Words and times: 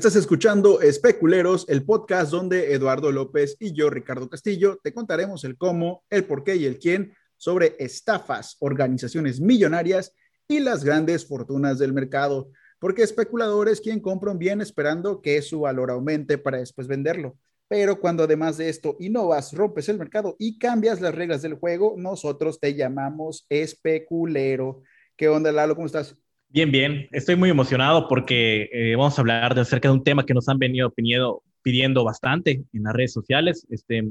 Estás 0.00 0.16
escuchando 0.16 0.80
Especuleros, 0.80 1.66
el 1.68 1.84
podcast 1.84 2.30
donde 2.30 2.72
Eduardo 2.72 3.12
López 3.12 3.58
y 3.60 3.74
yo, 3.74 3.90
Ricardo 3.90 4.30
Castillo, 4.30 4.80
te 4.82 4.94
contaremos 4.94 5.44
el 5.44 5.58
cómo, 5.58 6.04
el 6.08 6.24
por 6.24 6.42
qué 6.42 6.56
y 6.56 6.64
el 6.64 6.78
quién 6.78 7.12
sobre 7.36 7.76
estafas, 7.78 8.56
organizaciones 8.60 9.42
millonarias 9.42 10.14
y 10.48 10.60
las 10.60 10.84
grandes 10.84 11.26
fortunas 11.26 11.78
del 11.78 11.92
mercado. 11.92 12.50
Porque 12.78 13.02
especulador 13.02 13.68
es 13.68 13.82
quien 13.82 14.00
compra 14.00 14.30
un 14.32 14.38
bien 14.38 14.62
esperando 14.62 15.20
que 15.20 15.42
su 15.42 15.60
valor 15.60 15.90
aumente 15.90 16.38
para 16.38 16.56
después 16.56 16.86
venderlo. 16.86 17.36
Pero 17.68 18.00
cuando 18.00 18.22
además 18.22 18.56
de 18.56 18.70
esto 18.70 18.96
innovas, 19.00 19.52
rompes 19.52 19.90
el 19.90 19.98
mercado 19.98 20.34
y 20.38 20.58
cambias 20.58 21.02
las 21.02 21.14
reglas 21.14 21.42
del 21.42 21.56
juego, 21.56 21.96
nosotros 21.98 22.58
te 22.58 22.74
llamamos 22.74 23.44
especulero. 23.50 24.80
¿Qué 25.14 25.28
onda, 25.28 25.52
Lalo? 25.52 25.74
¿Cómo 25.74 25.84
estás? 25.84 26.16
Bien, 26.52 26.72
bien. 26.72 27.08
Estoy 27.12 27.36
muy 27.36 27.48
emocionado 27.48 28.08
porque 28.08 28.68
eh, 28.72 28.96
vamos 28.96 29.16
a 29.16 29.20
hablar 29.22 29.54
de 29.54 29.60
acerca 29.60 29.86
de 29.88 29.94
un 29.94 30.02
tema 30.02 30.26
que 30.26 30.34
nos 30.34 30.48
han 30.48 30.58
venido 30.58 30.90
pidiendo, 30.90 31.44
pidiendo 31.62 32.02
bastante 32.02 32.64
en 32.72 32.82
las 32.82 32.92
redes 32.92 33.12
sociales. 33.12 33.64
Este, 33.70 34.10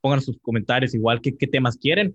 pongan 0.00 0.20
sus 0.20 0.38
comentarios 0.38 0.94
igual 0.94 1.20
qué, 1.20 1.36
qué 1.36 1.48
temas 1.48 1.76
quieren, 1.76 2.14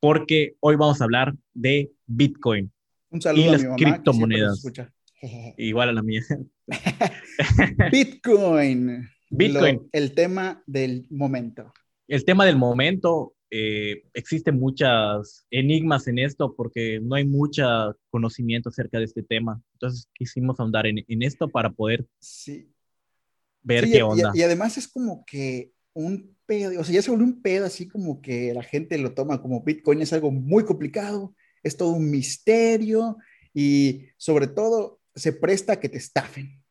porque 0.00 0.54
hoy 0.60 0.76
vamos 0.76 1.00
a 1.00 1.04
hablar 1.04 1.34
de 1.54 1.90
Bitcoin. 2.06 2.70
Un 3.08 3.22
saludo 3.22 3.42
y 3.42 3.48
a 3.48 3.52
las 3.52 3.62
mi 3.62 3.68
mamá, 3.68 3.76
criptomonedas. 3.78 4.62
que. 4.74 4.86
Igual 5.56 5.88
a 5.88 5.92
la 5.92 6.02
mía. 6.02 6.20
Bitcoin. 7.90 9.08
Bitcoin. 9.30 9.76
Lo- 9.76 9.88
el 9.92 10.12
tema 10.12 10.62
del 10.66 11.06
momento. 11.08 11.72
El 12.06 12.24
tema 12.26 12.44
del 12.44 12.56
momento, 12.56 13.32
eh, 13.50 14.04
existen 14.14 14.58
muchas 14.58 15.46
enigmas 15.50 16.06
en 16.06 16.18
esto 16.18 16.54
porque 16.56 17.00
no 17.02 17.16
hay 17.16 17.24
mucho 17.26 17.64
conocimiento 18.10 18.68
acerca 18.68 18.98
de 18.98 19.04
este 19.04 19.22
tema. 19.22 19.60
Entonces 19.74 20.08
quisimos 20.14 20.58
ahondar 20.60 20.86
en, 20.86 21.04
en 21.06 21.22
esto 21.22 21.48
para 21.48 21.70
poder 21.70 22.06
Sí. 22.20 22.72
ver 23.62 23.84
Sí, 23.84 23.90
qué 23.92 23.98
y- 23.98 24.02
onda. 24.02 24.32
Y, 24.34 24.42
además 24.42 24.78
es 24.78 24.86
como 24.88 25.24
que 25.24 25.72
un 25.92 26.36
pedo, 26.46 26.80
o 26.80 26.84
sea, 26.84 26.94
ya 26.94 27.02
se 27.02 27.10
volvió 27.10 27.26
un 27.26 27.42
pedo 27.42 27.66
así 27.66 27.88
como 27.88 28.22
que 28.22 28.54
la 28.54 28.62
gente 28.62 28.96
lo 28.98 29.12
toma 29.14 29.42
como 29.42 29.62
Bitcoin 29.62 30.00
es 30.02 30.12
algo 30.12 30.30
muy 30.30 30.64
complicado, 30.64 31.34
es 31.62 31.76
todo 31.76 31.90
un 31.90 32.10
misterio 32.10 33.16
y 33.52 34.06
sobre 34.16 34.46
todo 34.46 35.00
se 35.14 35.32
presta 35.32 35.72
a 35.74 35.80
que 35.80 35.88
te 35.88 35.98
estafen. 35.98 36.62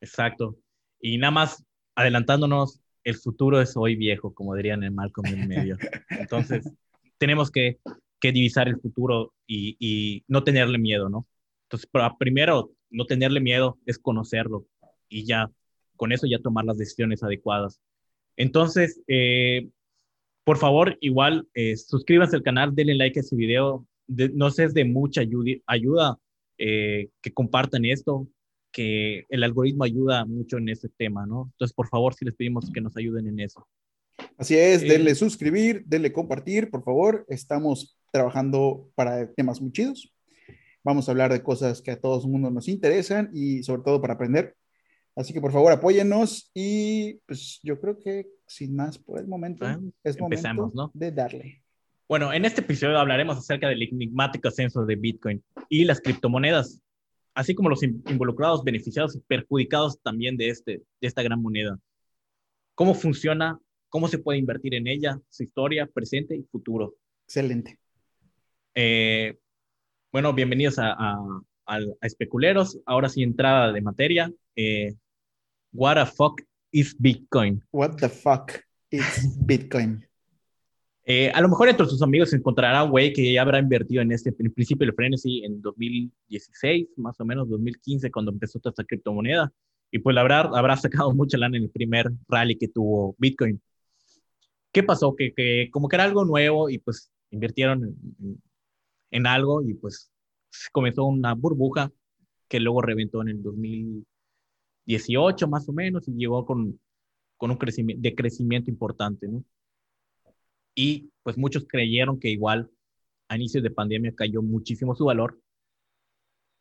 Exacto. 0.00 0.58
Y 1.00 1.18
nada 1.18 1.30
más 1.30 1.64
adelantándonos, 1.94 2.80
el 3.04 3.14
futuro 3.16 3.60
es 3.60 3.76
hoy 3.76 3.96
viejo, 3.96 4.32
como 4.34 4.54
dirían 4.54 4.82
en 4.82 4.94
Malcolm 4.94 5.26
en 5.26 5.46
medio. 5.48 5.76
Entonces, 6.10 6.64
tenemos 7.18 7.50
que, 7.50 7.78
que 8.20 8.32
divisar 8.32 8.68
el 8.68 8.80
futuro 8.80 9.32
y, 9.46 9.76
y 9.78 10.24
no 10.26 10.42
tenerle 10.42 10.78
miedo, 10.78 11.08
¿no? 11.08 11.26
Entonces, 11.66 11.88
pero 11.92 12.16
primero, 12.18 12.70
no 12.90 13.06
tenerle 13.06 13.40
miedo 13.40 13.78
es 13.86 13.98
conocerlo 13.98 14.66
y 15.08 15.24
ya, 15.24 15.50
con 15.96 16.12
eso 16.12 16.26
ya 16.26 16.38
tomar 16.38 16.64
las 16.64 16.78
decisiones 16.78 17.22
adecuadas. 17.22 17.80
Entonces, 18.36 19.00
eh, 19.06 19.68
por 20.44 20.58
favor, 20.58 20.96
igual, 21.00 21.48
eh, 21.54 21.76
suscríbanse 21.76 22.36
al 22.36 22.42
canal, 22.42 22.74
denle 22.74 22.94
like 22.94 23.18
a 23.18 23.22
este 23.22 23.36
video. 23.36 23.86
De- 24.06 24.28
nos 24.30 24.58
es 24.58 24.74
de 24.74 24.84
mucha 24.84 25.22
ayuda 25.66 26.18
eh, 26.58 27.08
que 27.22 27.32
compartan 27.32 27.84
esto, 27.84 28.28
que 28.74 29.24
el 29.28 29.44
algoritmo 29.44 29.84
ayuda 29.84 30.24
mucho 30.24 30.58
en 30.58 30.68
ese 30.68 30.88
tema, 30.88 31.24
¿no? 31.26 31.48
Entonces, 31.52 31.72
por 31.74 31.86
favor, 31.88 32.12
si 32.14 32.24
les 32.24 32.34
pedimos 32.34 32.70
que 32.72 32.80
nos 32.80 32.96
ayuden 32.96 33.28
en 33.28 33.38
eso. 33.40 33.66
Así 34.36 34.56
es, 34.56 34.82
Eh, 34.82 34.88
denle 34.88 35.14
suscribir, 35.14 35.84
denle 35.86 36.12
compartir, 36.12 36.70
por 36.70 36.82
favor. 36.82 37.24
Estamos 37.28 37.96
trabajando 38.12 38.90
para 38.96 39.30
temas 39.32 39.60
muy 39.62 39.70
chidos. 39.70 40.12
Vamos 40.82 41.08
a 41.08 41.12
hablar 41.12 41.32
de 41.32 41.42
cosas 41.42 41.80
que 41.80 41.92
a 41.92 42.00
todo 42.00 42.20
el 42.22 42.28
mundo 42.30 42.50
nos 42.50 42.66
interesan 42.68 43.30
y 43.32 43.62
sobre 43.62 43.82
todo 43.82 44.00
para 44.00 44.14
aprender. 44.14 44.54
Así 45.16 45.32
que 45.32 45.40
por 45.40 45.52
favor 45.52 45.70
apóyennos 45.72 46.50
y 46.52 47.14
pues 47.26 47.60
yo 47.62 47.80
creo 47.80 47.96
que 48.00 48.26
sin 48.48 48.74
más 48.74 48.98
por 48.98 49.20
el 49.20 49.28
momento 49.28 49.64
Ah, 49.64 49.78
es 50.02 50.16
empezamos, 50.18 50.74
momento 50.74 50.92
¿no? 50.94 50.98
de 50.98 51.12
darle. 51.12 51.62
Bueno, 52.08 52.32
en 52.32 52.44
este 52.44 52.60
episodio 52.60 52.98
hablaremos 52.98 53.38
acerca 53.38 53.68
del 53.68 53.82
enigmático 53.82 54.48
ascenso 54.48 54.84
de 54.84 54.96
Bitcoin 54.96 55.42
y 55.68 55.84
las 55.84 56.00
criptomonedas, 56.00 56.80
así 57.34 57.54
como 57.54 57.68
los 57.68 57.82
in- 57.82 58.02
involucrados, 58.08 58.64
beneficiados 58.64 59.16
y 59.16 59.20
perjudicados 59.20 60.00
también 60.00 60.36
de, 60.36 60.48
este, 60.48 60.72
de 61.00 61.06
esta 61.08 61.22
gran 61.22 61.42
moneda. 61.42 61.78
¿Cómo 62.74 62.94
funciona? 62.94 63.58
¿Cómo 63.88 64.08
se 64.08 64.18
puede 64.18 64.38
invertir 64.38 64.74
en 64.74 64.86
ella? 64.86 65.20
Su 65.28 65.42
historia, 65.44 65.86
presente 65.86 66.36
y 66.36 66.42
futuro. 66.44 66.94
Excelente. 67.26 67.78
Eh, 68.74 69.36
bueno, 70.12 70.32
bienvenidos 70.32 70.78
a, 70.78 70.96
a 71.66 71.78
Especuleros. 72.02 72.80
Ahora 72.86 73.08
sí, 73.08 73.22
entrada 73.22 73.72
de 73.72 73.80
materia. 73.80 74.32
Eh, 74.56 74.94
what 75.72 75.96
the 75.96 76.10
fuck 76.10 76.40
is 76.72 76.96
Bitcoin? 76.98 77.62
What 77.72 77.96
the 77.96 78.08
fuck 78.08 78.52
is 78.90 79.36
Bitcoin? 79.44 80.06
Eh, 81.06 81.30
a 81.34 81.40
lo 81.42 81.48
mejor 81.50 81.68
entre 81.68 81.86
sus 81.86 82.00
amigos 82.02 82.30
se 82.30 82.36
encontrará 82.36 82.82
un 82.84 82.90
güey 82.90 83.12
que 83.12 83.30
ya 83.32 83.42
habrá 83.42 83.58
invertido 83.58 84.00
en 84.02 84.10
este, 84.12 84.34
en 84.38 84.52
principio 84.52 84.86
del 84.86 84.94
Frenesy 84.94 85.44
en 85.44 85.60
2016, 85.60 86.88
más 86.96 87.20
o 87.20 87.24
menos 87.26 87.48
2015, 87.48 88.10
cuando 88.10 88.32
empezó 88.32 88.58
toda 88.58 88.70
esta 88.72 88.84
criptomoneda. 88.84 89.52
Y 89.90 89.98
pues 89.98 90.16
habrá, 90.16 90.40
habrá 90.40 90.76
sacado 90.76 91.14
mucha 91.14 91.36
lana 91.38 91.56
en 91.58 91.64
el 91.64 91.70
primer 91.70 92.10
rally 92.28 92.56
que 92.56 92.68
tuvo 92.68 93.14
Bitcoin. 93.18 93.60
¿Qué 94.72 94.82
pasó? 94.82 95.14
Que, 95.14 95.32
que 95.34 95.68
como 95.70 95.88
que 95.88 95.96
era 95.96 96.04
algo 96.04 96.24
nuevo 96.24 96.68
y 96.70 96.78
pues 96.78 97.10
invirtieron 97.30 97.84
en- 98.20 98.42
en 99.10 99.26
algo 99.26 99.62
y 99.62 99.74
pues 99.74 100.10
comenzó 100.72 101.04
una 101.04 101.34
burbuja 101.34 101.92
que 102.48 102.60
luego 102.60 102.82
reventó 102.82 103.22
en 103.22 103.28
el 103.28 103.42
2018 103.42 105.48
más 105.48 105.68
o 105.68 105.72
menos 105.72 106.08
y 106.08 106.12
llegó 106.14 106.44
con, 106.44 106.78
con 107.36 107.50
un 107.50 107.56
crecimiento, 107.56 108.00
de 108.02 108.14
crecimiento 108.14 108.70
importante, 108.70 109.28
¿no? 109.28 109.44
Y 110.74 111.10
pues 111.22 111.38
muchos 111.38 111.66
creyeron 111.66 112.18
que 112.18 112.28
igual 112.28 112.70
a 113.28 113.36
inicios 113.36 113.62
de 113.62 113.70
pandemia 113.70 114.14
cayó 114.14 114.42
muchísimo 114.42 114.94
su 114.94 115.04
valor, 115.04 115.40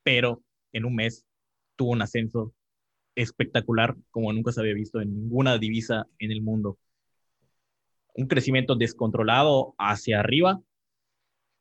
pero 0.03 0.43
en 0.71 0.85
un 0.85 0.95
mes 0.95 1.25
tuvo 1.75 1.91
un 1.91 2.01
ascenso 2.01 2.53
espectacular 3.15 3.95
como 4.11 4.33
nunca 4.33 4.51
se 4.51 4.61
había 4.61 4.73
visto 4.73 5.01
en 5.01 5.13
ninguna 5.13 5.57
divisa 5.57 6.07
en 6.19 6.31
el 6.31 6.41
mundo. 6.41 6.77
Un 8.15 8.27
crecimiento 8.27 8.75
descontrolado 8.75 9.75
hacia 9.77 10.19
arriba. 10.19 10.61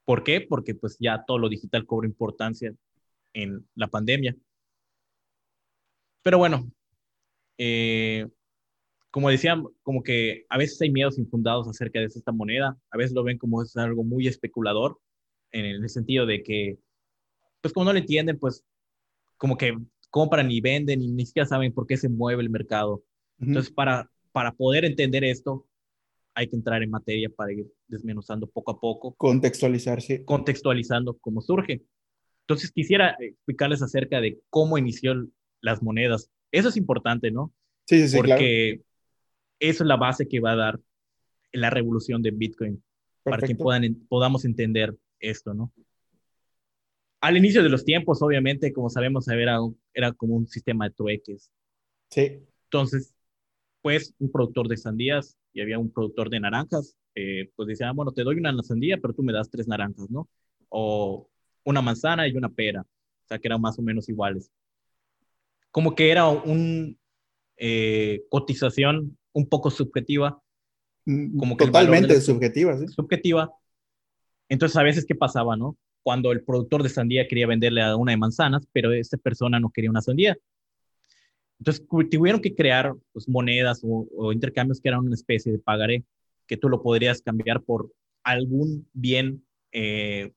¿Por 0.04 0.24
qué? 0.24 0.40
Porque 0.40 0.74
pues 0.74 0.96
ya 0.98 1.24
todo 1.26 1.38
lo 1.38 1.48
digital 1.48 1.86
cobró 1.86 2.06
importancia 2.06 2.74
en 3.32 3.66
la 3.74 3.88
pandemia. 3.88 4.36
Pero 6.22 6.38
bueno, 6.38 6.70
eh, 7.58 8.28
como 9.12 9.28
decía, 9.28 9.62
como 9.82 10.02
que 10.02 10.46
a 10.48 10.56
veces 10.56 10.80
hay 10.80 10.90
miedos 10.90 11.18
infundados 11.18 11.68
acerca 11.68 12.00
de 12.00 12.06
esta 12.06 12.32
moneda, 12.32 12.78
a 12.90 12.96
veces 12.96 13.12
lo 13.12 13.22
ven 13.22 13.36
como 13.36 13.62
es 13.62 13.76
algo 13.76 14.04
muy 14.04 14.26
especulador, 14.26 14.98
en 15.52 15.66
el 15.66 15.88
sentido 15.90 16.24
de 16.24 16.42
que, 16.42 16.78
pues 17.60 17.74
como 17.74 17.84
no 17.84 17.92
lo 17.92 17.98
entienden, 17.98 18.38
pues 18.38 18.64
como 19.36 19.58
que 19.58 19.76
compran 20.08 20.50
y 20.50 20.62
venden 20.62 21.02
y 21.02 21.08
ni 21.08 21.26
siquiera 21.26 21.46
saben 21.46 21.74
por 21.74 21.86
qué 21.86 21.98
se 21.98 22.08
mueve 22.08 22.42
el 22.42 22.48
mercado. 22.48 23.04
Ujú. 23.38 23.48
Entonces, 23.48 23.70
para, 23.70 24.10
para 24.32 24.52
poder 24.52 24.86
entender 24.86 25.24
esto, 25.24 25.66
hay 26.32 26.48
que 26.48 26.56
entrar 26.56 26.82
en 26.82 26.88
materia 26.88 27.28
para 27.28 27.52
ir 27.52 27.66
desmenuzando 27.88 28.46
poco 28.46 28.70
a 28.70 28.80
poco, 28.80 29.14
Contextualizarse. 29.16 30.24
contextualizando 30.24 31.18
cómo 31.18 31.42
surge. 31.42 31.82
Entonces, 32.46 32.72
quisiera 32.72 33.14
explicarles 33.20 33.82
acerca 33.82 34.22
de 34.22 34.40
cómo 34.48 34.78
inició 34.78 35.28
las 35.60 35.82
monedas. 35.82 36.30
Eso 36.50 36.70
es 36.70 36.78
importante, 36.78 37.30
¿no? 37.30 37.52
Sí, 37.84 38.00
sí, 38.00 38.08
sí, 38.08 38.22
claro. 38.22 38.42
Eso 39.70 39.84
es 39.84 39.88
la 39.88 39.96
base 39.96 40.28
que 40.28 40.40
va 40.40 40.52
a 40.52 40.56
dar 40.56 40.80
la 41.52 41.70
revolución 41.70 42.22
de 42.22 42.30
Bitcoin, 42.32 42.82
para 43.24 43.38
que 43.38 43.40
Perfecto. 43.46 43.64
puedan, 43.64 43.94
podamos 44.08 44.44
entender 44.44 44.96
esto, 45.20 45.54
¿no? 45.54 45.72
Al 47.20 47.36
inicio 47.36 47.62
de 47.62 47.68
los 47.68 47.84
tiempos, 47.84 48.20
obviamente, 48.22 48.72
como 48.72 48.90
sabemos, 48.90 49.28
era, 49.28 49.60
un- 49.62 49.78
era 49.94 50.12
como 50.12 50.34
un 50.34 50.46
sistema 50.48 50.86
de 50.88 50.94
trueques. 50.94 51.52
Sí, 52.10 52.42
Entonces, 52.64 53.14
pues, 53.82 54.14
un 54.18 54.30
productor 54.32 54.68
de 54.68 54.76
sandías 54.78 55.36
y 55.52 55.60
había 55.62 55.78
un 55.78 55.92
productor 55.92 56.30
de 56.30 56.40
naranjas, 56.40 56.96
eh, 57.14 57.50
pues 57.56 57.68
decían, 57.68 57.90
"Ah, 57.90 57.92
bueno, 57.94 58.12
te 58.12 58.24
doy 58.24 58.36
una 58.36 58.62
sandía, 58.62 58.98
pero 58.98 59.14
tú 59.14 59.22
me 59.22 59.32
das 59.32 59.50
tres 59.50 59.68
naranjas, 59.68 60.10
¿no? 60.10 60.28
O 60.70 61.28
una 61.64 61.82
manzana 61.82 62.28
y 62.28 62.36
una 62.36 62.48
pera, 62.50 62.82
o 62.82 63.28
sea, 63.28 63.38
que 63.38 63.48
eran 63.48 63.60
más 63.60 63.78
o 63.78 63.82
menos 63.82 64.08
iguales. 64.08 64.50
Como 65.70 65.94
que 65.94 66.10
era 66.10 66.28
un 66.28 66.98
eh, 67.56 68.24
cotización 68.30 69.18
un 69.32 69.48
poco 69.48 69.70
subjetiva, 69.70 70.40
Mm, 71.04 71.36
Como 71.36 71.56
que 71.56 71.64
totalmente 71.64 72.20
subjetiva, 72.20 72.78
¿sí? 72.78 72.86
subjetiva. 72.86 73.52
Entonces, 74.48 74.76
a 74.76 74.84
veces, 74.84 75.04
¿qué 75.04 75.16
pasaba, 75.16 75.56
no? 75.56 75.76
Cuando 76.04 76.30
el 76.30 76.44
productor 76.44 76.84
de 76.84 76.88
sandía 76.90 77.26
quería 77.26 77.48
venderle 77.48 77.82
a 77.82 77.96
una 77.96 78.12
de 78.12 78.18
manzanas, 78.18 78.68
pero 78.72 78.92
esta 78.92 79.16
persona 79.16 79.58
no 79.58 79.70
quería 79.70 79.90
una 79.90 80.00
sandía. 80.00 80.36
Entonces, 81.58 81.84
tuvieron 82.10 82.40
que 82.40 82.54
crear 82.54 82.94
pues, 83.12 83.28
monedas 83.28 83.80
o, 83.82 84.06
o 84.16 84.32
intercambios 84.32 84.80
que 84.80 84.88
eran 84.88 85.00
una 85.00 85.14
especie 85.14 85.50
de 85.50 85.58
pagaré, 85.58 86.04
que 86.46 86.56
tú 86.56 86.68
lo 86.68 86.82
podrías 86.82 87.20
cambiar 87.22 87.62
por 87.62 87.92
algún 88.22 88.88
bien 88.92 89.44
eh, 89.72 90.32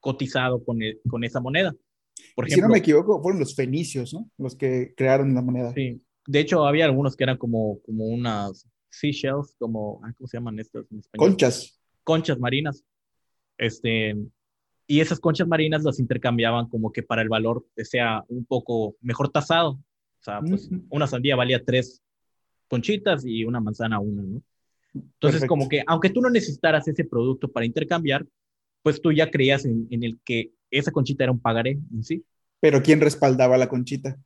cotizado 0.00 0.64
con, 0.64 0.80
el- 0.82 1.00
con 1.08 1.24
esa 1.24 1.40
moneda. 1.40 1.74
Por 2.34 2.46
ejemplo, 2.46 2.54
si 2.54 2.68
no 2.68 2.72
me 2.72 2.78
equivoco, 2.78 3.20
fueron 3.22 3.40
los 3.40 3.54
fenicios, 3.54 4.14
¿no? 4.14 4.30
Los 4.38 4.54
que 4.56 4.94
crearon 4.96 5.34
la 5.34 5.42
moneda. 5.42 5.72
Sí. 5.74 6.00
De 6.26 6.40
hecho, 6.40 6.66
había 6.66 6.84
algunos 6.84 7.16
que 7.16 7.24
eran 7.24 7.36
como, 7.36 7.80
como 7.82 8.06
unas 8.06 8.66
seashells, 8.90 9.54
como, 9.58 10.00
¿cómo 10.16 10.26
se 10.26 10.36
llaman 10.36 10.58
estas 10.58 10.90
en 10.90 10.98
español? 10.98 11.28
Conchas. 11.28 11.80
Conchas 12.04 12.38
marinas. 12.38 12.84
Este, 13.58 14.16
y 14.86 15.00
esas 15.00 15.18
conchas 15.20 15.48
marinas 15.48 15.82
las 15.82 15.98
intercambiaban 15.98 16.68
como 16.68 16.92
que 16.92 17.02
para 17.02 17.22
el 17.22 17.28
valor 17.28 17.64
sea 17.76 18.24
un 18.28 18.44
poco 18.44 18.96
mejor 19.00 19.30
tasado. 19.30 19.70
O 19.70 20.22
sea, 20.22 20.40
pues 20.40 20.68
una 20.90 21.06
sandía 21.06 21.36
valía 21.36 21.64
tres 21.64 22.02
conchitas 22.68 23.24
y 23.24 23.44
una 23.44 23.60
manzana 23.60 24.00
una, 24.00 24.22
¿no? 24.22 24.42
Entonces, 24.94 25.44
como 25.46 25.68
que 25.68 25.82
aunque 25.86 26.10
tú 26.10 26.20
no 26.20 26.30
necesitaras 26.30 26.88
ese 26.88 27.04
producto 27.04 27.50
para 27.50 27.66
intercambiar, 27.66 28.26
pues 28.82 29.00
tú 29.00 29.12
ya 29.12 29.30
creías 29.30 29.64
en, 29.64 29.86
en, 29.90 30.04
el 30.04 30.18
que 30.24 30.52
esa 30.70 30.90
conchita 30.90 31.24
era 31.24 31.32
un 31.32 31.40
pagaré 31.40 31.78
en 31.92 32.02
sí. 32.02 32.24
Pero 32.60 32.82
¿quién 32.82 33.00
respaldaba 33.00 33.58
la 33.58 33.68
conchita? 33.68 34.18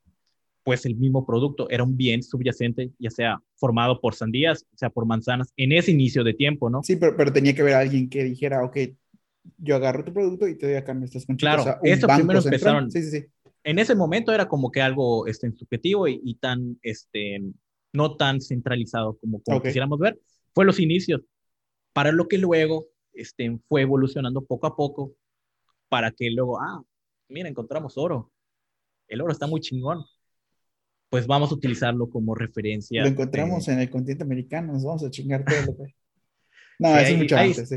Pues 0.62 0.84
el 0.84 0.96
mismo 0.96 1.24
producto, 1.24 1.70
era 1.70 1.84
un 1.84 1.96
bien 1.96 2.22
subyacente, 2.22 2.90
ya 2.98 3.10
sea 3.10 3.42
formado 3.56 4.00
por 4.00 4.14
sandías, 4.14 4.66
o 4.74 4.76
sea 4.76 4.90
por 4.90 5.06
manzanas, 5.06 5.52
en 5.56 5.72
ese 5.72 5.90
inicio 5.90 6.22
de 6.22 6.34
tiempo, 6.34 6.68
¿no? 6.68 6.82
Sí, 6.82 6.96
pero, 6.96 7.16
pero 7.16 7.32
tenía 7.32 7.54
que 7.54 7.62
haber 7.62 7.74
alguien 7.74 8.08
que 8.10 8.24
dijera, 8.24 8.62
ok, 8.64 8.76
yo 9.58 9.76
agarro 9.76 10.04
tu 10.04 10.12
producto 10.12 10.46
y 10.46 10.56
te 10.56 10.66
doy 10.66 10.76
acá 10.76 10.92
estas 11.02 11.24
conchitas. 11.26 11.62
Claro, 11.62 11.78
eso 11.82 12.06
primero 12.06 12.40
empezaron. 12.40 12.90
Sí, 12.90 13.02
sí, 13.02 13.20
sí. 13.20 13.26
En 13.64 13.78
ese 13.78 13.94
momento 13.94 14.32
era 14.32 14.48
como 14.48 14.70
que 14.70 14.80
algo 14.80 15.26
este, 15.26 15.50
subjetivo 15.52 16.08
y, 16.08 16.20
y 16.24 16.34
tan, 16.36 16.78
este, 16.82 17.42
no 17.92 18.16
tan 18.16 18.40
centralizado 18.40 19.18
como, 19.18 19.42
como 19.42 19.62
quisiéramos 19.62 19.98
ver. 19.98 20.18
Fue 20.54 20.64
los 20.64 20.80
inicios, 20.80 21.22
para 21.92 22.12
lo 22.12 22.28
que 22.28 22.38
luego 22.38 22.86
este, 23.12 23.58
fue 23.68 23.82
evolucionando 23.82 24.44
poco 24.44 24.66
a 24.66 24.76
poco, 24.76 25.14
para 25.88 26.10
que 26.10 26.30
luego, 26.30 26.60
ah, 26.60 26.82
mira, 27.28 27.48
encontramos 27.48 27.96
oro. 27.96 28.30
El 29.08 29.20
oro 29.20 29.32
está 29.32 29.46
muy 29.46 29.60
chingón. 29.60 30.04
Pues 31.10 31.26
vamos 31.26 31.50
a 31.50 31.54
utilizarlo 31.54 32.08
como 32.08 32.34
referencia. 32.34 33.02
Lo 33.02 33.08
encontramos 33.08 33.68
en 33.68 33.80
el 33.80 33.90
continente 33.90 34.24
americano, 34.24 34.72
nos 34.72 34.84
vamos 34.84 35.04
a 35.04 35.10
chingar 35.10 35.44
todo 35.44 35.60
lo 35.66 35.76
que... 35.84 35.94
No, 36.78 36.96
eso 36.96 37.12
es 37.12 37.18
mucho 37.18 37.36
antes, 37.36 37.68
sí. 37.68 37.76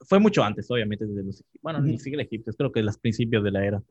Fue 0.00 0.18
mucho 0.20 0.42
antes, 0.42 0.70
obviamente, 0.70 1.04
desde 1.04 1.24
los 1.24 1.44
Bueno, 1.60 1.80
ni 1.80 1.98
siquiera 1.98 2.22
Egipto, 2.22 2.52
creo 2.52 2.72
que 2.72 2.82
los 2.82 2.96
principios 2.96 3.44
de 3.44 3.50
la 3.50 3.66
era. 3.66 3.82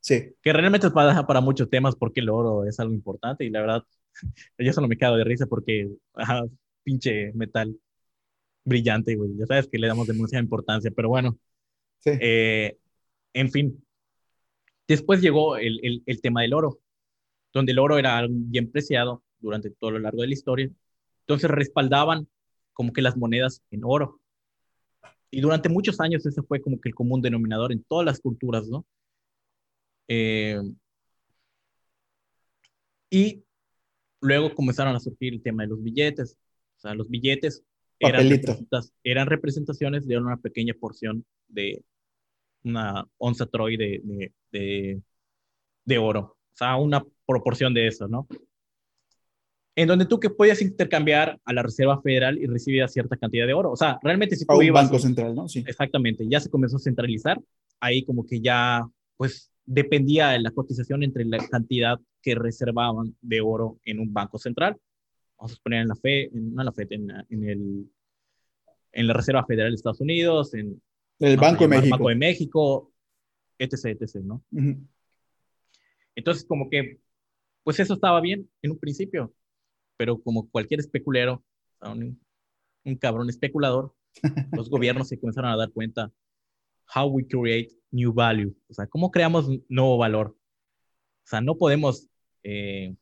Sí. 0.00 0.32
Que 0.40 0.52
realmente 0.52 0.86
es 0.86 0.92
para, 0.92 1.26
para 1.26 1.40
muchos 1.40 1.68
temas 1.68 1.96
porque 1.96 2.20
el 2.20 2.30
oro 2.30 2.64
es 2.64 2.80
algo 2.80 2.94
importante 2.94 3.44
y 3.44 3.50
la 3.50 3.60
verdad, 3.60 3.82
yo 4.58 4.72
solo 4.72 4.88
me 4.88 4.96
quedo 4.96 5.16
de 5.16 5.24
risa 5.24 5.46
porque, 5.46 5.90
ajá, 6.14 6.44
pinche 6.82 7.32
metal 7.34 7.76
brillante, 8.64 9.16
güey. 9.16 9.36
Ya 9.36 9.46
sabes 9.46 9.68
que 9.68 9.78
le 9.78 9.88
damos 9.88 10.06
demasiada 10.06 10.42
importancia, 10.42 10.90
pero 10.94 11.08
bueno. 11.08 11.36
Sí. 11.98 12.12
Eh, 12.20 12.78
en 13.34 13.50
fin. 13.50 13.84
Después 14.88 15.20
llegó 15.20 15.56
el, 15.56 15.78
el, 15.82 16.02
el, 16.06 16.20
tema 16.20 16.42
del 16.42 16.54
oro, 16.54 16.80
donde 17.52 17.72
el 17.72 17.78
oro 17.78 17.98
era 17.98 18.26
bien 18.28 18.70
preciado 18.70 19.22
durante 19.38 19.70
todo 19.70 19.92
lo 19.92 19.98
largo 19.98 20.22
de 20.22 20.28
la 20.28 20.34
historia. 20.34 20.70
Entonces 21.20 21.50
respaldaban 21.50 22.28
como 22.72 22.92
que 22.92 23.02
las 23.02 23.16
monedas 23.16 23.62
en 23.70 23.82
oro. 23.84 24.20
Y 25.30 25.40
durante 25.40 25.68
muchos 25.68 26.00
años 26.00 26.26
ese 26.26 26.42
fue 26.42 26.60
como 26.60 26.80
que 26.80 26.88
el 26.88 26.94
común 26.94 27.22
denominador 27.22 27.72
en 27.72 27.84
todas 27.84 28.04
las 28.04 28.20
culturas, 28.20 28.68
¿no? 28.68 28.84
Eh, 30.08 30.60
y 33.10 33.44
luego 34.20 34.54
comenzaron 34.54 34.94
a 34.94 35.00
surgir 35.00 35.34
el 35.34 35.42
tema 35.42 35.62
de 35.62 35.68
los 35.68 35.82
billetes. 35.82 36.36
O 36.76 36.80
sea, 36.80 36.94
los 36.94 37.08
billetes 37.08 37.62
eran, 37.98 38.26
eran 39.04 39.26
representaciones 39.26 40.06
de 40.06 40.16
una 40.16 40.36
pequeña 40.36 40.74
porción 40.74 41.24
de 41.48 41.84
una 42.64 43.06
onza 43.18 43.46
troy 43.46 43.76
de, 43.76 44.32
de, 44.50 45.02
de, 45.84 45.98
oro. 45.98 46.36
O 46.54 46.56
sea, 46.56 46.76
una 46.76 47.04
proporción 47.26 47.72
de 47.74 47.86
eso, 47.86 48.08
¿no? 48.08 48.26
En 49.76 49.88
donde 49.88 50.04
tú 50.04 50.18
que 50.20 50.30
podías 50.30 50.60
intercambiar 50.60 51.40
a 51.44 51.52
la 51.52 51.62
Reserva 51.62 52.00
Federal 52.02 52.38
y 52.38 52.46
recibías 52.46 52.92
cierta 52.92 53.16
cantidad 53.16 53.46
de 53.46 53.54
oro. 53.54 53.70
O 53.70 53.76
sea, 53.76 53.98
realmente 54.02 54.36
si 54.36 54.44
tú 54.44 54.52
a 54.52 54.58
un 54.58 54.72
banco 54.72 54.98
central, 54.98 55.34
¿no? 55.34 55.48
Sí. 55.48 55.64
Exactamente. 55.66 56.26
Ya 56.28 56.40
se 56.40 56.50
comenzó 56.50 56.76
a 56.76 56.80
centralizar. 56.80 57.40
Ahí 57.78 58.04
como 58.04 58.26
que 58.26 58.40
ya, 58.40 58.86
pues, 59.16 59.50
dependía 59.64 60.30
de 60.30 60.40
la 60.40 60.50
cotización 60.50 61.02
entre 61.02 61.24
la 61.24 61.38
cantidad 61.48 61.98
que 62.20 62.34
reservaban 62.34 63.16
de 63.20 63.40
oro 63.40 63.78
en 63.84 64.00
un 64.00 64.12
banco 64.12 64.38
central. 64.38 64.76
Vamos 65.38 65.54
a 65.54 65.62
poner 65.62 65.82
en 65.82 65.88
la 65.88 65.94
FE, 65.94 66.24
en, 66.24 66.54
no 66.54 66.60
en 66.62 66.66
la 66.66 66.72
FED, 66.72 66.92
en, 66.92 67.10
en, 67.30 67.48
el, 67.48 67.90
en 68.92 69.06
la 69.06 69.14
Reserva 69.14 69.46
Federal 69.46 69.70
de 69.70 69.76
Estados 69.76 70.00
Unidos, 70.00 70.52
en 70.54 70.82
el 71.20 71.36
Banco 71.36 71.64
de 71.64 71.68
México. 71.68 71.96
Banco 71.96 72.08
de 72.08 72.14
México, 72.16 72.92
etc., 73.58 73.96
etc., 74.00 74.16
¿no? 74.24 74.44
Entonces, 76.20 76.44
como 76.44 76.68
que, 76.68 77.00
pues 77.64 77.80
eso 77.80 77.94
estaba 77.94 78.20
bien 78.20 78.48
en 78.60 78.72
un 78.72 78.78
principio, 78.78 79.34
pero 79.96 80.20
como 80.22 80.50
cualquier 80.50 80.80
especulero, 80.80 81.42
un, 81.80 82.20
un 82.84 82.96
cabrón 82.96 83.30
especulador, 83.30 83.94
los 84.52 84.68
gobiernos 84.68 85.08
se 85.08 85.18
comenzaron 85.18 85.50
a 85.50 85.56
dar 85.56 85.72
cuenta 85.72 86.12
how 86.94 87.06
we 87.06 87.26
create 87.26 87.70
new 87.90 88.12
value, 88.12 88.54
o 88.68 88.74
sea, 88.74 88.86
cómo 88.86 89.10
creamos 89.10 89.48
nuevo 89.68 89.96
valor. 89.96 90.36
O 91.24 91.26
sea, 91.26 91.40
no 91.40 91.56
podemos, 91.56 92.06
eh, 92.42 92.94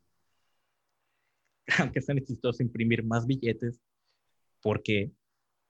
aunque 1.79 2.01
sea 2.01 2.15
chistoso, 2.23 2.63
imprimir 2.63 3.05
más 3.05 3.27
billetes 3.27 3.81
porque... 4.63 5.11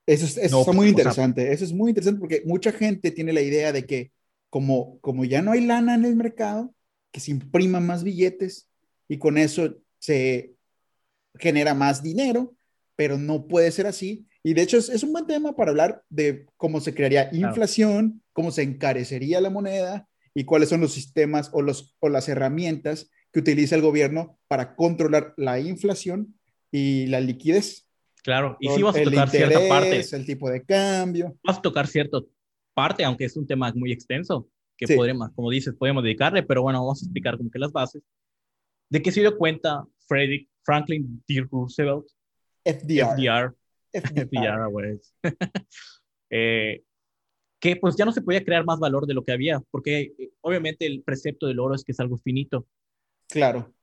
Eso, 0.05 0.27
es, 0.27 0.37
eso 0.37 0.61
está 0.61 0.73
muy 0.73 0.89
interesante, 0.89 1.50
eso 1.53 1.65
es 1.65 1.73
muy 1.73 1.91
interesante 1.91 2.21
porque 2.21 2.43
mucha 2.45 2.73
gente 2.73 3.11
tiene 3.11 3.33
la 3.33 3.43
idea 3.43 3.73
de 3.73 3.87
que 3.87 4.12
como, 4.50 4.99
como 5.00 5.25
ya 5.25 5.41
no 5.41 5.53
hay 5.53 5.65
lana 5.65 5.95
en 5.95 6.05
el 6.05 6.17
mercado, 6.17 6.75
que 7.12 7.20
se 7.20 7.31
impriman 7.31 7.87
más 7.87 8.05
billetes 8.05 8.69
y 9.08 9.19
con 9.19 9.38
eso 9.38 9.76
se 9.99 10.55
genera 11.34 11.75
más 11.75 12.02
dinero, 12.02 12.55
pero 12.96 13.19
no 13.19 13.46
puede 13.46 13.70
ser 13.70 13.87
así 13.87 14.28
y 14.43 14.55
de 14.55 14.62
hecho 14.62 14.78
es, 14.78 15.02
un 15.02 15.12
buen 15.12 15.26
tema 15.26 15.54
para 15.54 15.71
hablar 15.71 16.02
de 16.09 16.47
cómo 16.56 16.80
se 16.80 16.94
crearía 16.94 17.28
inflación, 17.33 18.23
cómo 18.33 18.50
se 18.50 18.62
encarecería 18.62 19.40
la 19.40 19.50
moneda 19.50 20.09
y 20.33 20.44
cuáles 20.44 20.68
son 20.68 20.80
los 20.80 20.92
sistemas 20.92 21.50
o, 21.52 21.61
los, 21.61 21.97
o 22.00 22.09
las 22.09 22.28
herramientas 22.28 23.11
que 23.33 23.40
utiliza 23.40 23.75
el 23.75 23.83
gobierno 23.83 24.38
para 24.47 24.75
controlar 24.76 25.35
la 25.37 25.59
inflación 25.61 26.35
y 26.71 27.06
la 27.09 27.21
liquidez. 27.21 27.88
Claro, 28.23 28.56
y 28.61 28.68
sí 28.68 28.83
vas 28.83 28.97
a 28.97 29.02
tocar 29.02 29.28
cierta 29.28 29.68
parte. 29.68 30.04
El 30.12 30.25
tipo 30.25 30.49
de 30.50 30.62
cambio. 30.64 31.37
Vas 31.42 31.59
a 31.59 31.62
tocar 31.62 31.87
cierta 31.87 32.18
parte, 32.75 33.04
aunque 33.04 33.25
es 33.25 33.37
un 33.37 33.47
tema 33.47 33.73
muy 33.75 33.92
extenso, 33.92 34.49
que 34.78 34.94
podremos, 34.94 35.30
como 35.35 35.50
dices, 35.50 35.75
podemos 35.75 36.04
dedicarle, 36.04 36.44
pero 36.44 36.62
bueno, 36.62 36.78
vamos 36.80 37.02
a 37.02 37.06
explicar 37.06 37.37
como 37.37 37.50
que 37.50 37.58
las 37.58 37.73
bases. 37.73 38.02
De 38.88 39.02
qué 39.02 39.11
se 39.11 39.20
dio 39.20 39.37
cuenta 39.37 39.85
Frederick 40.06 40.49
Franklin 40.62 41.23
D. 41.26 41.47
Roosevelt, 41.50 42.06
FDR, 42.64 43.54
eh, 46.30 46.82
que 47.61 47.76
pues 47.76 47.97
ya 47.97 48.04
no 48.04 48.12
se 48.12 48.23
podía 48.23 48.44
crear 48.44 48.64
más 48.64 48.78
valor 48.78 49.06
de 49.06 49.14
lo 49.14 49.25
que 49.25 49.32
había, 49.32 49.61
porque 49.70 50.14
eh, 50.16 50.30
obviamente 50.42 50.87
el 50.87 51.02
precepto 51.02 51.49
del 51.49 51.58
oro 51.58 51.75
es 51.75 51.82
que 51.82 51.92
es 51.92 52.00
algo 52.00 52.16
finito. 52.18 52.68
Claro. 53.28 53.75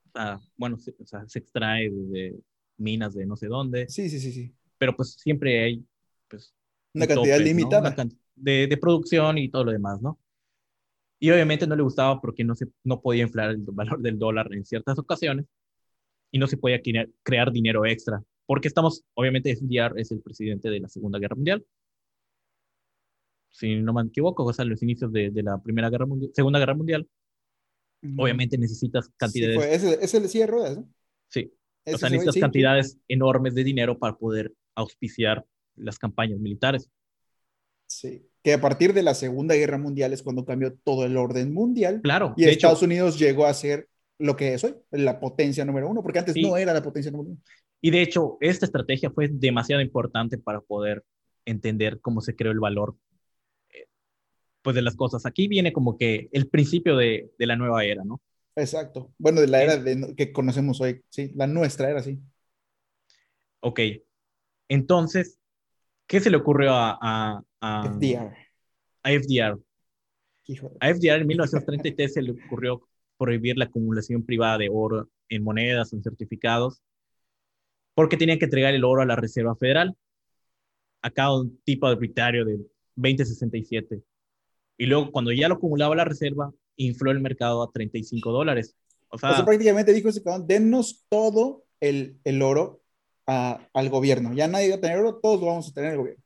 bueno, 0.55 0.79
se, 0.79 0.95
o 0.97 1.05
sea, 1.05 1.27
se 1.27 1.39
extrae 1.39 1.89
de 1.91 2.39
minas 2.77 3.13
de 3.13 3.25
no 3.25 3.35
sé 3.35 3.47
dónde. 3.47 3.89
Sí, 3.89 4.09
sí, 4.09 4.19
sí, 4.19 4.31
sí. 4.31 4.53
Pero 4.77 4.95
pues 4.95 5.13
siempre 5.13 5.61
hay 5.61 5.85
pues, 6.29 6.53
una 6.93 7.05
cantidad 7.05 7.39
limitada 7.39 7.93
de, 8.35 8.67
de, 8.67 8.77
producción 8.77 9.37
y 9.37 9.49
todo 9.49 9.65
lo 9.65 9.71
demás, 9.71 10.01
¿no? 10.01 10.19
Y 11.19 11.31
obviamente 11.31 11.65
no 11.67 11.75
le 11.75 11.83
gustaba 11.83 12.19
porque 12.19 12.43
no, 12.43 12.55
se, 12.55 12.67
no 12.83 13.01
podía 13.01 13.23
inflar 13.23 13.51
el 13.51 13.57
valor 13.59 13.99
del 14.01 14.19
dólar 14.19 14.53
en 14.53 14.65
ciertas 14.65 14.99
ocasiones 14.99 15.45
y 16.31 16.39
no 16.39 16.47
se 16.47 16.57
podía 16.57 16.81
crear 17.23 17.51
dinero 17.51 17.85
extra 17.85 18.21
porque 18.45 18.67
estamos, 18.67 19.03
obviamente, 19.15 19.55
FDR 19.55 19.99
es 19.99 20.11
el 20.11 20.21
presidente 20.21 20.69
de 20.69 20.79
la 20.79 20.87
Segunda 20.87 21.19
Guerra 21.19 21.35
Mundial. 21.35 21.65
Si 23.49 23.75
no 23.75 23.93
me 23.93 24.03
equivoco, 24.03 24.43
o 24.43 24.53
sea, 24.53 24.65
los 24.65 24.83
inicios 24.83 25.11
de, 25.11 25.31
de 25.31 25.43
la 25.43 25.57
Primera 25.61 25.89
Guerra 25.89 26.05
Mundial, 26.05 26.31
Segunda 26.33 26.59
Guerra 26.59 26.75
Mundial. 26.75 27.07
Obviamente 28.17 28.57
necesitas 28.57 29.09
cantidades. 29.17 29.81
Sí, 29.81 29.87
ese, 29.87 30.03
ese 30.03 30.17
le 30.17 30.23
decía 30.23 30.45
ruedas, 30.45 30.77
¿no? 30.77 30.87
Sí. 31.29 31.51
o 31.87 31.97
sea, 31.97 32.09
necesitas 32.09 32.39
cantidades 32.39 32.99
enormes 33.07 33.55
de 33.55 33.63
dinero 33.63 33.97
para 33.97 34.15
poder 34.15 34.53
auspiciar 34.75 35.43
las 35.75 35.97
campañas 35.97 36.39
militares. 36.39 36.87
Sí, 37.87 38.27
que 38.45 38.53
a 38.53 38.61
partir 38.61 38.93
de 38.93 39.01
la 39.01 39.15
Segunda 39.15 39.55
Guerra 39.55 39.79
Mundial 39.79 40.13
es 40.13 40.21
cuando 40.21 40.45
cambió 40.45 40.71
todo 40.71 41.03
el 41.03 41.17
orden 41.17 41.51
mundial. 41.51 42.01
Claro. 42.03 42.35
Y 42.37 42.43
Estados 42.43 42.83
Unidos 42.83 43.17
llegó 43.17 43.47
a 43.47 43.53
ser 43.55 43.89
lo 44.19 44.35
que 44.35 44.53
es 44.53 44.63
hoy, 44.63 44.75
la 44.91 45.19
potencia 45.19 45.65
número 45.65 45.89
uno, 45.89 46.03
porque 46.03 46.19
antes 46.19 46.35
no 46.37 46.55
era 46.55 46.71
la 46.71 46.83
potencia 46.83 47.11
número 47.11 47.31
uno. 47.31 47.41
Y 47.81 47.89
de 47.89 48.03
hecho, 48.03 48.37
esta 48.41 48.67
estrategia 48.67 49.09
fue 49.09 49.29
demasiado 49.29 49.81
importante 49.81 50.37
para 50.37 50.61
poder 50.61 51.03
entender 51.43 51.99
cómo 52.01 52.21
se 52.21 52.35
creó 52.35 52.51
el 52.51 52.59
valor 52.59 52.95
eh, 53.73 53.87
pues 54.61 54.75
de 54.75 54.83
las 54.83 54.95
cosas. 54.95 55.25
Aquí 55.25 55.47
viene 55.47 55.73
como 55.73 55.97
que 55.97 56.29
el 56.31 56.47
principio 56.47 56.97
de, 56.97 57.31
de 57.39 57.47
la 57.47 57.55
nueva 57.55 57.83
era, 57.83 58.03
¿no? 58.03 58.21
Exacto. 58.55 59.11
Bueno, 59.17 59.41
de 59.41 59.47
la 59.47 59.63
era 59.63 59.77
de, 59.77 60.13
que 60.15 60.31
conocemos 60.31 60.79
hoy, 60.81 61.01
sí, 61.09 61.31
la 61.33 61.47
nuestra 61.47 61.89
era, 61.89 62.03
sí. 62.03 62.19
Ok. 63.61 63.79
Entonces, 64.67 65.39
¿qué 66.07 66.19
se 66.19 66.29
le 66.29 66.37
ocurrió 66.37 66.73
a, 66.73 66.97
a, 67.01 67.41
a 67.61 67.89
FDR? 67.89 68.35
A 69.03 69.09
FDR. 69.11 69.59
A 70.79 70.93
FDR 70.93 71.21
en 71.21 71.27
1933 71.27 72.13
se 72.13 72.21
le 72.21 72.31
ocurrió 72.31 72.87
prohibir 73.17 73.57
la 73.57 73.65
acumulación 73.65 74.23
privada 74.23 74.57
de 74.57 74.69
oro 74.71 75.09
en 75.29 75.43
monedas, 75.43 75.93
en 75.93 76.03
certificados, 76.03 76.81
porque 77.93 78.17
tenían 78.17 78.37
que 78.37 78.45
entregar 78.45 78.73
el 78.73 78.83
oro 78.83 79.01
a 79.01 79.05
la 79.05 79.15
Reserva 79.15 79.55
Federal, 79.55 79.95
a 81.01 81.09
cada 81.11 81.39
un 81.39 81.57
tipo 81.63 81.87
arbitrario 81.87 82.45
de 82.45 82.57
2067. 82.95 84.01
Y 84.77 84.85
luego, 84.85 85.11
cuando 85.11 85.31
ya 85.31 85.47
lo 85.47 85.55
acumulaba 85.55 85.95
la 85.95 86.05
Reserva, 86.05 86.51
infló 86.75 87.11
el 87.11 87.21
mercado 87.21 87.63
a 87.63 87.71
35 87.71 88.31
dólares. 88.31 88.75
O 89.09 89.17
sea, 89.17 89.45
prácticamente 89.45 89.93
dijo 89.93 90.09
ese 90.09 90.21
cabrón, 90.21 90.45
denos 90.45 91.05
todo 91.09 91.63
el, 91.79 92.19
el 92.23 92.41
oro 92.41 92.81
a, 93.27 93.59
al 93.73 93.89
gobierno. 93.89 94.33
Ya 94.33 94.47
nadie 94.47 94.69
va 94.69 94.75
a 94.75 94.81
tener 94.81 94.99
oro, 94.99 95.19
todos 95.21 95.39
lo 95.41 95.47
vamos 95.47 95.69
a 95.69 95.73
tener 95.73 95.91
el 95.91 95.97
gobierno. 95.97 96.23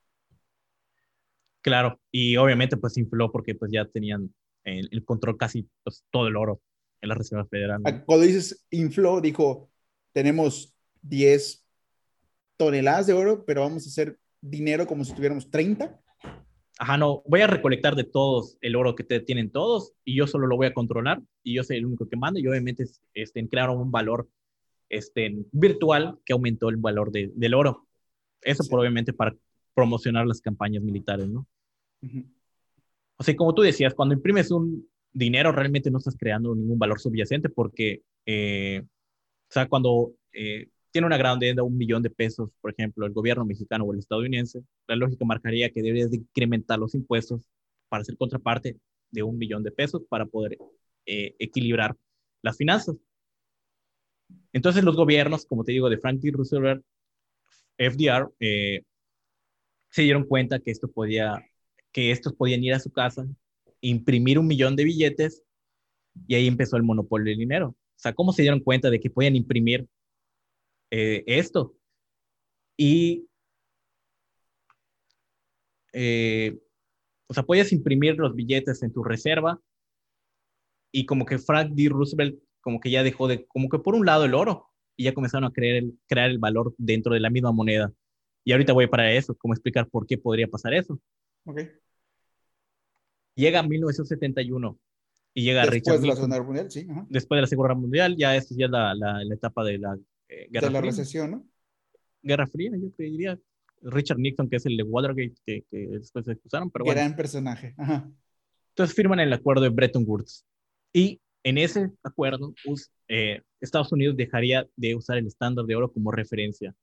Claro, 1.62 2.00
y 2.12 2.38
obviamente 2.38 2.78
pues 2.78 2.98
infló 2.98 3.32
porque 3.32 3.56
pues 3.56 3.72
ya 3.72 3.86
tenían 3.86 4.34
el, 4.64 4.88
el 4.92 5.04
control 5.04 5.38
casi 5.38 5.68
pues, 5.84 6.06
todo 6.10 6.28
el 6.28 6.38
oro 6.38 6.62
en 7.02 7.10
la 7.10 7.16
Reserva 7.16 7.46
Federal. 7.46 7.82
Ah, 7.86 8.04
cuando 8.06 8.26
dices 8.26 8.66
infló, 8.70 9.22
dijo, 9.22 9.70
tenemos 10.14 10.74
10 11.02 11.66
toneladas 12.58 13.08
de 13.08 13.14
oro, 13.14 13.46
pero 13.46 13.62
vamos 13.62 13.86
a 13.86 13.90
hacer 13.90 14.20
dinero 14.42 14.88
como 14.88 15.04
si 15.04 15.14
tuviéramos 15.14 15.50
30. 15.50 16.00
Ajá, 16.82 16.98
no, 16.98 17.24
voy 17.26 17.42
a 17.42 17.48
recolectar 17.48 17.96
de 17.96 18.06
todos 18.06 18.58
el 18.62 18.76
oro 18.76 18.96
que 18.96 19.04
te 19.04 19.20
tienen 19.20 19.52
todos 19.52 19.94
y 20.06 20.16
yo 20.16 20.28
solo 20.28 20.48
lo 20.48 20.56
voy 20.56 20.68
a 20.68 20.74
controlar 20.74 21.22
y 21.44 21.56
yo 21.56 21.64
soy 21.64 21.78
el 21.78 21.86
único 21.86 22.08
que 22.08 22.16
manda 22.16 22.40
y 22.40 22.48
obviamente 22.48 22.86
este, 23.14 23.50
crearon 23.50 23.78
un 23.78 23.92
valor 23.92 24.30
este, 24.90 25.46
virtual 25.52 26.20
que 26.26 26.34
aumentó 26.34 26.70
el 26.70 26.78
valor 26.78 27.12
de, 27.12 27.32
del 27.36 27.54
oro. 27.54 27.88
Eso 28.42 28.64
probablemente 28.68 29.14
para 29.14 29.36
promocionar 29.74 30.26
las 30.26 30.42
campañas 30.42 30.84
militares, 30.84 31.28
¿no? 31.30 31.48
O 33.18 33.24
sea, 33.24 33.36
como 33.36 33.54
tú 33.54 33.62
decías, 33.62 33.94
cuando 33.94 34.16
imprimes 34.16 34.52
un 34.52 34.88
dinero 35.12 35.52
realmente 35.52 35.92
no 35.92 35.98
estás 35.98 36.16
creando 36.18 36.56
ningún 36.56 36.80
valor 36.80 37.00
subyacente 37.00 37.50
porque, 37.50 38.04
eh, 38.26 38.82
o 38.84 39.52
sea, 39.52 39.68
cuando 39.68 40.14
eh, 40.32 40.68
tiene 40.92 41.08
una 41.08 41.18
gran 41.18 41.40
deuda, 41.40 41.64
un 41.64 41.78
millón 41.78 42.02
de 42.02 42.10
pesos, 42.10 42.50
por 42.62 42.72
ejemplo, 42.72 43.06
el 43.06 43.14
gobierno 43.14 43.46
mexicano 43.46 43.86
o 43.86 43.94
el 43.94 44.00
estadounidense, 44.00 44.64
la 44.88 44.96
lógica 44.96 45.26
marcaría 45.26 45.70
que 45.70 45.82
deberías 45.82 46.12
de 46.12 46.18
incrementar 46.18 46.80
los 46.80 46.96
impuestos 46.96 47.42
para 47.90 48.04
ser 48.04 48.18
contraparte 48.18 48.78
de 49.12 49.24
un 49.24 49.38
millón 49.38 49.64
de 49.64 49.72
pesos 49.72 50.04
para 50.10 50.26
poder 50.26 50.58
eh, 51.06 51.36
equilibrar 51.40 51.96
las 52.42 52.58
finanzas. 52.58 52.96
Entonces 54.54 54.84
los 54.84 54.96
gobiernos, 54.96 55.46
como 55.46 55.64
te 55.64 55.72
digo, 55.72 55.90
de 55.90 55.98
Franklin 55.98 56.34
Roosevelt, 56.34 56.84
FDR, 57.78 58.30
eh, 58.40 58.82
se 59.90 60.02
dieron 60.04 60.24
cuenta 60.26 60.60
que 60.60 60.72
esto 60.72 60.90
podía, 60.92 61.44
que 61.92 62.12
estos 62.12 62.34
podían 62.34 62.64
ir 62.64 62.74
a 62.74 62.80
su 62.80 62.92
casa, 62.92 63.26
imprimir 63.82 64.40
un 64.40 64.48
millón 64.48 64.76
de 64.76 64.84
billetes 64.84 65.44
y 66.28 66.36
ahí 66.36 66.48
empezó 66.48 66.78
el 66.78 66.84
monopolio 66.84 67.26
del 67.32 67.40
dinero. 67.40 67.70
O 67.70 68.02
sea, 68.02 68.14
¿cómo 68.14 68.34
se 68.34 68.42
dieron 68.44 68.62
cuenta 68.62 68.90
de 68.90 69.00
que 69.00 69.10
podían 69.10 69.36
imprimir 69.36 69.88
eh, 70.92 71.24
esto. 71.28 71.76
Y, 72.78 73.28
eh, 75.94 76.58
o 77.28 77.34
sea, 77.34 77.44
puedes 77.44 77.72
imprimir 77.72 78.16
los 78.18 78.36
billetes 78.36 78.82
en 78.84 78.94
tu 78.94 79.04
reserva 79.04 79.60
y 80.92 81.06
como 81.06 81.26
que 81.26 81.38
Frank 81.38 81.72
D. 81.74 81.90
Roosevelt 81.90 82.40
como 82.62 82.80
que 82.80 82.92
ya 82.92 83.04
dejó 83.04 83.28
de, 83.28 83.46
como 83.48 83.70
que 83.70 83.80
por 83.80 83.96
un 83.96 84.06
lado 84.06 84.26
el 84.26 84.34
oro 84.34 84.70
y 84.96 85.06
ya 85.06 85.14
comenzaron 85.14 85.50
a 85.50 85.54
crear 85.54 85.78
el, 85.78 85.98
crear 86.08 86.30
el 86.30 86.40
valor 86.40 86.74
dentro 86.78 87.14
de 87.14 87.20
la 87.20 87.30
misma 87.30 87.52
moneda. 87.52 87.94
Y 88.44 88.52
ahorita 88.52 88.74
voy 88.74 88.88
para 88.88 89.12
eso, 89.12 89.36
cómo 89.36 89.54
explicar 89.54 89.88
por 89.88 90.08
qué 90.08 90.18
podría 90.18 90.48
pasar 90.48 90.74
eso. 90.74 91.00
Okay. 91.46 91.70
Llega 93.36 93.64
1971 93.64 94.78
y 95.34 95.44
llega 95.44 95.62
Después 95.62 95.76
Richard 95.82 96.02
de 96.02 96.08
la 96.08 96.16
Segunda 96.16 96.36
Guerra 96.36 96.48
Mundial, 96.48 96.72
sí. 96.72 96.88
Después 97.10 97.38
de 97.38 97.42
la 97.42 97.48
Segunda 97.48 97.68
Guerra 97.70 97.80
Mundial, 97.80 98.18
ya 98.18 98.36
esto 98.36 98.56
ya 98.58 98.66
es 98.66 98.72
la, 98.72 98.94
la, 98.96 99.24
la 99.24 99.36
etapa 99.36 99.64
de 99.64 99.78
la 99.78 99.98
eh, 100.28 100.48
Guerra 100.50 100.68
de 100.68 100.74
la 100.74 100.80
Fría. 100.80 100.92
recesión, 100.92 101.32
¿no? 101.32 101.46
Guerra 102.22 102.48
Fría, 102.48 102.72
yo 102.76 102.92
te 102.92 103.04
diría. 103.04 103.40
Richard 103.82 104.20
Nixon, 104.20 104.50
que 104.50 104.58
es 104.58 104.66
el 104.66 104.76
de 104.76 104.84
Watergate, 104.84 105.36
que, 105.46 105.64
que 105.72 105.88
después 105.88 106.26
se 106.26 106.34
excusaron, 106.34 106.70
pero 106.70 106.84
bueno. 106.84 107.00
Gran 107.00 107.16
personaje. 107.16 107.74
Ajá. 107.78 108.12
Entonces 108.72 108.94
firman 108.96 109.22
el 109.22 109.32
acuerdo 109.32 109.64
de 109.64 109.70
Bretton 109.70 110.04
Woods. 110.06 110.46
Y 110.92 111.22
en 111.44 111.58
ese 111.58 111.92
acuerdo, 112.04 112.54
eh, 113.08 113.42
Estados 113.62 113.92
Unidos 113.92 114.16
dejaría 114.18 114.68
de 114.76 114.96
usar 114.96 115.18
el 115.18 115.28
estándar 115.28 115.66
de 115.66 115.76
oro 115.76 115.92
como 115.92 116.12
referencia. 116.12 116.76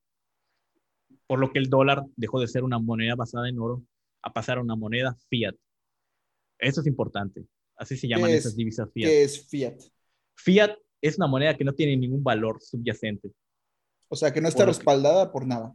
Por 1.27 1.39
lo 1.39 1.53
que 1.53 1.59
el 1.59 1.69
dólar 1.69 2.05
dejó 2.17 2.41
de 2.41 2.49
ser 2.49 2.63
una 2.65 2.79
moneda 2.79 3.15
basada 3.15 3.49
en 3.49 3.59
oro 3.59 3.83
a 4.23 4.33
pasar 4.33 4.59
a 4.59 4.63
una 4.63 4.77
moneda 4.77 5.17
fiat. 5.29 5.55
Eso 6.59 6.81
es 6.81 6.87
importante. 6.87 7.45
Así 7.77 7.97
se 7.97 8.09
llaman 8.09 8.31
¿Qué 8.31 8.37
esas 8.37 8.53
es- 8.53 8.57
divisas 8.57 8.89
fiat. 8.93 9.09
Que 9.09 9.23
es 9.23 9.47
fiat. 9.49 9.81
Fiat 10.37 10.77
es 11.03 11.17
una 11.19 11.27
moneda 11.27 11.57
que 11.57 11.65
no 11.65 11.73
tiene 11.75 11.97
ningún 11.97 12.23
valor 12.23 12.61
subyacente. 12.63 13.31
O 14.09 14.17
sea, 14.17 14.33
que 14.33 14.41
no 14.41 14.49
está 14.49 14.61
Por 14.61 14.67
lo 14.69 14.73
que- 14.73 14.79
respaldada 14.79 15.33
por 15.33 15.47
nada. 15.47 15.75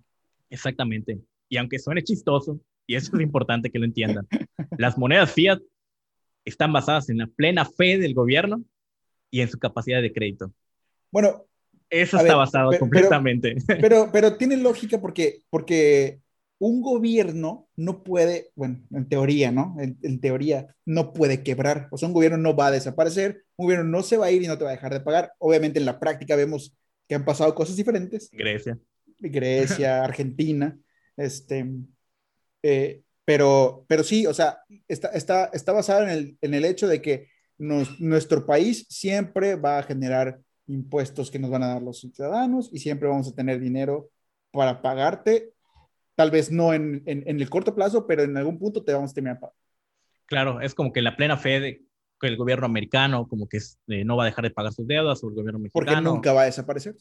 Exactamente. 0.50 1.20
Y 1.50 1.58
aunque 1.58 1.80
suene 1.80 2.04
chistoso, 2.04 2.60
y 2.88 2.96
eso 2.96 3.16
es 3.16 3.22
importante 3.22 3.70
que 3.70 3.78
lo 3.80 3.86
entiendan, 3.86 4.28
las 4.78 4.98
monedas 4.98 5.32
fiat 5.32 5.60
están 6.46 6.74
basadas 6.74 7.10
en 7.10 7.18
la 7.20 7.28
plena 7.28 7.66
fe 7.66 7.98
del 7.98 8.14
gobierno 8.14 8.64
y 9.30 9.42
en 9.42 9.50
su 9.50 9.60
capacidad 9.60 10.02
de 10.02 10.12
crédito. 10.14 10.52
Bueno, 11.12 11.46
Eso 11.90 12.18
está 12.18 12.30
ver, 12.30 12.38
basado 12.38 12.70
pero- 12.72 12.80
completamente. 12.80 13.56
pero, 13.82 14.10
pero 14.12 14.38
tiene 14.38 14.58
lógica 14.58 15.00
porque, 15.00 15.42
porque 15.50 16.20
un 16.58 16.82
gobierno 16.82 17.68
no 17.76 18.04
puede, 18.04 18.52
bueno, 18.56 18.82
en 18.92 19.10
teoría, 19.10 19.52
¿no? 19.52 19.76
En, 19.80 19.98
en 20.04 20.20
teoría 20.20 20.76
no 20.86 21.12
puede 21.12 21.44
quebrar. 21.44 21.88
O 21.92 21.98
sea, 21.98 22.08
un 22.08 22.14
gobierno 22.14 22.38
no 22.38 22.56
va 22.56 22.68
a 22.68 22.72
desaparecer, 22.72 23.44
un 23.56 23.66
gobierno 23.66 23.86
no 23.86 24.04
se 24.04 24.18
va 24.18 24.28
a 24.28 24.32
ir 24.32 24.44
y 24.44 24.48
no 24.48 24.58
te 24.58 24.64
va 24.64 24.70
a 24.70 24.74
dejar 24.74 24.94
de 24.94 25.02
pagar. 25.02 25.34
Obviamente 25.40 25.80
en 25.80 25.86
la 25.86 26.00
práctica 26.00 26.36
vemos 26.36 26.76
que 27.08 27.16
han 27.16 27.26
pasado 27.26 27.54
cosas 27.56 27.76
diferentes. 27.76 28.30
Grecia. 28.32 28.78
Grecia, 29.20 30.04
Argentina, 30.04 30.78
este, 31.18 31.66
eh, 32.64 33.02
pero, 33.26 33.86
pero 33.88 34.04
sí, 34.04 34.26
o 34.28 34.34
sea, 34.34 34.60
está, 34.88 35.10
está, 35.10 35.46
está 35.54 35.72
basado 35.72 36.04
en 36.04 36.10
el, 36.10 36.38
en 36.42 36.54
el 36.54 36.66
hecho 36.66 36.88
de 36.88 37.02
que 37.02 37.28
nos- 37.58 38.00
nuestro 38.00 38.46
país 38.46 38.86
siempre 38.90 39.56
va 39.56 39.80
a 39.80 39.84
generar 39.84 40.40
impuestos 40.68 41.32
que 41.32 41.40
nos 41.40 41.52
van 41.52 41.64
a 41.64 41.68
dar 41.70 41.82
los 41.82 42.00
ciudadanos 42.00 42.70
y 42.74 42.80
siempre 42.80 43.08
vamos 43.10 43.28
a 43.28 43.36
tener 43.36 43.60
dinero 43.60 44.10
para 44.52 44.82
pagarte, 44.82 45.54
tal 46.16 46.32
vez 46.32 46.52
no 46.52 46.74
en, 46.74 47.04
en, 47.06 47.24
en 47.28 47.40
el 47.42 47.50
corto 47.50 47.76
plazo, 47.76 48.08
pero 48.08 48.24
en 48.24 48.38
algún 48.38 48.60
punto 48.60 48.84
te 48.84 48.94
vamos 48.94 49.12
a 49.12 49.14
terminar 49.14 49.40
pagando. 49.40 49.58
Claro, 50.26 50.62
es 50.62 50.74
como 50.74 50.94
que 50.94 51.02
la 51.02 51.16
plena 51.16 51.38
fe 51.38 51.60
de 51.60 51.82
que 52.20 52.28
el 52.28 52.38
gobierno 52.38 52.66
americano 52.66 53.28
como 53.28 53.48
que 53.48 53.58
eh, 53.88 54.06
no 54.06 54.16
va 54.16 54.24
a 54.24 54.28
dejar 54.28 54.44
de 54.46 54.52
pagar 54.52 54.72
sus 54.74 54.88
deudas 54.88 55.24
o 55.24 55.30
el 55.30 55.36
gobierno 55.36 55.60
porque 55.72 55.92
mexicano. 55.92 56.14
nunca 56.14 56.34
va 56.34 56.44
a 56.44 56.46
desaparecer. 56.46 56.96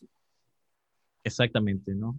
Exactamente, 1.22 1.94
¿no? 1.94 2.18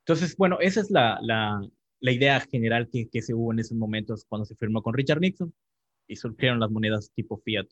Entonces, 0.00 0.36
bueno, 0.36 0.58
esa 0.60 0.80
es 0.80 0.90
la, 0.90 1.18
la, 1.22 1.60
la 2.00 2.12
idea 2.12 2.40
general 2.40 2.88
que, 2.90 3.08
que 3.08 3.22
se 3.22 3.34
hubo 3.34 3.52
en 3.52 3.58
esos 3.60 3.76
momentos 3.76 4.24
cuando 4.28 4.44
se 4.44 4.56
firmó 4.56 4.82
con 4.82 4.94
Richard 4.94 5.20
Nixon 5.20 5.52
y 6.06 6.16
surgieron 6.16 6.60
las 6.60 6.70
monedas 6.70 7.10
tipo 7.14 7.38
fiat. 7.38 7.66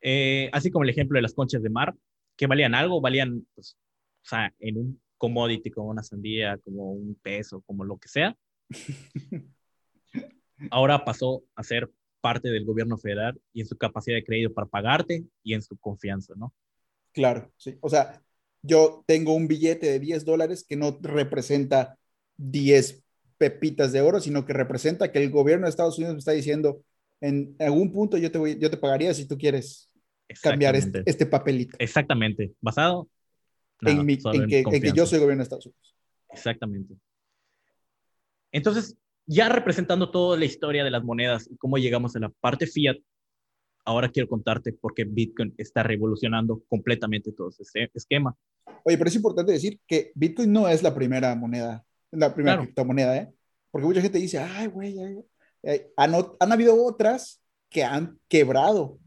Eh, 0.00 0.50
así 0.52 0.70
como 0.70 0.84
el 0.84 0.90
ejemplo 0.90 1.16
de 1.18 1.22
las 1.22 1.34
conchas 1.34 1.62
de 1.62 1.70
mar, 1.70 1.94
que 2.36 2.46
valían 2.46 2.74
algo, 2.74 3.00
valían, 3.00 3.46
pues, 3.54 3.76
o 4.22 4.28
sea, 4.28 4.54
en 4.60 4.78
un 4.78 5.00
commodity 5.18 5.70
como 5.70 5.88
una 5.88 6.02
sandía, 6.02 6.58
como 6.58 6.92
un 6.92 7.14
peso, 7.16 7.62
como 7.62 7.84
lo 7.84 7.98
que 7.98 8.08
sea. 8.08 8.36
Ahora 10.70 11.04
pasó 11.04 11.44
a 11.54 11.62
ser 11.62 11.90
parte 12.20 12.50
del 12.50 12.64
gobierno 12.64 12.98
federal 12.98 13.40
y 13.52 13.60
en 13.60 13.66
su 13.66 13.76
capacidad 13.76 14.16
de 14.16 14.24
crédito 14.24 14.52
para 14.52 14.66
pagarte 14.66 15.24
y 15.42 15.54
en 15.54 15.62
su 15.62 15.76
confianza, 15.76 16.34
¿no? 16.36 16.54
Claro, 17.12 17.52
sí. 17.56 17.78
O 17.80 17.88
sea, 17.88 18.22
yo 18.62 19.04
tengo 19.06 19.34
un 19.34 19.48
billete 19.48 19.86
de 19.86 20.00
10 20.00 20.24
dólares 20.24 20.64
que 20.68 20.76
no 20.76 20.98
representa 21.00 21.98
10 22.36 23.02
pepitas 23.38 23.92
de 23.92 24.00
oro, 24.00 24.20
sino 24.20 24.44
que 24.46 24.52
representa 24.52 25.12
que 25.12 25.22
el 25.22 25.30
gobierno 25.30 25.66
de 25.66 25.70
Estados 25.70 25.98
Unidos 25.98 26.14
me 26.14 26.18
está 26.20 26.32
diciendo, 26.32 26.82
en 27.20 27.54
algún 27.58 27.92
punto 27.92 28.16
yo 28.16 28.30
te, 28.30 28.38
voy, 28.38 28.58
yo 28.58 28.70
te 28.70 28.76
pagaría 28.76 29.12
si 29.14 29.26
tú 29.26 29.36
quieres 29.36 29.90
cambiar 30.42 30.74
este, 30.76 31.02
este 31.06 31.26
papelito 31.26 31.76
Exactamente. 31.78 32.52
Basado 32.60 33.08
nada, 33.80 34.00
en, 34.00 34.06
mi- 34.06 34.18
en 34.32 34.46
que, 34.48 34.60
en 34.60 34.80
que 34.82 34.92
yo 34.92 35.06
soy 35.06 35.18
gobierno 35.18 35.40
de 35.40 35.44
Estados 35.44 35.66
Unidos. 35.66 35.94
Exactamente. 36.30 36.94
Entonces, 38.52 38.96
ya 39.26 39.48
representando 39.48 40.10
toda 40.10 40.38
la 40.38 40.44
historia 40.44 40.84
de 40.84 40.90
las 40.90 41.04
monedas 41.04 41.48
y 41.50 41.56
cómo 41.56 41.78
llegamos 41.78 42.16
a 42.16 42.20
la 42.20 42.28
parte 42.28 42.66
fiat, 42.66 42.96
ahora 43.84 44.08
quiero 44.10 44.28
contarte 44.28 44.72
por 44.72 44.94
qué 44.94 45.04
Bitcoin 45.04 45.54
está 45.58 45.82
revolucionando 45.82 46.62
completamente 46.68 47.32
todo 47.32 47.50
ese 47.50 47.90
esquema. 47.92 48.34
Oye, 48.84 48.96
pero 48.98 49.08
es 49.08 49.16
importante 49.16 49.52
decir 49.52 49.80
que 49.86 50.12
Bitcoin 50.14 50.52
no 50.52 50.68
es 50.68 50.82
la 50.82 50.94
primera 50.94 51.34
moneda, 51.34 51.84
la 52.16 52.34
primera 52.34 52.54
Claro. 52.56 52.64
criptomoneda, 52.66 53.16
¿eh? 53.16 53.32
Porque 53.70 53.86
mucha 53.86 54.00
gente 54.00 54.18
dice, 54.18 54.38
ay, 54.38 54.66
güey, 54.68 54.98
ay, 54.98 55.16
ay". 55.64 55.80
han, 55.96 56.14
han 56.40 56.52
habido 56.52 56.82
otras 56.84 57.42
que 57.68 57.82
han 57.84 58.18
quebrado 58.28 58.98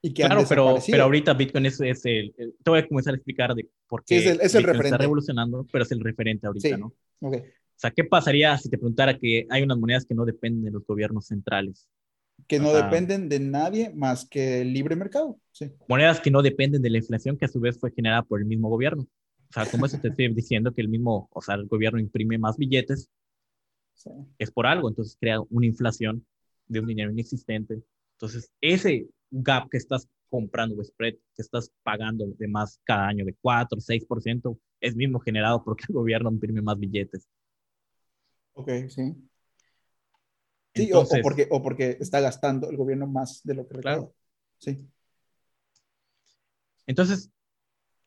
y 0.00 0.12
que 0.12 0.22
Claro, 0.24 0.40
han 0.40 0.48
pero, 0.48 0.76
pero 0.90 1.04
ahorita 1.04 1.32
Bitcoin 1.34 1.66
es, 1.66 1.80
es 1.80 2.04
el, 2.04 2.34
el- 2.36 2.54
Te 2.62 2.70
voy 2.70 2.80
a 2.80 2.88
comenzar 2.88 3.14
a 3.14 3.16
explicar 3.16 3.54
de 3.54 3.68
por 3.86 4.04
qué 4.04 4.20
Sí, 4.20 4.26
es 4.28 4.32
el- 4.34 4.40
es 4.40 4.54
el 4.54 4.60
Bitcoin 4.60 4.64
referente. 4.66 4.86
está 4.88 4.98
revolucionando, 4.98 5.66
pero 5.70 5.84
es 5.84 5.92
el 5.92 6.00
referente 6.00 6.46
ahorita, 6.46 6.68
Sí. 6.68 6.74
¿no? 6.76 6.92
Ok. 7.20 7.36
sea, 7.76 7.90
¿qué 7.90 8.04
pasaría 8.04 8.56
si 8.58 8.68
te 8.68 8.78
preguntara 8.78 9.18
que 9.18 9.46
hay 9.50 9.62
unas 9.62 9.78
monedas 9.78 10.04
que 10.04 10.14
no 10.14 10.24
dependen 10.24 10.64
de 10.64 10.70
los 10.70 10.84
gobiernos 10.86 11.26
centrales? 11.26 11.88
Que 12.48 12.58
no 12.58 12.72
dependen 12.72 13.28
de 13.28 13.38
nadie 13.40 13.90
más 13.94 14.28
que 14.28 14.60
el 14.62 14.72
libre 14.72 14.94
mercado. 14.96 15.38
Sí. 15.52 15.72
Monedas 15.88 16.20
que 16.20 16.30
no 16.30 16.42
dependen 16.42 16.82
de 16.82 16.90
la 16.90 16.98
inflación 16.98 17.36
que 17.36 17.44
a 17.44 17.48
su 17.48 17.60
vez 17.60 17.78
fue 17.78 17.90
generada 17.92 18.22
por 18.22 18.40
el 18.40 18.46
mismo 18.46 18.68
gobierno. 18.68 19.06
O 19.52 19.54
sea, 19.54 19.70
como 19.70 19.84
eso 19.84 19.98
te 19.98 20.08
estoy 20.08 20.32
diciendo 20.32 20.72
que 20.72 20.80
el 20.80 20.88
mismo, 20.88 21.28
o 21.30 21.42
sea, 21.42 21.56
el 21.56 21.66
gobierno 21.66 22.00
imprime 22.00 22.38
más 22.38 22.56
billetes, 22.56 23.10
es 24.38 24.50
por 24.50 24.66
algo, 24.66 24.88
entonces 24.88 25.14
crea 25.20 25.42
una 25.50 25.66
inflación 25.66 26.26
de 26.68 26.80
un 26.80 26.86
dinero 26.86 27.10
inexistente. 27.10 27.82
Entonces, 28.14 28.50
ese 28.62 29.10
gap 29.30 29.68
que 29.68 29.76
estás 29.76 30.08
comprando 30.30 30.74
o 30.80 30.82
spread 30.82 31.16
que 31.36 31.42
estás 31.42 31.70
pagando 31.82 32.24
de 32.26 32.48
más 32.48 32.80
cada 32.84 33.08
año 33.08 33.26
de 33.26 33.34
4, 33.42 33.78
6%, 33.78 34.58
es 34.80 34.96
mismo 34.96 35.20
generado 35.20 35.62
porque 35.62 35.84
el 35.86 35.96
gobierno 35.96 36.30
imprime 36.30 36.62
más 36.62 36.78
billetes. 36.78 37.28
Ok, 38.54 38.70
sí. 38.88 39.14
Sí, 40.74 40.90
o, 40.94 41.06
porque, 41.22 41.46
o 41.50 41.62
porque 41.62 41.98
está 42.00 42.20
gastando 42.20 42.70
el 42.70 42.78
gobierno 42.78 43.06
más 43.06 43.42
de 43.44 43.54
lo 43.54 43.68
que 43.68 43.74
recauda. 43.74 43.98
Claro. 43.98 44.14
Sí. 44.56 44.88
Entonces, 46.86 47.30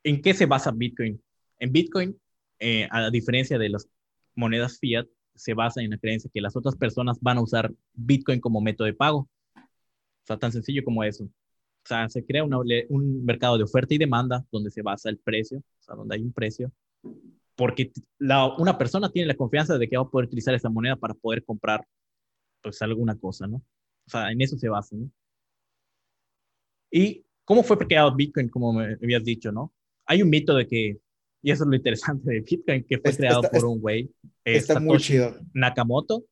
¿en 0.02 0.20
qué 0.20 0.34
se 0.34 0.46
basa 0.46 0.72
Bitcoin? 0.72 1.22
En 1.58 1.72
Bitcoin, 1.72 2.18
eh, 2.58 2.88
a 2.90 3.10
diferencia 3.10 3.58
de 3.58 3.68
las 3.68 3.88
monedas 4.34 4.78
fiat, 4.78 5.06
se 5.34 5.54
basa 5.54 5.82
en 5.82 5.90
la 5.90 5.98
creencia 5.98 6.30
que 6.32 6.40
las 6.40 6.56
otras 6.56 6.76
personas 6.76 7.18
van 7.20 7.38
a 7.38 7.42
usar 7.42 7.72
Bitcoin 7.94 8.40
como 8.40 8.60
método 8.60 8.86
de 8.86 8.94
pago. 8.94 9.28
O 9.54 10.26
sea, 10.26 10.38
tan 10.38 10.52
sencillo 10.52 10.82
como 10.84 11.04
eso. 11.04 11.24
O 11.24 11.88
sea, 11.88 12.08
se 12.08 12.24
crea 12.24 12.42
un 12.44 13.24
mercado 13.24 13.56
de 13.58 13.64
oferta 13.64 13.94
y 13.94 13.98
demanda 13.98 14.44
donde 14.50 14.70
se 14.70 14.82
basa 14.82 15.08
el 15.08 15.18
precio, 15.18 15.58
o 15.58 15.82
sea, 15.82 15.94
donde 15.94 16.16
hay 16.16 16.22
un 16.22 16.32
precio, 16.32 16.72
porque 17.54 17.92
la, 18.18 18.56
una 18.56 18.76
persona 18.76 19.10
tiene 19.10 19.28
la 19.28 19.36
confianza 19.36 19.78
de 19.78 19.88
que 19.88 19.96
va 19.96 20.02
a 20.02 20.08
poder 20.08 20.26
utilizar 20.26 20.54
esa 20.54 20.68
moneda 20.68 20.96
para 20.96 21.14
poder 21.14 21.44
comprar 21.44 21.86
pues 22.62 22.82
alguna 22.82 23.16
cosa, 23.16 23.46
¿no? 23.46 23.58
O 23.58 24.10
sea, 24.10 24.32
en 24.32 24.40
eso 24.40 24.56
se 24.58 24.68
basa, 24.68 24.96
¿no? 24.96 25.10
¿Y 26.90 27.24
cómo 27.44 27.62
fue 27.62 27.78
creado 27.78 28.14
Bitcoin, 28.14 28.48
como 28.48 28.72
me 28.72 28.94
habías 28.94 29.24
dicho, 29.24 29.52
¿no? 29.52 29.72
Hay 30.06 30.22
un 30.22 30.30
mito 30.30 30.54
de 30.54 30.66
que 30.66 30.98
y 31.42 31.50
eso 31.50 31.64
es 31.64 31.68
lo 31.68 31.76
interesante 31.76 32.30
de 32.30 32.40
Bitcoin, 32.40 32.84
que 32.88 32.98
fue 32.98 33.14
creado 33.14 33.42
por 33.42 33.64
un 33.64 33.80
güey. 33.80 34.10
Está 34.44 34.80
muy 34.80 34.98
chido. 34.98 35.36
Nakamoto. 35.54 36.24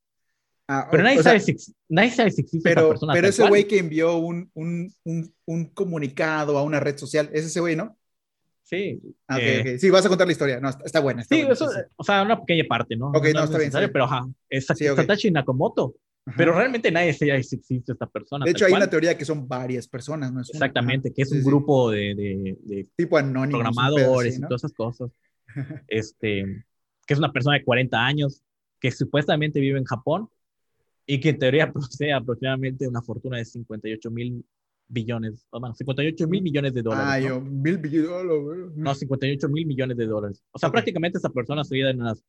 Ah, 0.67 0.89
pero 0.91 1.03
nadie, 1.03 1.23
sabe 1.23 1.41
si, 1.41 1.55
nadie, 1.89 2.11
sabe 2.11 2.31
si, 2.31 2.41
existe 2.41 2.67
pero, 2.69 2.89
persona. 2.89 3.13
Pero 3.13 3.29
ese 3.29 3.47
güey 3.47 3.67
que 3.69 3.79
envió 3.79 4.17
un, 4.17 4.51
un, 4.55 4.95
un, 5.45 5.65
comunicado 5.67 6.57
a 6.57 6.63
una 6.63 6.81
red 6.81 6.97
social, 6.97 7.29
¿es 7.35 7.45
ese 7.45 7.61
güey, 7.61 7.77
no? 7.77 7.99
Sí. 8.63 8.99
Ah, 9.29 9.39
eh, 9.39 9.79
Sí, 9.79 9.91
vas 9.91 10.07
a 10.07 10.09
contar 10.09 10.27
la 10.27 10.33
historia. 10.33 10.61
No, 10.61 10.71
está, 10.71 11.01
buena. 11.01 11.23
sí, 11.23 11.41
eso, 11.41 11.69
o 11.97 12.03
sea, 12.03 12.23
una 12.23 12.41
pequeña 12.41 12.65
parte, 12.67 12.97
¿no? 12.97 13.09
Ok, 13.09 13.27
no, 13.35 13.45
está 13.45 13.59
bien. 13.59 13.71
Pero 13.93 14.05
ajá, 14.05 14.27
es 14.49 14.67
Satoshi 14.67 15.31
Nakamoto. 15.31 15.97
Pero 16.37 16.55
realmente 16.55 16.91
nadie 16.91 17.13
sabe 17.13 17.43
si 17.43 17.57
existe 17.57 17.93
esta 17.93 18.07
persona. 18.07 18.45
De 18.45 18.53
hecho, 18.53 18.65
hay 18.65 18.73
una 18.73 18.89
teoría 18.89 19.17
que 19.17 19.27
son 19.27 19.47
varias 19.47 19.87
personas, 19.87 20.33
¿no? 20.33 20.41
Exactamente, 20.41 21.13
que 21.13 21.23
es 21.23 21.33
un 21.33 21.45
grupo 21.45 21.91
de, 21.91 22.57
de, 22.65 22.89
tipo 22.97 23.19
anónimos, 23.19 23.61
programadores 23.61 24.39
y 24.39 24.41
todas 24.41 24.61
esas 24.61 24.73
cosas. 24.73 25.11
este, 25.89 26.65
que 27.07 27.15
es 27.15 27.19
una 27.19 27.33
persona 27.33 27.59
de 27.59 27.65
40 27.65 27.99
años 27.99 28.43
que 28.81 28.91
supuestamente 28.91 29.61
vive 29.61 29.79
en 29.79 29.85
Japón 29.85 30.29
y 31.07 31.21
que 31.21 31.31
en 31.31 31.39
teoría 31.39 31.73
posee 31.73 32.13
aproximadamente 32.13 32.89
una 32.89 33.03
fortuna 33.03 33.37
de 33.37 33.45
58 33.45 34.11
mil 34.11 34.45
billones, 34.89 35.47
bueno, 35.51 35.75
58 35.75 36.29
mil 36.29 36.43
millones 36.43 36.73
de 36.73 36.83
dólares. 36.83 37.07
Ah, 37.07 37.21
yo, 37.21 37.41
mil 37.41 37.79
billones. 37.79 38.77
No, 38.77 38.95
58 38.95 39.49
mil 39.49 39.67
millones 39.67 39.97
de 39.97 40.07
dólares. 40.07 40.43
O 40.53 40.59
sea, 40.59 40.71
prácticamente 40.71 41.19
esa 41.19 41.31
persona 41.31 41.65
sería 41.65 41.87
de 41.89 41.95
unas 41.95 42.25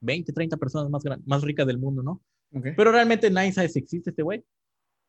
20, 0.00 0.32
30 0.32 0.56
personas 0.56 0.90
más, 0.90 1.02
más 1.26 1.42
ricas 1.42 1.66
del 1.66 1.78
mundo, 1.78 2.02
¿no? 2.02 2.22
Pero 2.52 2.92
realmente 2.92 3.30
nadie 3.30 3.52
sabe 3.52 3.68
si 3.68 3.78
existe 3.78 4.10
este 4.10 4.22
güey. 4.22 4.44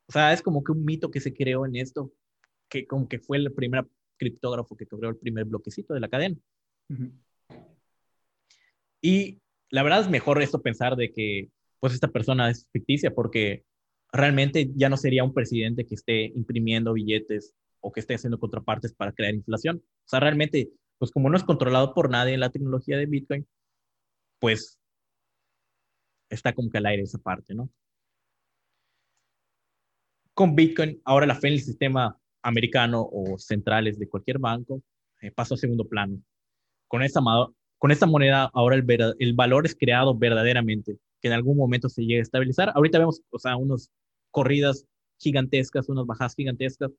O 0.07 0.11
sea, 0.11 0.33
es 0.33 0.41
como 0.41 0.63
que 0.63 0.71
un 0.71 0.83
mito 0.83 1.11
que 1.11 1.19
se 1.19 1.33
creó 1.33 1.65
en 1.65 1.75
esto, 1.75 2.11
que 2.69 2.85
como 2.85 3.07
que 3.07 3.19
fue 3.19 3.37
el 3.37 3.51
primer 3.53 3.85
criptógrafo 4.17 4.75
que 4.75 4.85
creó 4.85 5.09
el 5.09 5.17
primer 5.17 5.45
bloquecito 5.45 5.93
de 5.93 5.99
la 5.99 6.09
cadena. 6.09 6.37
Y 9.01 9.41
la 9.69 9.83
verdad 9.83 10.01
es 10.01 10.09
mejor 10.09 10.41
esto 10.41 10.61
pensar 10.61 10.95
de 10.95 11.11
que 11.11 11.49
pues 11.79 11.93
esta 11.93 12.07
persona 12.07 12.49
es 12.49 12.67
ficticia 12.71 13.13
porque 13.13 13.65
realmente 14.11 14.71
ya 14.75 14.87
no 14.87 14.95
sería 14.95 15.23
un 15.23 15.33
presidente 15.33 15.85
que 15.85 15.95
esté 15.95 16.25
imprimiendo 16.25 16.93
billetes 16.93 17.53
o 17.81 17.91
que 17.91 17.99
esté 17.99 18.15
haciendo 18.15 18.39
contrapartes 18.39 18.93
para 18.93 19.11
crear 19.11 19.33
inflación. 19.33 19.77
O 19.77 20.07
sea, 20.07 20.21
realmente, 20.21 20.71
pues 20.97 21.11
como 21.11 21.29
no 21.29 21.35
es 21.35 21.43
controlado 21.43 21.93
por 21.93 22.09
nadie 22.09 22.33
en 22.33 22.39
la 22.39 22.51
tecnología 22.51 22.97
de 22.97 23.07
Bitcoin, 23.07 23.45
pues 24.39 24.79
está 26.33 26.53
como 26.53 26.69
que 26.69 26.77
al 26.77 26.85
aire 26.85 27.03
esa 27.03 27.17
parte, 27.17 27.53
¿no? 27.53 27.69
Con 30.33 30.55
Bitcoin, 30.55 30.99
ahora 31.05 31.27
la 31.27 31.35
fe 31.35 31.47
en 31.49 31.53
el 31.53 31.61
sistema 31.61 32.17
americano 32.41 33.07
o 33.11 33.37
centrales 33.37 33.99
de 33.99 34.09
cualquier 34.09 34.39
banco 34.39 34.81
eh, 35.21 35.31
pasó 35.31 35.53
a 35.53 35.57
segundo 35.57 35.87
plano. 35.87 36.21
Con 36.87 37.03
esta, 37.03 37.21
con 37.77 37.91
esta 37.91 38.05
moneda, 38.05 38.49
ahora 38.53 38.75
el, 38.75 38.85
el 39.19 39.33
valor 39.33 39.65
es 39.65 39.75
creado 39.75 40.17
verdaderamente, 40.17 40.97
que 41.21 41.27
en 41.27 41.33
algún 41.33 41.57
momento 41.57 41.87
se 41.87 42.01
llegue 42.01 42.19
a 42.19 42.23
estabilizar. 42.23 42.71
Ahorita 42.75 42.99
vemos, 42.99 43.21
o 43.29 43.39
sea, 43.39 43.55
unas 43.55 43.91
corridas 44.31 44.85
gigantescas, 45.19 45.87
unas 45.87 46.05
bajadas 46.05 46.35
gigantescas. 46.35 46.91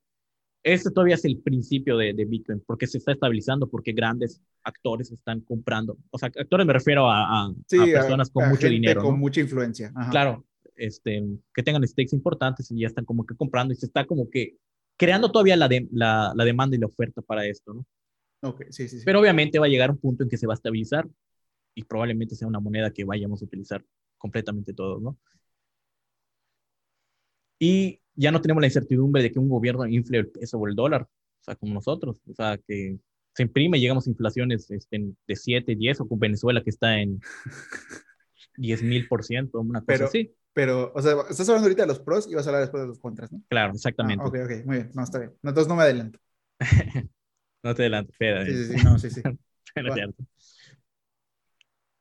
Este 0.65 0.91
todavía 0.91 1.17
es 1.17 1.25
el 1.27 1.39
principio 1.41 1.99
de, 1.99 2.15
de, 2.15 2.25
Bitcoin, 2.25 2.63
porque 2.67 2.87
se 2.87 2.97
está 2.97 3.13
estabilizando, 3.13 3.69
porque 3.69 3.93
grandes 3.93 4.41
actores 4.63 5.13
están 5.13 5.43
comprando. 5.43 5.99
O 6.11 6.19
sea, 6.19 6.29
actores 6.29 6.67
me 6.67 6.73
refiero 6.73 7.09
a, 7.11 7.45
a, 7.45 7.55
personas 7.69 8.31
con 8.31 8.49
mucho 8.49 8.67
dinero. 8.67 9.03
Con 9.03 9.21
mucha 9.21 9.43
influencia. 9.43 9.93
Claro, 10.11 10.47
este, 10.75 11.23
que 11.53 11.63
tengan 11.63 11.87
stakes 11.87 12.17
importantes 12.17 12.71
y 12.71 12.81
ya 12.81 12.87
están 12.87 13.05
como 13.05 13.27
que 13.27 13.37
comprando 13.37 13.75
y 13.75 13.77
se 13.77 13.85
está 13.85 14.07
como 14.07 14.31
que 14.31 14.57
creando 14.97 15.31
todavía 15.31 15.57
la, 15.57 15.69
la, 15.93 16.33
la 16.35 16.45
demanda 16.45 16.77
y 16.77 16.81
la 16.81 16.87
oferta 16.87 17.21
para 17.21 17.47
esto, 17.47 17.75
¿no? 17.75 17.87
Ok, 18.41 18.65
sí, 18.71 18.89
sí, 18.89 18.99
sí. 18.99 19.05
Pero 19.05 19.21
obviamente 19.21 19.59
va 19.59 19.67
a 19.67 19.71
llegar 19.71 19.91
un 19.91 19.99
punto 19.99 20.23
en 20.23 20.31
que 20.31 20.39
se 20.39 20.47
va 20.47 20.55
a 20.55 20.57
estabilizar 20.57 21.07
y 21.75 21.85
probablemente 21.85 22.37
sea 22.37 22.49
una 22.49 22.61
moneda 22.61 22.91
que 22.91 23.05
vayamos 23.05 23.43
a 23.43 23.45
utilizar 23.45 23.85
completamente 24.17 24.73
todos, 24.73 25.03
¿no? 25.03 25.19
Y 27.59 28.01
ya 28.15 28.31
no 28.31 28.41
tenemos 28.41 28.61
la 28.61 28.67
incertidumbre 28.67 29.23
de 29.23 29.33
que 29.33 29.39
un 29.39 29.49
gobierno 29.49 29.87
infle 29.87 30.19
el 30.19 30.29
peso 30.29 30.59
o 30.59 30.69
el 30.69 30.75
dólar, 30.75 31.03
o 31.03 31.45
sea, 31.45 31.57
como 31.57 31.75
nosotros, 31.75 32.21
o 32.29 32.35
sea, 32.35 32.59
que 32.59 32.99
se 33.35 33.43
imprime, 33.43 33.81
llegamos 33.81 34.07
a 34.07 34.11
inflaciones 34.11 34.71
este, 34.71 35.13
de 35.27 35.37
7, 35.37 35.75
10, 35.75 36.01
o 36.01 36.09
con 36.09 36.19
Venezuela 36.19 36.63
que 36.63 36.71
está 36.71 37.01
en 37.01 37.21
10 38.57 38.83
mil 38.83 39.09
por 39.09 39.25
ciento, 39.25 39.61
una 39.61 39.81
cosa 39.81 39.87
pero, 39.87 40.07
así. 40.07 40.35
Pero, 40.53 40.93
o 40.95 41.03
sea, 41.03 41.15
estás 41.29 41.49
hablando 41.49 41.67
ahorita 41.67 41.83
de 41.83 41.89
los 41.89 41.99
pros 41.99 42.29
y 42.31 42.35
vas 42.35 42.47
a 42.47 42.51
hablar 42.51 42.63
después 42.63 42.83
de 42.83 42.89
los 42.89 43.01
contras, 43.01 43.33
¿no? 43.33 43.43
Claro, 43.49 43.73
exactamente. 43.75 44.23
Ah, 44.25 44.29
ok, 44.29 44.37
ok, 44.45 44.67
muy 44.67 44.77
bien, 44.77 44.91
no, 44.95 45.03
está 45.03 45.19
bien. 45.19 45.33
entonces 45.43 45.69
no 45.69 45.75
me 45.75 45.83
adelanto. 45.83 46.21
no 47.65 47.75
te 47.75 47.83
adelanto, 47.83 48.13
espera. 48.13 48.47
Sí, 48.47 48.53
sí, 48.53 48.79
sí, 48.79 48.85
no, 48.85 48.99
sí, 48.99 49.11
sí. 49.11 49.23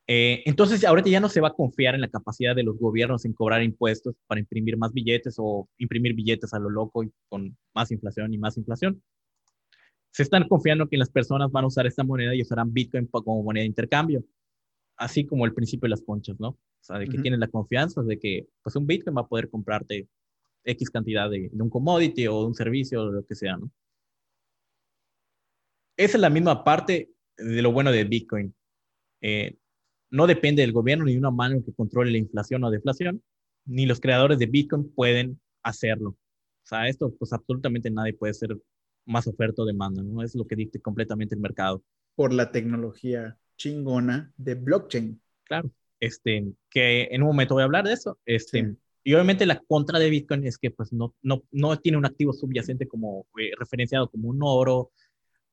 Eh, 0.08 0.44
entonces, 0.46 0.84
ahorita 0.84 1.10
ya 1.10 1.20
no 1.20 1.30
se 1.30 1.40
va 1.40 1.50
a 1.50 1.54
confiar 1.54 1.96
en 1.96 2.02
la 2.02 2.10
capacidad 2.10 2.56
de 2.56 2.64
los 2.64 2.78
gobiernos 2.78 3.24
en 3.26 3.34
cobrar 3.34 3.64
impuestos 3.64 4.16
para 4.28 4.42
imprimir 4.42 4.78
más 4.78 4.92
billetes 4.92 5.36
o 5.38 5.70
imprimir 5.78 6.14
billetes 6.14 6.54
a 6.54 6.60
lo 6.60 6.70
loco 6.70 7.04
y 7.04 7.12
con 7.30 7.58
más 7.74 7.92
inflación 7.92 8.34
y 8.34 8.38
más 8.38 8.58
inflación. 8.58 9.02
Se 10.12 10.24
están 10.24 10.48
confiando 10.48 10.90
que 10.90 10.98
las 10.98 11.10
personas 11.10 11.52
van 11.52 11.64
a 11.64 11.68
usar 11.68 11.88
esta 11.88 12.04
moneda 12.04 12.36
y 12.36 12.42
usarán 12.42 12.74
Bitcoin 12.74 13.08
como 13.08 13.44
moneda 13.44 13.62
de 13.62 13.68
intercambio, 13.68 14.24
así 14.98 15.26
como 15.26 15.46
el 15.46 15.54
principio 15.54 15.88
de 15.88 15.92
las 15.92 16.02
conchas, 16.02 16.40
¿no? 16.40 16.50
O 16.50 16.60
sea, 16.82 17.00
de 17.00 17.08
que 17.08 17.18
tienen 17.18 17.40
la 17.40 17.48
confianza 17.48 18.04
de 18.04 18.20
que 18.20 18.48
pues 18.62 18.76
un 18.76 18.86
Bitcoin 18.86 19.16
va 19.16 19.22
a 19.22 19.28
poder 19.28 19.50
comprarte 19.50 20.08
X 20.66 20.90
cantidad 20.90 21.30
de, 21.30 21.50
de 21.52 21.64
un 21.64 21.70
commodity 21.70 22.28
o 22.28 22.42
de 22.42 22.48
un 22.48 22.54
servicio 22.54 23.04
o 23.04 23.12
lo 23.12 23.26
que 23.26 23.36
sea, 23.36 23.58
¿no? 23.58 23.72
Esa 25.98 26.18
es 26.18 26.22
la 26.22 26.30
misma 26.30 26.64
parte 26.64 27.12
de 27.38 27.62
lo 27.62 27.72
bueno 27.72 27.92
de 27.92 28.04
Bitcoin. 28.04 28.54
Eh, 29.22 29.58
no 30.14 30.28
depende 30.28 30.62
del 30.62 30.72
gobierno 30.72 31.06
ni 31.06 31.14
de 31.14 31.18
una 31.18 31.32
mano 31.32 31.64
que 31.66 31.74
controle 31.74 32.12
la 32.12 32.20
inflación 32.20 32.64
o 32.64 32.70
deflación, 32.70 33.24
ni 33.66 33.88
los 33.88 34.00
creadores 34.00 34.38
de 34.38 34.46
Bitcoin 34.46 34.94
pueden 34.94 35.42
hacerlo. 35.64 36.10
O 36.12 36.66
sea, 36.66 36.88
esto 36.88 37.12
pues 37.18 37.34
absolutamente 37.34 37.90
nadie 37.90 38.14
puede 38.14 38.36
ser 38.36 38.56
más 39.06 39.26
oferta 39.26 39.64
o 39.64 39.66
demanda, 39.66 40.04
¿no? 40.04 40.22
Es 40.22 40.36
lo 40.36 40.46
que 40.46 40.56
dicte 40.56 40.80
completamente 40.80 41.34
el 41.34 41.42
mercado. 41.42 41.84
Por 42.14 42.32
la 42.32 42.52
tecnología 42.52 43.40
chingona 43.58 44.32
de 44.38 44.54
blockchain. 44.54 45.20
Claro, 45.46 45.72
este, 46.00 46.46
que 46.70 47.08
en 47.10 47.24
un 47.24 47.30
momento 47.30 47.56
voy 47.56 47.64
a 47.64 47.66
hablar 47.66 47.86
de 47.86 47.94
eso. 47.94 48.20
Este, 48.24 48.76
Y 49.04 49.16
obviamente 49.16 49.48
la 49.48 49.60
contra 49.62 49.98
de 49.98 50.12
Bitcoin 50.12 50.46
es 50.46 50.60
que 50.60 50.70
pues 50.70 50.94
no, 50.94 51.16
no, 51.24 51.42
no 51.50 51.76
tiene 51.80 51.98
un 51.98 52.06
activo 52.06 52.34
subyacente 52.34 52.88
como 52.88 53.26
eh, 53.40 53.50
referenciado 53.58 54.12
como 54.12 54.30
un 54.30 54.40
oro 54.44 54.92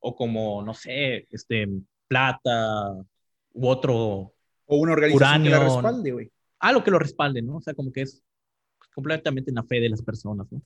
o 0.01 0.15
como, 0.15 0.63
no 0.63 0.75
sé, 0.75 1.27
este, 1.31 1.67
plata 2.09 2.95
u 3.55 3.67
otro 3.67 4.35
o 4.71 4.77
una 4.77 4.93
organización 4.93 5.43
que 5.43 5.51
la 5.51 5.65
respalde, 5.65 6.13
güey. 6.13 6.33
Algo 6.61 6.85
que 6.85 6.91
lo 6.91 6.99
respalde, 6.99 7.43
¿no? 7.43 7.57
O 7.57 7.61
sea, 7.61 7.75
como 7.75 7.93
que 7.93 8.03
es 8.03 8.23
completamente 8.95 9.51
en 9.51 9.57
la 9.57 9.65
fe 9.65 9.81
de 9.81 9.89
las 9.89 10.03
personas, 10.03 10.51
¿no? 10.51 10.63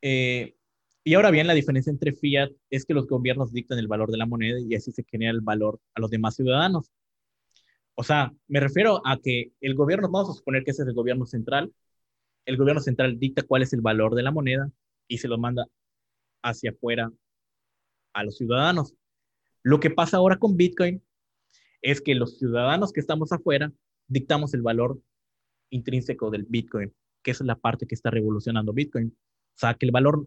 Eh, 0.00 0.54
y 1.02 1.14
ahora 1.14 1.30
bien, 1.30 1.46
la 1.46 1.54
diferencia 1.54 1.90
entre 1.90 2.12
fiat 2.12 2.50
es 2.70 2.84
que 2.84 2.94
los 2.94 3.08
gobiernos 3.08 3.52
dictan 3.52 3.78
el 3.78 3.88
valor 3.88 4.10
de 4.10 4.18
la 4.18 4.26
moneda 4.26 4.60
y 4.60 4.74
así 4.74 4.92
se 4.92 5.04
genera 5.04 5.32
el 5.32 5.40
valor 5.40 5.80
a 5.94 6.00
los 6.00 6.10
demás 6.10 6.36
ciudadanos. 6.36 6.92
O 7.96 8.04
sea, 8.04 8.32
me 8.46 8.60
refiero 8.60 9.04
a 9.04 9.18
que 9.18 9.52
el 9.60 9.74
gobierno, 9.74 10.08
vamos 10.10 10.30
a 10.30 10.34
suponer 10.34 10.62
que 10.62 10.70
ese 10.70 10.82
es 10.82 10.88
el 10.88 10.94
gobierno 10.94 11.26
central, 11.26 11.72
el 12.46 12.56
gobierno 12.56 12.80
central 12.80 13.18
dicta 13.18 13.42
cuál 13.42 13.62
es 13.62 13.72
el 13.72 13.80
valor 13.80 14.14
de 14.14 14.22
la 14.22 14.30
moneda 14.30 14.70
y 15.08 15.18
se 15.18 15.28
lo 15.28 15.38
manda 15.38 15.66
hacia 16.42 16.70
afuera 16.70 17.10
a 18.12 18.24
los 18.24 18.36
ciudadanos. 18.36 18.94
Lo 19.62 19.80
que 19.80 19.90
pasa 19.90 20.18
ahora 20.18 20.38
con 20.38 20.56
Bitcoin 20.56 21.02
es 21.84 22.00
que 22.00 22.14
los 22.14 22.38
ciudadanos 22.38 22.92
que 22.92 23.00
estamos 23.00 23.30
afuera 23.30 23.70
dictamos 24.08 24.54
el 24.54 24.62
valor 24.62 24.98
intrínseco 25.68 26.30
del 26.30 26.44
Bitcoin, 26.44 26.90
que 27.22 27.30
es 27.30 27.40
la 27.42 27.56
parte 27.56 27.86
que 27.86 27.94
está 27.94 28.10
revolucionando 28.10 28.72
Bitcoin. 28.72 29.08
O 29.08 29.58
sea, 29.58 29.74
que 29.74 29.84
el 29.84 29.92
valor 29.92 30.26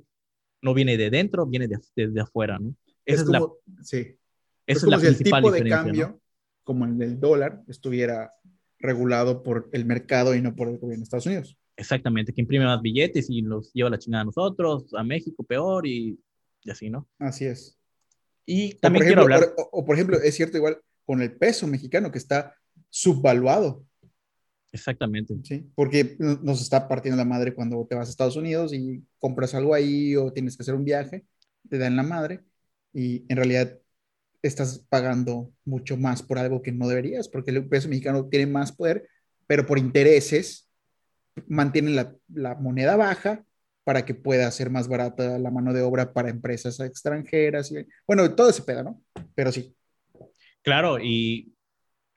no 0.62 0.76
viene 0.76 0.98
de 0.98 1.10
dentro, 1.10 1.48
viene 1.48 1.68
de, 1.68 1.80
de, 1.96 2.22
afuera, 2.22 2.60
¿no? 2.60 2.76
Esa 3.04 3.24
es, 3.24 3.28
como, 3.28 3.58
la, 3.66 3.84
sí. 3.84 3.98
Esa 4.68 4.78
es, 4.78 4.80
como 4.82 4.92
la 4.92 5.00
si 5.00 5.08
el 5.08 5.18
tipo 5.18 5.52
de 5.52 5.68
cambio, 5.68 6.22
como 6.64 6.86
el 6.86 6.98
del 7.00 7.20
dólar, 7.20 7.64
estuviera 7.68 8.32
regulado 8.78 9.42
por 9.42 9.68
el 9.74 9.86
mercado 9.86 10.36
y 10.36 10.42
no 10.44 10.56
por 10.56 10.68
el 10.68 10.78
gobierno 10.78 11.02
de 11.02 11.04
Estados 11.06 11.26
Unidos. 11.26 11.58
Exactamente, 11.76 12.34
que 12.34 12.42
imprime 12.42 12.66
más 12.66 12.82
billetes 12.84 13.32
y 13.32 13.42
los 13.42 13.74
lleva 13.74 13.90
la 13.90 13.98
chingada 13.98 14.22
a 14.22 14.26
nosotros, 14.26 14.94
a 14.94 15.04
México 15.04 15.44
peor 15.44 15.88
y, 15.88 16.20
y 16.62 16.70
así, 16.70 16.92
¿no? 16.92 17.08
Así 17.18 17.46
es. 17.46 17.80
Y 18.46 18.76
también 18.76 19.06
quiero 19.06 19.24
hablar. 19.24 19.54
O, 19.72 19.84
por 19.84 19.96
ejemplo, 19.96 20.18
es 20.22 20.36
cierto 20.36 20.58
igual 20.58 20.80
con 21.08 21.22
el 21.22 21.32
peso 21.32 21.66
mexicano 21.68 22.12
que 22.12 22.18
está 22.18 22.54
subvaluado. 22.90 23.86
Exactamente. 24.74 25.34
Sí, 25.44 25.72
porque 25.74 26.18
nos 26.20 26.62
está 26.62 26.90
partiendo 26.90 27.16
la 27.18 27.26
madre 27.26 27.56
cuando 27.56 27.88
te 27.90 27.96
vas 27.96 28.10
a 28.10 28.12
Estados 28.12 28.36
Unidos 28.36 28.74
y 28.74 29.02
compras 29.18 29.56
algo 29.56 29.74
ahí 29.74 30.18
o 30.18 30.34
tienes 30.34 30.58
que 30.58 30.64
hacer 30.64 30.76
un 30.76 30.84
viaje, 30.84 31.26
te 31.70 31.78
dan 31.78 31.96
la 31.96 32.04
madre 32.04 32.42
y 32.94 33.26
en 33.30 33.38
realidad 33.38 33.80
estás 34.42 34.86
pagando 34.90 35.52
mucho 35.64 35.96
más 35.96 36.22
por 36.22 36.38
algo 36.38 36.62
que 36.62 36.74
no 36.74 36.88
deberías, 36.90 37.30
porque 37.30 37.52
el 37.52 37.68
peso 37.68 37.88
mexicano 37.88 38.28
tiene 38.28 38.46
más 38.46 38.74
poder, 38.74 39.08
pero 39.48 39.66
por 39.66 39.80
intereses 39.80 40.70
mantienen 41.48 41.96
la, 41.96 42.14
la 42.28 42.56
moneda 42.56 42.98
baja 42.98 43.46
para 43.86 44.04
que 44.04 44.14
pueda 44.14 44.52
ser 44.52 44.70
más 44.70 44.90
barata 44.90 45.40
la 45.40 45.52
mano 45.52 45.72
de 45.72 45.82
obra 45.82 46.12
para 46.12 46.30
empresas 46.30 46.78
extranjeras. 46.82 47.72
Y, 47.72 47.88
bueno, 48.06 48.30
todo 48.36 48.50
ese 48.50 48.64
pedo, 48.64 48.84
¿no? 48.84 49.02
Pero 49.34 49.50
sí. 49.54 49.74
Claro, 50.68 51.00
y 51.00 51.54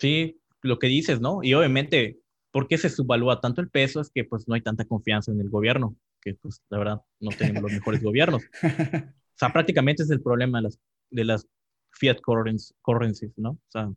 sí, 0.00 0.40
lo 0.62 0.80
que 0.80 0.88
dices, 0.88 1.20
¿no? 1.20 1.38
Y 1.42 1.54
obviamente, 1.54 2.18
¿por 2.50 2.66
qué 2.66 2.78
se 2.78 2.88
subvalúa 2.90 3.40
tanto 3.40 3.60
el 3.60 3.70
peso? 3.70 4.00
Es 4.00 4.10
que 4.10 4.24
pues 4.24 4.48
no 4.48 4.54
hay 4.54 4.60
tanta 4.60 4.84
confianza 4.84 5.30
en 5.30 5.40
el 5.40 5.48
gobierno, 5.48 5.96
que 6.20 6.34
pues 6.34 6.60
la 6.68 6.78
verdad 6.78 7.00
no 7.20 7.30
tenemos 7.30 7.62
los 7.62 7.72
mejores 7.72 8.02
gobiernos. 8.02 8.42
O 9.32 9.40
sea, 9.40 9.54
prácticamente 9.54 10.02
es 10.02 10.10
el 10.10 10.20
problema 10.20 10.58
de 10.58 10.64
las, 10.64 10.78
de 11.08 11.24
las 11.24 11.48
fiat 11.92 12.18
currencies, 12.20 13.32
¿no? 13.38 13.52
O 13.52 13.70
sea, 13.70 13.90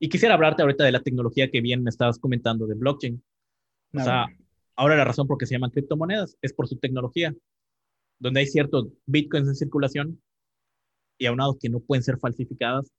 y 0.00 0.08
quisiera 0.08 0.34
hablarte 0.34 0.62
ahorita 0.62 0.82
de 0.82 0.90
la 0.90 1.00
tecnología 1.00 1.48
que 1.48 1.60
bien 1.60 1.84
me 1.84 1.90
estabas 1.90 2.18
comentando 2.18 2.66
de 2.66 2.74
blockchain. 2.74 3.22
O 3.94 4.00
sea, 4.00 4.26
Ahora 4.76 4.96
la 4.96 5.04
razón 5.04 5.26
por 5.26 5.38
qué 5.38 5.46
se 5.46 5.54
llaman 5.54 5.70
criptomonedas 5.70 6.36
es 6.42 6.52
por 6.52 6.68
su 6.68 6.76
tecnología, 6.76 7.34
donde 8.18 8.40
hay 8.40 8.46
ciertos 8.46 8.88
bitcoins 9.06 9.48
en 9.48 9.54
circulación 9.54 10.22
y 11.18 11.26
aunados 11.26 11.56
que 11.58 11.70
no 11.70 11.80
pueden 11.80 12.02
ser 12.02 12.18
falsificadas 12.18 12.92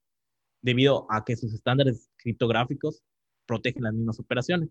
debido 0.61 1.05
a 1.09 1.23
que 1.23 1.35
sus 1.35 1.53
estándares 1.53 2.09
criptográficos 2.17 3.03
protegen 3.45 3.83
las 3.83 3.93
mismas 3.93 4.19
operaciones. 4.19 4.69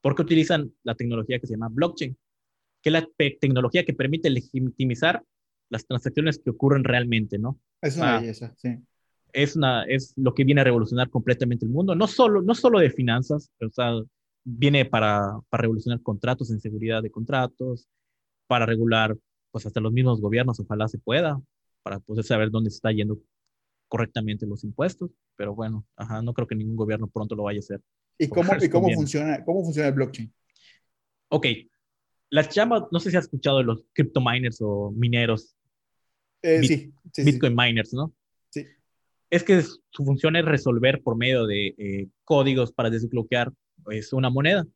Porque 0.00 0.22
utilizan 0.22 0.72
la 0.84 0.94
tecnología 0.94 1.38
que 1.38 1.46
se 1.46 1.54
llama 1.54 1.68
blockchain, 1.70 2.16
que 2.82 2.90
es 2.90 2.92
la 2.92 3.08
tecnología 3.40 3.84
que 3.84 3.94
permite 3.94 4.30
legitimizar 4.30 5.22
las 5.70 5.86
transacciones 5.86 6.38
que 6.38 6.50
ocurren 6.50 6.84
realmente, 6.84 7.38
¿no? 7.38 7.58
Es 7.82 7.96
una 7.96 8.20
belleza, 8.20 8.54
sí. 8.56 8.78
Es, 9.32 9.56
una, 9.56 9.84
es 9.84 10.14
lo 10.16 10.34
que 10.34 10.44
viene 10.44 10.62
a 10.62 10.64
revolucionar 10.64 11.10
completamente 11.10 11.66
el 11.66 11.70
mundo, 11.70 11.94
no 11.94 12.06
solo, 12.06 12.40
no 12.40 12.54
solo 12.54 12.78
de 12.78 12.90
finanzas, 12.90 13.50
o 13.60 13.70
sea, 13.70 13.92
viene 14.44 14.86
para, 14.86 15.38
para 15.50 15.62
revolucionar 15.62 16.00
contratos 16.02 16.50
en 16.50 16.60
seguridad 16.60 17.02
de 17.02 17.10
contratos, 17.10 17.86
para 18.46 18.64
regular, 18.64 19.16
pues 19.50 19.66
hasta 19.66 19.80
los 19.80 19.92
mismos 19.92 20.20
gobiernos, 20.20 20.58
ojalá 20.60 20.88
se 20.88 20.98
pueda, 20.98 21.38
para 21.82 22.00
poder 22.00 22.24
saber 22.24 22.50
dónde 22.50 22.70
se 22.70 22.76
está 22.76 22.92
yendo 22.92 23.18
correctamente 23.88 24.46
los 24.46 24.64
impuestos, 24.64 25.10
pero 25.36 25.54
bueno, 25.54 25.86
ajá, 25.96 26.22
no 26.22 26.32
creo 26.34 26.46
que 26.46 26.54
ningún 26.54 26.76
gobierno 26.76 27.08
pronto 27.08 27.34
lo 27.34 27.44
vaya 27.44 27.58
a 27.58 27.60
hacer. 27.60 27.80
¿Y 28.18 28.28
cómo, 28.28 28.52
¿y 28.60 28.68
cómo, 28.68 28.90
funciona, 28.90 29.44
cómo 29.44 29.64
funciona 29.64 29.88
el 29.88 29.94
blockchain? 29.94 30.32
Ok, 31.30 31.46
las 32.30 32.54
llamas, 32.54 32.84
no 32.90 33.00
sé 33.00 33.10
si 33.10 33.16
has 33.16 33.24
escuchado 33.24 33.58
de 33.58 33.64
los 33.64 33.84
crypto 33.92 34.20
miners 34.20 34.58
o 34.60 34.90
mineros. 34.90 35.54
Eh, 36.42 36.62
sí, 36.62 36.92
Bitcoin 37.24 37.54
miners, 37.56 37.92
¿no? 37.92 38.14
Sí. 38.50 38.66
Es 39.30 39.42
que 39.42 39.62
su 39.62 40.04
función 40.04 40.36
es 40.36 40.44
resolver 40.44 41.02
por 41.02 41.16
medio 41.16 41.46
de 41.46 41.74
eh, 41.78 42.08
códigos 42.24 42.72
para 42.72 42.90
desbloquear 42.90 43.52
es 43.90 44.12
una 44.12 44.30
moneda 44.30 44.66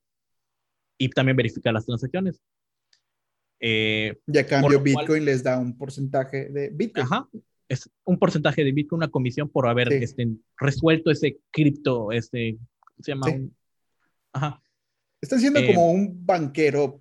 y 0.98 1.10
también 1.10 1.36
verificar 1.36 1.72
las 1.72 1.86
transacciones. 1.86 2.40
Eh, 3.60 4.18
y 4.26 4.38
a 4.38 4.46
cambio 4.46 4.80
Bitcoin 4.80 5.24
les 5.24 5.42
da 5.42 5.58
un 5.58 5.76
porcentaje 5.76 6.48
de 6.48 6.70
Bitcoin. 6.70 7.06
Ajá, 7.06 7.28
es 7.68 7.88
un 8.04 8.18
porcentaje 8.18 8.64
de 8.64 8.72
Bitcoin, 8.72 8.98
una 8.98 9.10
comisión 9.10 9.48
por 9.48 9.68
haber 9.68 9.92
este, 9.92 10.28
resuelto 10.58 11.10
ese 11.10 11.38
cripto, 11.50 12.12
este, 12.12 12.58
se 13.00 13.12
llama? 13.12 13.26
ajá. 14.32 14.62
Están 15.20 15.40
siendo 15.40 15.60
eh, 15.60 15.66
como 15.66 15.90
un 15.92 16.26
banquero 16.26 17.00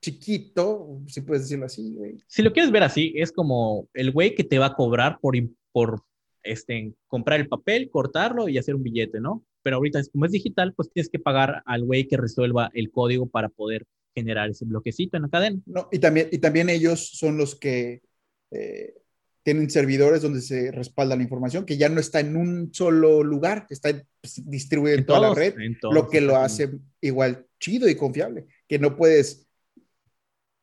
chiquito, 0.00 1.02
si 1.06 1.20
puedes 1.20 1.42
decirlo 1.42 1.66
así, 1.66 1.96
Si 2.26 2.42
lo 2.42 2.52
quieres 2.52 2.70
ver 2.70 2.82
así, 2.82 3.12
es 3.16 3.32
como 3.32 3.88
el 3.92 4.12
güey 4.12 4.34
que 4.34 4.44
te 4.44 4.58
va 4.58 4.66
a 4.66 4.74
cobrar 4.74 5.18
por, 5.20 5.34
por 5.72 6.02
este, 6.42 6.94
comprar 7.06 7.40
el 7.40 7.48
papel, 7.48 7.90
cortarlo 7.90 8.48
y 8.48 8.56
hacer 8.56 8.74
un 8.74 8.82
billete, 8.82 9.20
¿no? 9.20 9.44
pero 9.62 9.76
ahorita 9.76 10.00
como 10.12 10.24
es 10.24 10.32
digital, 10.32 10.72
pues 10.74 10.90
tienes 10.90 11.10
que 11.10 11.18
pagar 11.18 11.62
al 11.66 11.84
güey 11.84 12.06
que 12.06 12.16
resuelva 12.16 12.70
el 12.74 12.90
código 12.90 13.26
para 13.26 13.48
poder 13.48 13.86
generar 14.14 14.50
ese 14.50 14.64
bloquecito 14.64 15.16
en 15.16 15.24
la 15.24 15.28
cadena. 15.28 15.60
No, 15.66 15.88
y 15.92 15.98
también, 15.98 16.28
y 16.32 16.38
también 16.38 16.68
ellos 16.68 17.10
son 17.10 17.36
los 17.36 17.54
que 17.54 18.02
eh, 18.50 18.94
tienen 19.42 19.70
servidores 19.70 20.22
donde 20.22 20.40
se 20.40 20.70
respalda 20.70 21.16
la 21.16 21.22
información, 21.22 21.64
que 21.64 21.76
ya 21.76 21.88
no 21.88 22.00
está 22.00 22.20
en 22.20 22.36
un 22.36 22.74
solo 22.74 23.22
lugar, 23.22 23.66
está 23.70 23.90
pues, 24.20 24.42
distribuido 24.48 24.98
en, 24.98 25.06
toda 25.06 25.20
la 25.20 25.34
red, 25.34 25.54
lo 25.82 26.08
que 26.08 26.20
lo 26.20 26.36
hace 26.36 26.70
igual 27.00 27.46
chido 27.58 27.88
y 27.88 27.94
confiable, 27.94 28.46
que 28.68 28.78
no 28.78 28.96
puedes, 28.96 29.48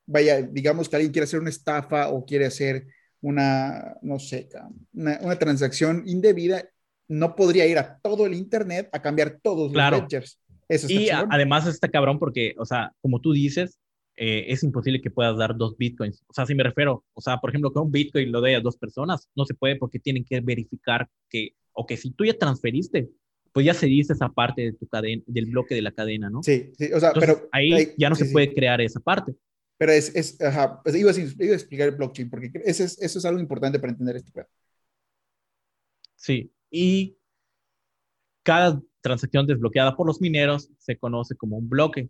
vaya, 0.06 0.42
digamos 0.42 0.90
que 0.90 0.96
alguien 0.96 1.12
quiere 1.12 1.24
hacer 1.24 1.40
una 1.40 1.50
estafa 1.50 2.10
o 2.10 2.26
quiere 2.26 2.46
hacer 2.46 2.88
una, 3.22 3.98
no 4.04 4.20
sé, 4.20 4.48
una, 4.94 5.20
una 5.22 5.40
transacción 5.40 6.04
indebida 6.06 6.64
no 7.08 7.36
podría 7.36 7.66
ir 7.66 7.78
a 7.78 8.00
todo 8.00 8.26
el 8.26 8.34
Internet 8.34 8.90
a 8.92 9.02
cambiar 9.02 9.40
todos 9.42 9.72
los 9.72 9.92
ledgers. 9.92 10.40
Eso 10.68 10.88
y 10.90 11.10
además 11.10 11.66
está 11.66 11.88
cabrón 11.88 12.20
porque, 12.20 12.54
o 12.58 12.66
sea, 12.66 12.92
como 13.02 13.22
tú 13.22 13.32
dices, 13.32 13.80
eh, 14.20 14.46
es 14.52 14.64
imposible 14.64 15.00
que 15.00 15.12
puedas 15.12 15.38
dar 15.38 15.56
dos 15.56 15.78
bitcoins. 15.78 16.24
O 16.28 16.34
sea, 16.34 16.46
si 16.48 16.56
me 16.56 16.64
refiero, 16.64 17.06
o 17.14 17.22
sea, 17.22 17.38
por 17.38 17.52
ejemplo, 17.52 17.72
que 17.72 17.80
un 17.80 17.92
bitcoin 17.92 18.32
lo 18.32 18.42
dé 18.42 18.56
a 18.56 18.62
dos 18.62 18.76
personas, 18.76 19.30
no 19.36 19.46
se 19.46 19.54
puede 19.54 19.76
porque 19.76 20.00
tienen 20.00 20.26
que 20.26 20.42
verificar 20.42 21.08
que, 21.30 21.56
o 21.72 21.86
que 21.86 21.98
si 21.98 22.12
tú 22.12 22.26
ya 22.26 22.36
transferiste, 22.38 23.10
pues 23.54 23.66
ya 23.66 23.76
se 23.76 23.86
dice 23.86 24.14
esa 24.14 24.30
parte 24.30 24.64
de 24.64 24.74
tu 24.74 24.88
cadena, 24.88 25.22
del 25.28 25.46
bloque 25.46 25.76
de 25.76 25.84
la 25.84 25.92
cadena, 25.92 26.32
¿no? 26.32 26.42
Sí, 26.42 26.72
sí, 26.78 26.92
o 26.92 27.00
sea, 27.00 27.14
pero 27.14 27.48
ahí, 27.52 27.94
ya 27.98 28.10
no 28.10 28.16
se 28.16 28.26
puede 28.26 28.54
crear 28.54 28.82
esa 28.82 29.00
parte. 29.00 29.36
Pero 29.78 29.92
es, 29.92 30.16
es 30.16 30.42
ajá, 30.42 30.82
pues 30.82 30.96
iba, 30.96 31.12
a, 31.12 31.14
iba, 31.16 31.54
a, 31.54 31.56
explicar 31.56 31.88
el 31.88 31.96
blockchain 31.96 32.30
porque 32.30 32.52
eso 32.66 32.84
es, 32.84 33.00
eso 33.00 33.20
es 33.20 33.26
algo 33.26 33.40
importante 33.40 33.80
para 33.80 33.92
entender 33.92 34.16
este 34.16 34.32
pedo. 34.32 34.48
Sí, 36.16 36.52
y 36.72 37.16
cada 38.42 38.82
transacción 39.02 39.46
desbloqueada 39.46 39.96
por 39.96 40.08
los 40.08 40.20
mineros 40.20 40.72
se 40.80 40.98
conoce 40.98 41.36
como 41.36 41.58
un 41.58 41.70
bloque, 41.70 42.10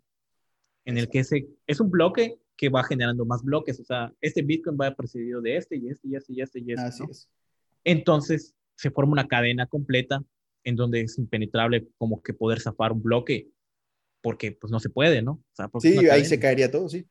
en 0.87 0.97
el 0.97 1.09
que 1.09 1.25
se, 1.25 1.45
es 1.67 1.81
un 1.81 1.91
bloque 1.91 2.39
que 2.55 2.69
va 2.69 2.81
generando 2.81 3.25
más 3.25 3.43
bloques. 3.43 3.77
O 3.81 3.83
sea, 3.83 4.13
este 4.21 4.41
Bitcoin 4.41 4.77
va 4.79 4.95
precedido 4.95 5.41
de 5.41 5.57
este 5.57 5.75
y 5.75 5.89
este 5.89 6.07
y 6.07 6.15
este 6.15 6.33
y 6.33 6.41
este 6.41 6.59
y 6.59 6.71
este. 6.71 6.81
Así 6.81 7.03
es. 7.11 7.29
Entonces 7.83 8.55
se 8.75 8.89
forma 8.89 9.11
una 9.11 9.27
cadena 9.27 9.67
completa 9.67 10.23
en 10.63 10.77
donde 10.77 11.01
es 11.01 11.17
impenetrable 11.17 11.89
como 11.97 12.23
que 12.23 12.33
poder 12.33 12.61
zafar 12.61 12.93
un 12.93 13.03
bloque, 13.03 13.49
porque 14.21 14.53
pues 14.53 14.71
no 14.71 14.79
se 14.79 14.89
puede, 14.89 15.21
¿no? 15.21 15.43
sí, 15.81 15.97
ahí 16.09 16.23
se 16.23 16.39
caería 16.39 16.71
todo, 16.71 16.87
sí. 16.87 17.05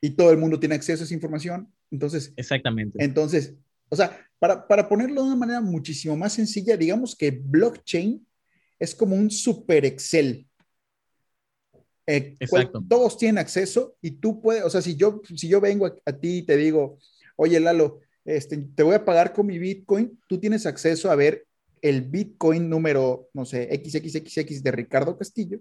Y 0.00 0.10
todo 0.10 0.32
el 0.32 0.38
mundo 0.38 0.58
tiene 0.58 0.74
acceso 0.74 1.04
a 1.04 1.06
esa 1.06 1.14
información. 1.14 1.72
Entonces, 1.92 2.32
exactamente. 2.36 3.02
Entonces, 3.02 3.54
o 3.88 3.94
sea, 3.94 4.18
para, 4.40 4.66
para 4.66 4.88
ponerlo 4.88 5.22
de 5.22 5.28
una 5.28 5.36
manera 5.36 5.60
muchísimo 5.60 6.16
más 6.16 6.32
sencilla, 6.32 6.76
digamos 6.76 7.14
que 7.14 7.30
blockchain 7.30 8.26
es 8.80 8.96
como 8.96 9.14
un 9.14 9.30
super 9.30 9.84
Excel. 9.84 10.48
Eh, 12.06 12.36
Exacto. 12.38 12.82
Todos 12.88 13.18
tienen 13.18 13.38
acceso 13.38 13.96
y 14.00 14.12
tú 14.12 14.40
puedes, 14.40 14.64
o 14.64 14.70
sea, 14.70 14.80
si 14.80 14.96
yo, 14.96 15.20
si 15.34 15.48
yo 15.48 15.60
vengo 15.60 15.86
a, 15.86 16.12
ti 16.12 16.38
y 16.38 16.42
te 16.42 16.56
digo, 16.56 16.98
oye 17.36 17.58
Lalo, 17.58 18.00
este, 18.24 18.58
te 18.74 18.82
voy 18.82 18.94
a 18.94 19.04
pagar 19.04 19.32
con 19.32 19.46
mi 19.46 19.58
Bitcoin, 19.58 20.18
tú 20.28 20.38
tienes 20.38 20.66
acceso 20.66 21.10
a 21.10 21.16
ver 21.16 21.46
el 21.82 22.02
Bitcoin 22.02 22.68
número, 22.68 23.28
no 23.32 23.44
sé, 23.44 23.68
XXXX 23.72 24.62
de 24.62 24.70
Ricardo 24.70 25.16
Castillo, 25.16 25.60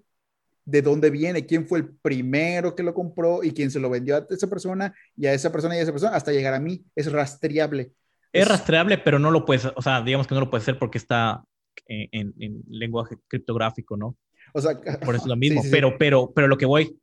de 0.65 0.81
dónde 0.81 1.11
viene, 1.11 1.45
quién 1.45 1.67
fue 1.67 1.79
el 1.79 1.89
primero 1.89 2.75
que 2.75 2.83
lo 2.83 2.93
compró 2.93 3.43
y 3.43 3.51
quién 3.51 3.69
se 3.69 3.79
lo 3.79 3.89
vendió 3.89 4.15
a 4.15 4.25
esa 4.29 4.47
persona 4.47 4.93
y 5.15 5.27
a 5.27 5.33
esa 5.33 5.51
persona 5.51 5.75
y 5.75 5.79
a 5.79 5.83
esa 5.83 5.91
persona 5.91 6.15
hasta 6.15 6.31
llegar 6.31 6.55
a 6.55 6.59
mí. 6.59 6.83
Es 6.95 7.11
rastreable. 7.11 7.91
Es 8.31 8.47
rastreable, 8.47 8.97
pero 8.97 9.19
no 9.19 9.31
lo 9.31 9.45
puedes, 9.45 9.65
o 9.65 9.81
sea, 9.81 10.01
digamos 10.01 10.27
que 10.27 10.33
no 10.33 10.41
lo 10.41 10.49
puedes 10.49 10.63
hacer 10.63 10.79
porque 10.79 10.97
está 10.97 11.43
en, 11.87 12.33
en, 12.39 12.63
lenguaje 12.67 13.15
criptográfico, 13.27 13.95
¿no? 13.95 14.17
O 14.55 14.61
sea, 14.61 14.79
por 14.79 15.15
eso 15.15 15.25
es 15.25 15.27
lo 15.27 15.35
mismo. 15.35 15.61
pero, 15.69 15.97
pero, 15.97 16.31
pero 16.33 16.47
lo 16.47 16.57
que 16.57 16.65
voy, 16.65 16.97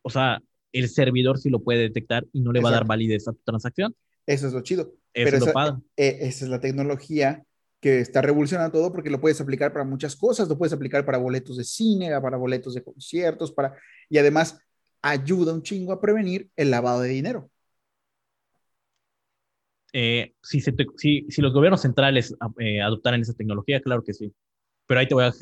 o 0.00 0.08
sea, 0.08 0.42
el 0.72 0.88
servidor 0.88 1.38
sí 1.38 1.50
lo 1.50 1.62
puede 1.62 1.80
detectar 1.80 2.24
y 2.32 2.40
no 2.40 2.50
le 2.50 2.60
va 2.60 2.70
a 2.70 2.72
dar 2.72 2.86
validez 2.86 3.28
a 3.28 3.32
tu 3.32 3.40
transacción. 3.44 3.94
Eso 4.26 4.46
es 4.46 4.54
lo 4.54 4.62
chido. 4.62 4.94
pero 5.12 5.36
es 5.36 5.46
esa, 5.46 5.80
eh, 5.98 6.18
esa 6.22 6.44
es 6.46 6.50
la 6.50 6.60
tecnología 6.60 7.44
que 7.78 8.00
está 8.00 8.22
revolucionando 8.22 8.72
todo 8.78 8.90
porque 8.90 9.10
lo 9.10 9.20
puedes 9.20 9.38
aplicar 9.40 9.70
para 9.72 9.84
muchas 9.84 10.16
cosas, 10.16 10.48
lo 10.48 10.56
puedes 10.56 10.72
aplicar 10.72 11.04
para 11.04 11.18
boletos 11.18 11.58
de 11.58 11.64
cine, 11.64 12.18
para 12.22 12.38
boletos 12.38 12.72
de 12.72 12.82
conciertos, 12.82 13.52
para 13.52 13.76
y 14.08 14.16
además 14.16 14.58
ayuda 15.02 15.52
un 15.52 15.62
chingo 15.62 15.92
a 15.92 16.00
prevenir 16.00 16.48
el 16.56 16.70
lavado 16.70 17.02
de 17.02 17.10
dinero. 17.10 17.50
Eh, 19.92 20.32
si, 20.42 20.62
si, 20.62 21.42
los 21.42 21.52
gobiernos 21.52 21.82
centrales 21.82 22.34
eh, 22.58 22.80
adoptaran 22.80 23.20
esa 23.20 23.34
tecnología, 23.34 23.82
claro 23.82 24.02
que 24.02 24.14
sí. 24.14 24.32
Pero 24.86 25.00
ahí 25.00 25.06
te 25.06 25.14
voy 25.14 25.24
a, 25.24 25.32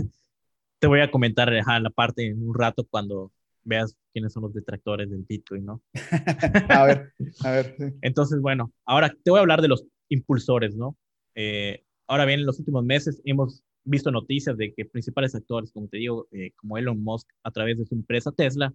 te 0.80 0.86
voy 0.86 1.00
a 1.00 1.10
comentar 1.10 1.52
la 1.52 1.90
parte 1.90 2.26
en 2.26 2.48
un 2.48 2.54
rato 2.54 2.84
cuando 2.90 3.30
veas 3.62 3.96
quiénes 4.12 4.32
son 4.32 4.44
los 4.44 4.54
detractores 4.54 5.10
del 5.10 5.24
Bitcoin, 5.28 5.66
¿no? 5.66 5.82
a 6.70 6.84
ver, 6.84 7.12
a 7.44 7.50
ver. 7.50 7.76
Entonces, 8.00 8.40
bueno, 8.40 8.72
ahora 8.84 9.14
te 9.22 9.30
voy 9.30 9.38
a 9.38 9.42
hablar 9.42 9.60
de 9.60 9.68
los 9.68 9.84
impulsores, 10.08 10.74
¿no? 10.74 10.96
Eh, 11.34 11.84
ahora 12.08 12.24
bien, 12.24 12.40
en 12.40 12.46
los 12.46 12.58
últimos 12.58 12.84
meses 12.84 13.20
hemos 13.24 13.62
visto 13.84 14.10
noticias 14.10 14.56
de 14.56 14.74
que 14.74 14.86
principales 14.86 15.34
actores, 15.34 15.70
como 15.70 15.88
te 15.88 15.98
digo, 15.98 16.26
como 16.56 16.78
Elon 16.78 17.02
Musk, 17.02 17.28
a 17.44 17.50
través 17.50 17.78
de 17.78 17.84
su 17.84 17.94
empresa 17.94 18.32
Tesla, 18.32 18.74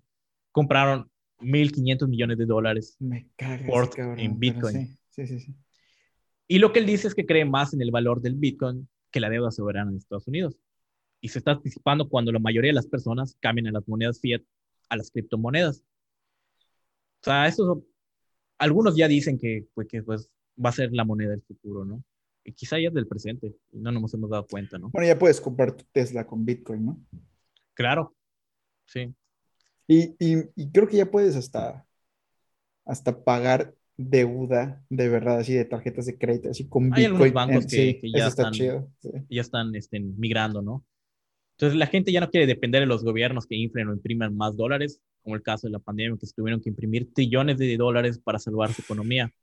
compraron 0.52 1.10
1.500 1.39 2.08
millones 2.08 2.38
de 2.38 2.46
dólares 2.46 2.98
por, 3.68 3.89
en 3.98 4.39
Bitcoin. 4.39 4.98
Sí, 5.10 5.28
sí, 5.28 5.39
sí. 5.39 5.56
Y 6.48 6.60
lo 6.60 6.72
que 6.72 6.80
él 6.80 6.86
dice 6.86 7.08
es 7.08 7.15
que 7.15 7.26
cree 7.26 7.46
más 7.46 7.74
en 7.74 7.82
el 7.82 7.91
valor 7.91 8.22
del 8.22 8.36
Bitcoin 8.36 8.88
que 9.12 9.20
la 9.20 9.30
deuda 9.30 9.52
soberana 9.52 9.91
de 9.91 9.98
Estados 9.98 10.28
Unidos. 10.28 10.58
Y 11.25 11.27
se 11.27 11.39
está 11.39 11.53
anticipando 11.53 12.07
cuando 12.07 12.31
la 12.31 12.38
mayoría 12.38 12.69
de 12.69 12.75
las 12.75 12.85
personas 12.85 13.35
cambien 13.39 13.65
a 13.65 13.71
las 13.71 13.88
monedas 13.88 14.19
fiat 14.21 14.43
a 14.89 14.95
las 14.95 15.09
criptomonedas. 15.09 15.79
O 15.79 17.23
sea, 17.23 17.47
eso, 17.47 17.83
algunos 18.59 18.95
ya 18.95 19.07
dicen 19.07 19.39
que, 19.39 19.65
pues, 19.73 19.88
que 19.88 20.03
pues, 20.03 20.29
va 20.63 20.69
a 20.69 20.73
ser 20.73 20.93
la 20.93 21.03
moneda 21.03 21.31
del 21.31 21.41
futuro, 21.41 21.83
¿no? 21.83 22.03
Y 22.43 22.51
quizá 22.51 22.79
ya 22.79 22.89
es 22.89 22.93
del 22.93 23.07
presente, 23.07 23.55
y 23.71 23.79
no 23.79 23.91
nos 23.91 24.13
hemos 24.13 24.29
dado 24.29 24.45
cuenta, 24.45 24.77
¿no? 24.77 24.91
Bueno, 24.91 25.07
ya 25.07 25.17
puedes 25.17 25.41
comprar 25.41 25.71
tu 25.71 25.83
Tesla 25.91 26.27
con 26.27 26.45
Bitcoin, 26.45 26.85
¿no? 26.85 27.03
Claro, 27.73 28.15
sí. 28.85 29.11
Y, 29.88 30.13
y, 30.19 30.69
creo 30.71 30.88
que 30.88 30.97
ya 30.97 31.09
puedes 31.09 31.35
hasta, 31.35 31.88
hasta 32.85 33.23
pagar 33.23 33.73
deuda 33.97 34.85
de 34.89 35.09
verdad, 35.09 35.39
así 35.39 35.55
de 35.55 35.65
tarjetas 35.65 36.05
de 36.05 36.19
crédito, 36.19 36.51
así 36.51 36.69
con 36.69 36.93
Hay 36.93 37.05
algunos 37.05 37.33
bancos 37.33 37.65
que, 37.65 37.99
ya, 38.15 38.27
están, 38.27 38.53
ya 38.53 39.41
están 39.41 39.73
este, 39.73 39.99
migrando, 39.99 40.61
¿no? 40.61 40.85
Entonces 41.58 41.78
la 41.78 41.88
gente 41.88 42.12
ya 42.12 42.20
no 42.20 42.30
quiere 42.30 42.48
depender 42.48 42.82
de 42.82 42.88
los 42.88 43.04
gobiernos 43.04 43.48
que 43.48 43.56
inflen 43.56 43.88
o 43.88 43.94
impriman 43.94 44.36
más 44.36 44.58
dólares, 44.58 45.02
como 45.24 45.36
el 45.36 45.41
caso 45.41 45.68
de 45.68 45.72
la 45.72 45.80
pandemia, 45.80 46.18
que 46.20 46.28
se 46.28 46.34
tuvieron 46.34 46.62
que 46.62 46.70
imprimir 46.70 47.13
trillones 47.13 47.58
de 47.58 47.78
dólares 47.78 48.20
para 48.20 48.39
salvar 48.39 48.74
su 48.74 48.82
economía. 48.82 49.34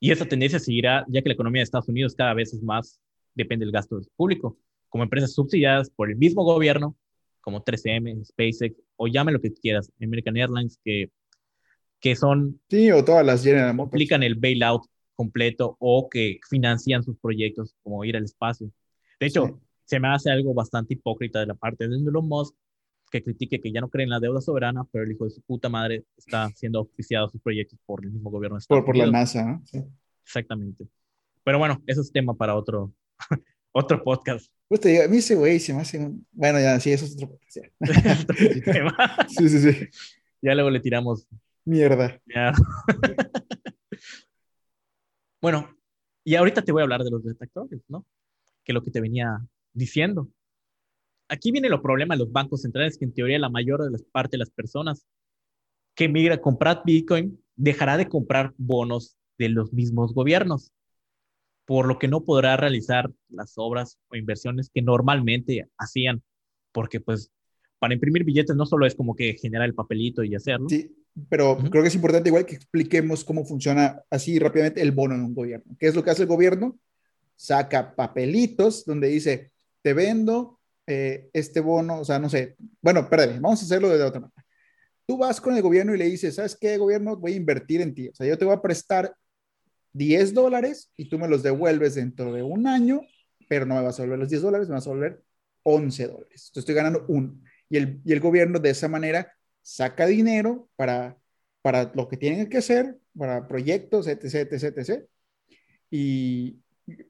Y 0.00 0.10
esa 0.10 0.26
tendencia 0.26 0.58
seguirá, 0.58 1.04
ya 1.08 1.22
que 1.22 1.28
la 1.28 1.34
economía 1.34 1.60
de 1.60 1.64
Estados 1.64 1.88
Unidos 1.88 2.14
cada 2.14 2.34
vez 2.34 2.52
es 2.52 2.62
más 2.62 3.00
depende 3.34 3.64
del 3.64 3.72
gasto 3.72 4.00
público, 4.16 4.58
como 4.88 5.04
empresas 5.04 5.34
subsidiadas 5.34 5.90
por 5.90 6.10
el 6.10 6.16
mismo 6.16 6.44
gobierno, 6.44 6.96
como 7.40 7.64
3M, 7.64 8.24
SpaceX, 8.24 8.76
o 8.96 9.06
llame 9.06 9.32
lo 9.32 9.40
que 9.40 9.52
quieras, 9.52 9.92
American 10.00 10.36
Airlines, 10.36 10.78
que 10.84 11.10
que 12.04 12.14
son... 12.14 12.60
Sí, 12.68 12.90
o 12.90 13.02
todas 13.02 13.24
las 13.24 13.42
General 13.42 13.74
Aplican 13.80 14.22
el 14.22 14.34
bailout 14.34 14.82
completo 15.14 15.74
o 15.80 16.10
que 16.10 16.38
financian 16.50 17.02
sus 17.02 17.16
proyectos 17.16 17.74
como 17.82 18.04
ir 18.04 18.14
al 18.14 18.24
espacio. 18.24 18.70
De 19.18 19.26
hecho, 19.26 19.58
se 19.84 20.00
me 20.00 20.08
hace 20.08 20.30
algo 20.30 20.54
bastante 20.54 20.94
hipócrita 20.94 21.40
de 21.40 21.46
la 21.46 21.54
parte 21.54 21.88
de 21.88 21.96
Elon 21.96 22.28
Musk 22.28 22.54
que 23.10 23.22
critique 23.22 23.60
que 23.60 23.70
ya 23.70 23.80
no 23.80 23.88
cree 23.88 24.04
en 24.04 24.10
la 24.10 24.18
deuda 24.18 24.40
soberana, 24.40 24.84
pero 24.90 25.04
el 25.04 25.12
hijo 25.12 25.24
de 25.24 25.30
su 25.30 25.40
puta 25.42 25.68
madre 25.68 26.04
está 26.16 26.50
siendo 26.50 26.80
oficiado 26.80 27.28
sus 27.28 27.40
proyectos 27.40 27.78
por 27.86 28.04
el 28.04 28.10
mismo 28.10 28.30
gobierno 28.30 28.58
de 28.58 28.64
por, 28.66 28.84
por 28.84 28.96
la 28.96 29.06
NASA, 29.06 29.44
¿no? 29.44 29.62
Sí. 29.64 29.84
Exactamente. 30.24 30.88
Pero 31.44 31.58
bueno, 31.58 31.80
eso 31.86 32.00
es 32.00 32.10
tema 32.10 32.34
para 32.34 32.56
otro, 32.56 32.92
otro 33.72 34.02
podcast. 34.02 34.50
Pues 34.66 34.80
te 34.80 34.88
digo, 34.88 35.04
a 35.04 35.08
mí 35.08 35.18
ese 35.18 35.36
güey 35.36 35.60
se 35.60 35.72
me 35.72 35.82
hace 35.82 35.98
un... 35.98 36.26
Bueno, 36.32 36.58
ya, 36.58 36.80
sí, 36.80 36.90
eso 36.90 37.04
es 37.04 37.14
otro 37.14 37.28
podcast. 37.28 37.58
sí, 39.38 39.48
sí, 39.48 39.60
sí. 39.60 39.88
Ya 40.42 40.54
luego 40.54 40.70
le 40.70 40.80
tiramos 40.80 41.28
Mierda. 41.64 42.20
bueno, 45.40 45.68
y 46.24 46.34
ahorita 46.34 46.62
te 46.62 46.72
voy 46.72 46.80
a 46.80 46.84
hablar 46.84 47.02
de 47.04 47.10
los 47.10 47.24
detectores, 47.24 47.80
¿no? 47.88 48.04
Que 48.64 48.72
lo 48.72 48.82
que 48.82 48.90
te 48.90 49.00
venía 49.00 49.38
diciendo. 49.74 50.28
Aquí 51.28 51.50
viene 51.52 51.68
el 51.68 51.80
problema 51.80 52.14
de 52.14 52.20
los 52.20 52.32
bancos 52.32 52.62
centrales, 52.62 52.96
que 52.96 53.04
en 53.04 53.14
teoría 53.14 53.38
la 53.38 53.50
mayor 53.50 53.82
de 53.82 53.90
las 53.90 54.02
parte 54.02 54.32
de 54.32 54.38
las 54.38 54.50
personas 54.50 55.06
que 55.94 56.08
migra 56.08 56.36
a 56.36 56.40
comprar 56.40 56.82
Bitcoin 56.84 57.40
dejará 57.56 57.96
de 57.96 58.08
comprar 58.08 58.52
bonos 58.56 59.16
de 59.38 59.48
los 59.48 59.72
mismos 59.72 60.12
gobiernos, 60.12 60.72
por 61.64 61.86
lo 61.86 61.98
que 61.98 62.08
no 62.08 62.24
podrá 62.24 62.56
realizar 62.56 63.10
las 63.28 63.54
obras 63.56 63.98
o 64.08 64.16
inversiones 64.16 64.70
que 64.72 64.82
normalmente 64.82 65.68
hacían, 65.78 66.22
porque 66.72 67.00
pues 67.00 67.30
para 67.78 67.94
imprimir 67.94 68.24
billetes 68.24 68.56
no 68.56 68.66
solo 68.66 68.86
es 68.86 68.94
como 68.94 69.14
que 69.14 69.34
generar 69.34 69.66
el 69.66 69.74
papelito 69.74 70.24
y 70.24 70.34
hacerlo. 70.34 70.68
Sí, 70.68 70.94
pero 71.28 71.58
creo 71.70 71.82
que 71.82 71.88
es 71.88 71.94
importante 71.94 72.28
igual 72.28 72.46
que 72.46 72.56
expliquemos 72.56 73.24
cómo 73.24 73.44
funciona 73.44 74.02
así 74.10 74.38
rápidamente 74.38 74.82
el 74.82 74.92
bono 74.92 75.14
en 75.14 75.22
un 75.22 75.34
gobierno. 75.34 75.76
¿Qué 75.78 75.86
es 75.86 75.94
lo 75.94 76.02
que 76.02 76.10
hace 76.10 76.22
el 76.22 76.28
gobierno? 76.28 76.78
Saca 77.36 77.94
papelitos 77.94 78.84
donde 78.84 79.08
dice, 79.08 79.52
te 79.84 79.92
vendo 79.92 80.58
eh, 80.86 81.28
este 81.34 81.60
bono, 81.60 82.00
o 82.00 82.04
sea, 82.06 82.18
no 82.18 82.30
sé, 82.30 82.56
bueno, 82.80 83.08
perdón, 83.08 83.42
vamos 83.42 83.60
a 83.60 83.66
hacerlo 83.66 83.90
de 83.90 84.02
otra 84.02 84.20
manera. 84.20 84.44
Tú 85.06 85.18
vas 85.18 85.42
con 85.42 85.54
el 85.54 85.60
gobierno 85.60 85.94
y 85.94 85.98
le 85.98 86.06
dices, 86.06 86.36
¿sabes 86.36 86.56
qué, 86.58 86.78
gobierno? 86.78 87.16
Voy 87.16 87.34
a 87.34 87.36
invertir 87.36 87.82
en 87.82 87.94
ti. 87.94 88.08
O 88.08 88.14
sea, 88.14 88.26
yo 88.26 88.38
te 88.38 88.46
voy 88.46 88.54
a 88.54 88.62
prestar 88.62 89.14
10 89.92 90.32
dólares 90.32 90.90
y 90.96 91.10
tú 91.10 91.18
me 91.18 91.28
los 91.28 91.42
devuelves 91.42 91.96
dentro 91.96 92.32
de 92.32 92.42
un 92.42 92.66
año, 92.66 93.02
pero 93.46 93.66
no 93.66 93.74
me 93.74 93.82
vas 93.82 93.98
a 93.98 94.02
devolver 94.02 94.20
los 94.20 94.30
10 94.30 94.40
dólares, 94.40 94.68
me 94.68 94.74
vas 94.74 94.86
a 94.86 94.90
devolver 94.90 95.22
11 95.64 96.06
dólares. 96.06 96.46
Entonces 96.46 96.56
estoy 96.56 96.74
ganando 96.74 97.04
uno. 97.08 97.38
Y 97.68 97.76
el, 97.76 98.00
y 98.06 98.12
el 98.14 98.20
gobierno 98.20 98.58
de 98.58 98.70
esa 98.70 98.88
manera 98.88 99.34
saca 99.60 100.06
dinero 100.06 100.70
para, 100.76 101.18
para 101.60 101.92
lo 101.94 102.08
que 102.08 102.16
tienen 102.16 102.48
que 102.48 102.56
hacer, 102.56 102.98
para 103.16 103.46
proyectos, 103.46 104.06
etc., 104.06 104.50
etc., 104.50 104.78
etc., 104.78 105.04
y 105.90 106.56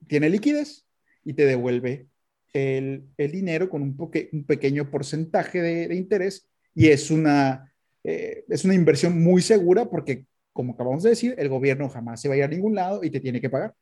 tiene 0.08 0.28
liquidez 0.28 0.84
y 1.24 1.34
te 1.34 1.46
devuelve 1.46 2.08
el, 2.54 3.08
el 3.18 3.32
dinero 3.32 3.68
con 3.68 3.82
un, 3.82 3.96
un 4.32 4.44
pequeño 4.44 4.90
porcentaje 4.90 5.60
de, 5.60 5.88
de, 5.88 5.96
interés 5.96 6.48
y 6.74 6.86
es 6.86 7.10
una, 7.10 7.72
eh, 8.04 8.44
es 8.48 8.64
una 8.64 8.74
inversión 8.74 9.22
muy 9.22 9.42
segura 9.42 9.90
porque, 9.90 10.26
como 10.52 10.72
acabamos 10.72 11.02
de 11.02 11.10
decir, 11.10 11.34
el 11.36 11.48
gobierno 11.48 11.88
jamás 11.88 12.20
se 12.20 12.28
va 12.28 12.34
a 12.34 12.38
ir 12.38 12.44
a 12.44 12.48
ningún 12.48 12.76
lado 12.76 13.02
y 13.02 13.10
te 13.10 13.20
tiene 13.20 13.40
que 13.40 13.50
pagar. 13.50 13.74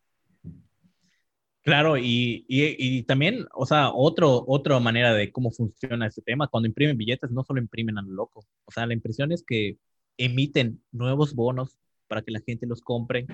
Claro, 1.62 1.96
y, 1.96 2.44
y, 2.48 3.04
también, 3.04 3.46
o 3.54 3.66
sea, 3.66 3.92
otro, 3.92 4.42
otra 4.48 4.80
manera 4.80 5.14
de 5.14 5.30
cómo 5.30 5.52
funciona 5.52 6.08
este 6.08 6.20
tema, 6.20 6.48
cuando 6.48 6.66
imprimen 6.66 6.96
billetes 6.96 7.30
no 7.30 7.44
solo 7.44 7.60
imprimen 7.60 7.98
a 7.98 8.02
lo 8.02 8.10
loco, 8.10 8.44
o 8.64 8.72
sea, 8.72 8.84
la 8.84 8.94
impresión 8.94 9.30
es 9.30 9.44
que 9.46 9.76
emiten 10.16 10.82
nuevos 10.90 11.34
bonos 11.34 11.78
para 12.08 12.22
que 12.22 12.32
la 12.32 12.40
gente 12.40 12.66
los 12.66 12.80
compre 12.80 13.26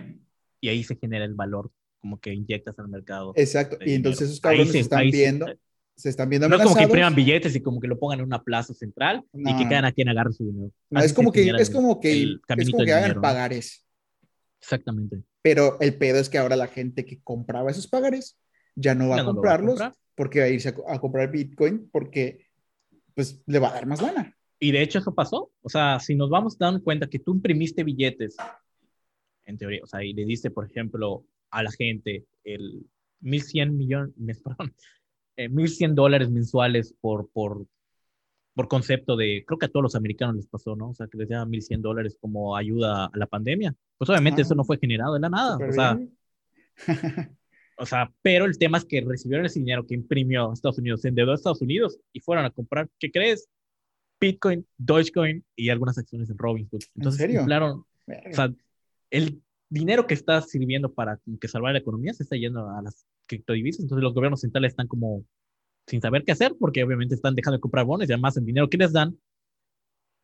y 0.61 0.69
ahí 0.69 0.85
se 0.85 0.97
genera 0.97 1.25
el 1.25 1.35
valor 1.35 1.71
como 2.01 2.21
que 2.21 2.33
inyectas 2.33 2.79
al 2.79 2.89
mercado. 2.89 3.33
Exacto, 3.37 3.79
y 3.85 3.95
entonces 3.95 4.29
esos 4.29 4.41
cabrones 4.41 4.73
se, 4.73 4.81
están 4.81 5.11
viendo, 5.11 5.47
se, 5.97 6.09
están 6.09 6.29
viendo 6.29 6.49
No 6.49 6.57
es 6.57 6.63
como 6.63 6.77
que 6.77 6.85
impriman 6.85 7.15
billetes 7.15 7.55
y 7.57 7.61
como 7.61 7.81
que 7.81 7.89
lo 7.89 7.99
pongan 7.99 8.21
en 8.21 8.27
una 8.27 8.43
plaza 8.43 8.75
central 8.75 9.25
y 9.33 9.57
que 9.57 9.69
cada 9.69 9.93
quien 9.93 10.09
agarre 10.09 10.33
su 10.33 10.45
dinero. 10.45 10.73
No, 10.91 11.01
es 11.01 11.13
como, 11.13 11.33
que, 11.33 11.49
es 11.49 11.71
como 11.71 12.01
que, 12.01 12.37
es 12.57 12.71
como 12.71 12.85
que 12.85 12.93
hagan 12.93 13.21
pagares. 13.21 13.85
Exactamente. 14.61 15.23
Pero 15.43 15.79
el 15.81 15.95
pedo 15.95 16.19
es 16.19 16.29
que 16.29 16.39
ahora 16.39 16.57
la 16.57 16.67
gente 16.67 17.05
que 17.05 17.21
compraba 17.23 17.71
esos 17.71 17.87
pagares 17.87 18.39
ya 18.75 18.95
no 18.95 19.09
va 19.09 19.21
a 19.21 19.25
comprarlos 19.25 19.81
porque 20.15 20.41
va 20.41 20.47
a 20.47 20.49
irse 20.49 20.75
a, 20.87 20.99
comprar 20.99 21.31
Bitcoin 21.31 21.89
porque 21.91 22.47
pues 23.15 23.41
le 23.47 23.59
va 23.59 23.69
a 23.71 23.75
dar 23.75 23.87
más 23.87 24.03
lana. 24.03 24.37
Y 24.61 24.73
de 24.73 24.83
hecho 24.83 24.99
eso 24.99 25.15
pasó. 25.15 25.53
O 25.63 25.69
sea, 25.69 26.01
si 26.01 26.17
nos 26.17 26.31
vamos 26.31 26.59
dando 26.59 26.83
cuenta 26.83 27.09
que 27.09 27.19
tú 27.19 27.33
imprimiste 27.33 27.85
billetes, 27.85 28.37
en 29.47 29.57
teoría, 29.57 29.81
o 29.83 29.87
sea, 29.87 30.05
y 30.05 30.13
le 30.13 30.25
diste, 30.25 30.51
por 30.51 30.67
ejemplo, 30.67 31.25
a 31.51 31.63
la 31.63 31.71
gente 31.71 32.27
el 32.45 32.87
1.100 33.23 33.73
millones, 33.73 34.15
perdón, 34.45 34.75
1.100 35.37 35.91
eh, 35.91 35.95
dólares 35.95 36.31
mensuales 36.31 36.95
por, 37.01 37.31
por, 37.31 37.67
por 38.55 38.69
concepto 38.69 39.17
de, 39.17 39.45
creo 39.47 39.59
que 39.59 39.67
a 39.67 39.69
todos 39.69 39.83
los 39.83 39.95
americanos 39.95 40.37
les 40.37 40.47
pasó, 40.47 40.75
¿no? 40.75 40.91
O 40.91 40.95
sea, 40.95 41.07
que 41.07 41.19
les 41.19 41.29
daban 41.29 41.51
1.100 41.51 41.81
dólares 41.81 42.17
como 42.21 42.57
ayuda 42.57 43.07
a 43.07 43.17
la 43.17 43.27
pandemia. 43.27 43.75
Pues 43.97 44.11
obviamente 44.11 44.43
eso 44.43 44.55
ah. 44.55 44.57
no 44.57 44.65
fue 44.65 44.79
generado 44.79 45.15
de 45.15 45.21
la 45.21 45.29
nada. 45.29 45.59
O 45.69 45.73
sea, 45.73 45.99
o 47.79 47.87
sea, 47.87 48.13
pero 48.23 48.45
el 48.47 48.59
tema 48.59 48.79
es 48.79 48.85
que 48.85 49.01
recibieron 49.01 49.47
ese 49.47 49.61
dinero 49.61 49.87
que 49.87 49.95
imprimió 49.95 50.53
Estados 50.53 50.79
Unidos, 50.79 51.03
se 51.03 51.09
endeudó 51.09 51.33
a 51.33 51.37
Estados 51.37 51.63
Unidos 51.63 51.99
y 52.13 52.21
fueron 52.21 52.45
a 52.45 52.51
comprar, 52.51 52.89
¿qué 52.99 53.11
crees? 53.11 53.49
Bitcoin, 54.21 54.67
Dogecoin 54.77 55.45
y 55.55 55.69
algunas 55.69 55.97
acciones 55.97 56.29
en 56.29 56.39
Robinhood. 56.39 56.83
Entonces, 56.97 57.21
¿En 57.21 57.29
serio? 57.29 57.85
O 58.09 58.35
sea, 58.35 58.53
el, 59.11 59.41
dinero 59.71 60.07
que 60.07 60.15
está 60.15 60.41
sirviendo 60.41 60.93
para 60.93 61.19
que 61.41 61.49
salvar 61.49 61.73
la 61.73 61.79
economía 61.79 62.15
se 62.15 62.23
está 62.23 62.37
yendo 62.37 62.69
a 62.69 62.83
las 62.83 63.07
criptodivisas. 63.27 63.83
Entonces 63.83 64.03
los 64.03 64.15
gobiernos 64.15 64.41
centrales 64.41 64.73
están 64.73 64.89
como 64.89 65.25
sin 65.87 66.01
saber 66.01 66.25
qué 66.25 66.33
hacer 66.33 66.55
porque 66.59 66.83
obviamente 66.83 67.15
están 67.15 67.35
dejando 67.35 67.57
de 67.57 67.61
comprar 67.61 67.85
bonos 67.85 68.09
y 68.09 68.13
además 68.13 68.37
el 68.37 68.45
dinero 68.45 68.69
que 68.69 68.77
les 68.77 68.93
dan 68.93 69.17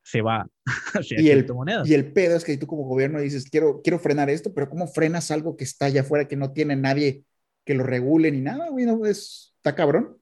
se 0.03 0.21
va 0.21 0.47
hacia 0.95 1.21
y 1.21 1.31
el, 1.31 1.47
y 1.85 1.95
el 1.95 2.13
pedo 2.13 2.37
es 2.37 2.45
que 2.45 2.57
tú 2.59 2.67
como 2.67 2.85
gobierno 2.85 3.21
dices, 3.21 3.49
quiero, 3.49 3.81
quiero 3.83 3.99
frenar 3.99 4.29
esto, 4.29 4.53
pero 4.53 4.69
¿cómo 4.69 4.87
frenas 4.87 5.31
algo 5.31 5.57
que 5.57 5.65
está 5.65 5.87
allá 5.87 6.03
afuera, 6.03 6.29
que 6.29 6.37
no 6.37 6.53
tiene 6.53 6.77
nadie 6.77 7.25
que 7.65 7.75
lo 7.75 7.85
regule 7.85 8.31
ni 8.31 8.43
nada? 8.43 8.69
Güey, 8.69 8.85
no, 8.85 9.05
es, 9.07 9.55
está 9.57 9.75
cabrón. 9.75 10.19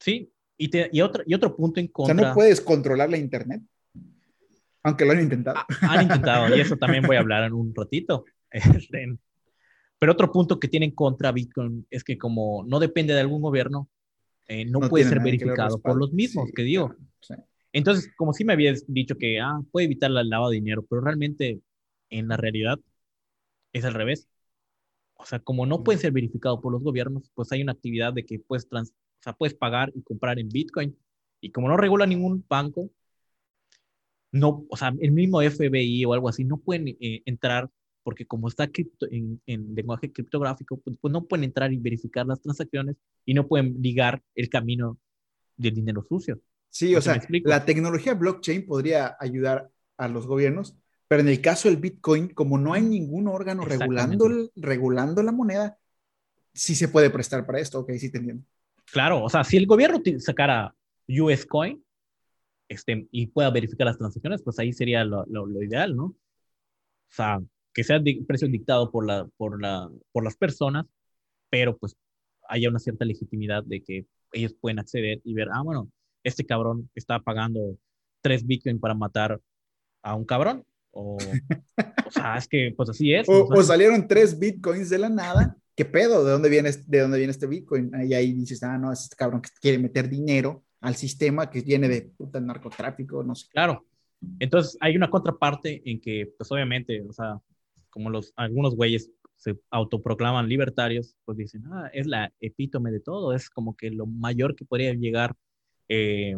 Sí, 0.00 0.32
y, 0.58 0.68
te, 0.68 0.90
y, 0.92 1.00
otro, 1.00 1.22
y 1.24 1.34
otro 1.34 1.54
punto 1.54 1.78
en 1.78 1.86
contra. 1.86 2.14
O 2.14 2.18
sea, 2.18 2.28
no 2.28 2.34
puedes 2.34 2.60
controlar 2.60 3.08
la 3.08 3.16
Internet, 3.16 3.62
aunque 4.82 5.04
lo 5.04 5.12
han 5.12 5.20
intentado. 5.20 5.58
Han 5.82 6.02
intentado, 6.02 6.56
y 6.56 6.60
eso 6.60 6.76
también 6.76 7.04
voy 7.04 7.16
a 7.16 7.20
hablar 7.20 7.44
en 7.44 7.52
un 7.52 7.72
ratito. 7.74 8.24
Este, 8.56 9.16
pero 9.98 10.12
otro 10.12 10.30
punto 10.30 10.58
que 10.58 10.68
tiene 10.68 10.86
en 10.86 10.92
contra 10.92 11.32
Bitcoin 11.32 11.86
es 11.90 12.04
que 12.04 12.18
como 12.18 12.64
no 12.66 12.78
depende 12.78 13.14
de 13.14 13.20
algún 13.20 13.42
gobierno, 13.42 13.88
eh, 14.48 14.64
no, 14.64 14.80
puede 14.80 15.04
ser 15.04 15.20
verificado 15.20 15.80
por 15.80 15.96
los 15.96 16.12
mismos, 16.12 16.50
que 16.54 16.62
digo. 16.62 16.94
Entonces, 17.72 18.10
como 18.16 18.32
si 18.32 18.44
me 18.44 18.52
habías 18.52 18.84
dicho 18.86 19.16
que 19.16 19.40
ah, 19.40 19.60
puede 19.72 19.86
evitar 19.86 20.10
la 20.10 20.22
lavado 20.22 20.50
de 20.50 20.56
dinero, 20.56 20.84
pero 20.88 21.02
realmente 21.02 21.60
en 22.10 22.28
la 22.28 22.36
realidad 22.36 22.78
es 23.72 23.84
al 23.84 23.94
revés. 23.94 24.28
O 25.14 25.24
sea, 25.24 25.40
como 25.40 25.66
no 25.66 25.82
puede 25.82 25.98
ser 25.98 26.12
verificado 26.12 26.60
por 26.60 26.72
los 26.72 26.82
gobiernos, 26.82 27.30
pues 27.34 27.50
hay 27.52 27.62
una 27.62 27.72
actividad 27.72 28.12
de 28.12 28.24
que 28.24 28.38
puedes, 28.38 28.68
trans, 28.68 28.90
o 28.90 29.22
sea, 29.22 29.32
puedes 29.32 29.54
pagar 29.54 29.90
y 29.94 30.02
comprar 30.02 30.38
en 30.38 30.48
Bitcoin. 30.48 30.96
Y 31.40 31.50
como 31.50 31.68
no 31.68 31.76
regula 31.76 32.06
ningún 32.06 32.44
banco, 32.48 32.90
no, 34.30 34.66
o 34.68 34.76
sea, 34.76 34.94
el 35.00 35.12
mismo 35.12 35.40
FBI 35.40 36.04
o 36.04 36.12
algo 36.12 36.28
así, 36.28 36.44
no 36.44 36.58
pueden 36.58 36.88
eh, 36.88 37.22
entrar 37.24 37.70
porque 38.06 38.24
como 38.24 38.46
está 38.46 38.68
cripto, 38.68 39.04
en, 39.10 39.40
lenguaje 39.74 40.12
criptográfico, 40.12 40.76
pues, 40.76 40.96
pues, 41.00 41.10
no 41.10 41.24
pueden 41.24 41.42
entrar 41.42 41.72
y 41.72 41.76
verificar 41.76 42.24
las 42.24 42.40
transacciones 42.40 42.94
y 43.24 43.34
no 43.34 43.48
pueden 43.48 43.82
ligar 43.82 44.22
el 44.36 44.48
camino 44.48 44.96
del 45.56 45.74
dinero 45.74 46.06
sucio. 46.08 46.40
Sí, 46.70 46.94
o 46.94 47.00
sea, 47.02 47.20
la 47.42 47.64
tecnología 47.64 48.14
blockchain 48.14 48.64
podría 48.64 49.16
ayudar 49.18 49.68
a 49.96 50.06
los 50.06 50.28
gobiernos, 50.28 50.76
pero 51.08 51.22
en 51.22 51.26
el 51.26 51.40
caso 51.40 51.68
del 51.68 51.78
Bitcoin, 51.78 52.28
como 52.28 52.58
no 52.58 52.74
hay 52.74 52.82
ningún 52.82 53.26
órgano 53.26 53.64
regulando, 53.64 54.52
regulando 54.54 55.24
la 55.24 55.32
moneda, 55.32 55.76
sí 56.54 56.76
se 56.76 56.86
puede 56.86 57.10
prestar 57.10 57.44
para 57.44 57.58
esto, 57.58 57.80
ok, 57.80 57.90
sí 57.98 58.12
te 58.12 58.18
entiendo. 58.18 58.44
Claro, 58.92 59.24
o 59.24 59.28
sea, 59.28 59.42
si 59.42 59.56
el 59.56 59.66
gobierno 59.66 60.00
sacara 60.20 60.72
US 61.08 61.44
Coin 61.44 61.84
este, 62.68 63.08
y 63.10 63.26
pueda 63.26 63.50
verificar 63.50 63.88
las 63.88 63.98
transacciones, 63.98 64.42
pues 64.42 64.60
ahí 64.60 64.72
sería 64.72 65.02
lo, 65.02 65.26
lo 65.26 65.60
ideal, 65.60 65.96
¿no? 65.96 66.04
O 66.04 66.16
sea, 67.08 67.40
que 67.76 67.84
sea 67.84 67.98
de 67.98 68.24
precio 68.26 68.48
dictado 68.48 68.90
por, 68.90 69.06
la, 69.06 69.28
por, 69.36 69.60
la, 69.60 69.90
por 70.10 70.24
las 70.24 70.34
personas, 70.34 70.86
pero 71.50 71.76
pues 71.76 71.94
haya 72.48 72.70
una 72.70 72.78
cierta 72.78 73.04
legitimidad 73.04 73.62
de 73.64 73.82
que 73.82 74.06
ellos 74.32 74.54
pueden 74.58 74.78
acceder 74.78 75.20
y 75.24 75.34
ver, 75.34 75.48
ah, 75.52 75.60
bueno, 75.62 75.90
este 76.24 76.46
cabrón 76.46 76.88
está 76.94 77.20
pagando 77.20 77.76
tres 78.22 78.46
bitcoins 78.46 78.80
para 78.80 78.94
matar 78.94 79.42
a 80.02 80.14
un 80.14 80.24
cabrón. 80.24 80.64
O, 80.90 81.16
o 81.16 81.18
sea, 82.10 82.38
es 82.38 82.48
que 82.48 82.72
pues 82.74 82.88
así 82.88 83.12
es. 83.12 83.28
O, 83.28 83.62
salieron 83.62 84.08
tres 84.08 84.38
bitcoins 84.38 84.88
de 84.88 84.96
la 84.96 85.10
nada. 85.10 85.58
¿Qué 85.74 85.84
pedo? 85.84 86.24
¿De 86.24 86.32
dónde 86.32 86.48
viene, 86.48 86.70
de 86.72 87.00
dónde 87.00 87.18
viene 87.18 87.32
este 87.32 87.46
bitcoin? 87.46 87.92
Y 88.08 88.14
ahí 88.14 88.32
dices, 88.32 88.62
ah, 88.62 88.78
no, 88.78 88.90
es 88.90 89.02
este 89.02 89.16
cabrón 89.16 89.42
que 89.42 89.50
quiere 89.60 89.78
meter 89.78 90.08
dinero 90.08 90.64
al 90.80 90.94
sistema 90.94 91.50
que 91.50 91.60
viene 91.60 91.90
de 91.90 92.10
puta 92.16 92.40
narcotráfico, 92.40 93.22
no 93.22 93.34
sé. 93.34 93.48
Claro. 93.50 93.84
Entonces 94.38 94.78
hay 94.80 94.96
una 94.96 95.10
contraparte 95.10 95.82
en 95.84 96.00
que, 96.00 96.32
pues 96.38 96.50
obviamente, 96.50 97.02
o 97.02 97.12
sea, 97.12 97.38
como 97.96 98.10
los, 98.10 98.34
algunos 98.36 98.76
güeyes 98.76 99.10
se 99.36 99.58
autoproclaman 99.70 100.50
libertarios, 100.50 101.16
pues 101.24 101.38
dicen, 101.38 101.64
ah, 101.72 101.88
es 101.94 102.06
la 102.06 102.30
epítome 102.40 102.90
de 102.90 103.00
todo, 103.00 103.32
es 103.32 103.48
como 103.48 103.74
que 103.74 103.90
lo 103.90 104.04
mayor 104.04 104.54
que 104.54 104.66
podría 104.66 104.92
llegar 104.92 105.34
eh, 105.88 106.36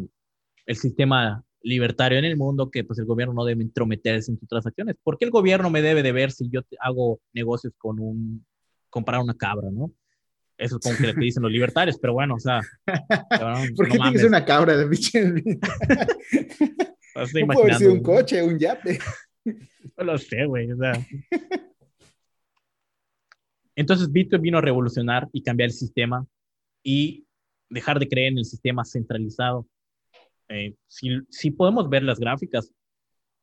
el 0.65 0.75
sistema 0.77 1.43
libertario 1.61 2.17
en 2.17 2.23
el 2.23 2.37
mundo, 2.37 2.71
que 2.71 2.85
pues 2.85 2.97
el 2.99 3.03
gobierno 3.03 3.33
no 3.33 3.43
debe 3.43 3.61
intrometerse 3.61 4.31
en 4.31 4.37
tus 4.37 4.47
transacciones. 4.47 4.95
¿Por 5.03 5.17
qué 5.17 5.25
el 5.25 5.31
gobierno 5.31 5.69
me 5.69 5.81
debe 5.81 6.01
de 6.01 6.13
ver 6.13 6.31
si 6.31 6.49
yo 6.49 6.61
hago 6.79 7.19
negocios 7.33 7.73
con 7.77 7.99
un, 7.99 8.45
comprar 8.89 9.19
una 9.19 9.35
cabra, 9.35 9.69
no? 9.69 9.91
Eso 10.57 10.77
es 10.77 10.81
como 10.81 10.95
que 10.95 11.07
le 11.07 11.13
dicen 11.25 11.43
los 11.43 11.51
libertarios, 11.51 11.99
pero 11.99 12.13
bueno, 12.13 12.35
o 12.35 12.39
sea. 12.39 12.61
¿Por 13.75 13.89
qué 13.89 13.97
tienes 13.97 14.23
una 14.23 14.45
cabra 14.45 14.77
de 14.77 14.87
bicho? 14.87 15.19
no 15.19 15.43
puede 17.47 17.63
haber 17.63 17.75
sido 17.75 17.91
un 17.91 18.01
coche, 18.01 18.41
un 18.41 18.57
yate. 18.57 18.97
No 19.45 20.03
lo 20.03 20.17
sé, 20.17 20.45
güey. 20.45 20.71
O 20.71 20.77
sea. 20.77 20.93
Entonces 23.75 24.11
Bitcoin 24.11 24.41
vino 24.41 24.57
a 24.57 24.61
revolucionar 24.61 25.29
y 25.31 25.41
cambiar 25.41 25.67
el 25.67 25.73
sistema 25.73 26.27
y 26.83 27.25
dejar 27.69 27.97
de 27.99 28.09
creer 28.09 28.33
en 28.33 28.39
el 28.39 28.45
sistema 28.45 28.83
centralizado. 28.83 29.67
Eh, 30.49 30.75
si, 30.87 31.09
si, 31.29 31.51
podemos 31.51 31.89
ver 31.89 32.03
las 32.03 32.19
gráficas, 32.19 32.73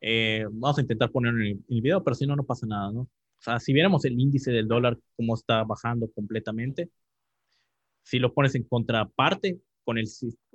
eh, 0.01 0.45
vamos 0.51 0.77
a 0.77 0.83
intentar 0.83 1.11
ponerlo 1.11 1.43
en 1.43 1.47
el, 1.47 1.65
video, 1.69 2.05
pero 2.05 2.15
si 2.15 2.27
no, 2.27 2.37
no 2.37 2.45
pasa 2.45 2.67
nada, 2.67 2.93
¿no? 2.93 3.01
O 3.01 3.43
sea, 3.43 3.61
si 3.61 3.73
viéramos 3.73 4.05
el 4.05 4.21
índice 4.21 4.51
del 4.51 4.69
dólar, 4.69 4.99
cómo 5.17 5.35
está 5.35 5.65
bajando 5.65 6.11
completamente, 6.13 6.91
si 8.03 8.19
lo 8.19 8.35
pones 8.35 8.55
en 8.55 8.65
contraparte 8.65 9.59
con 9.85 9.99
el, 9.99 10.07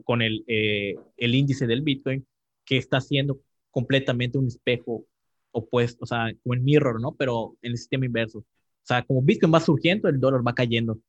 con 0.04 0.22
el, 0.22 0.44
eh, 0.48 0.96
el 1.18 1.36
índice 1.36 1.66
del 1.66 1.82
Bitcoin, 1.82 2.26
que 2.66 2.78
está 2.78 3.02
siendo 3.02 3.42
completamente 3.72 4.38
un 4.38 4.48
espejo 4.48 5.06
opuesto, 5.52 6.04
o 6.04 6.08
sea, 6.08 6.32
como 6.44 6.54
el 6.54 6.62
mirror, 6.62 7.00
¿no? 7.02 7.14
Pero 7.16 7.58
en 7.62 7.72
el 7.72 7.78
sistema 7.78 8.06
inverso. 8.06 8.40
O 8.40 8.46
sea, 8.84 9.04
como 9.04 9.22
Bitcoin 9.22 9.54
va 9.54 9.60
surgiendo, 9.60 10.10
el 10.10 10.20
dólar 10.20 10.46
va 10.46 10.56
cayendo. 10.56 11.00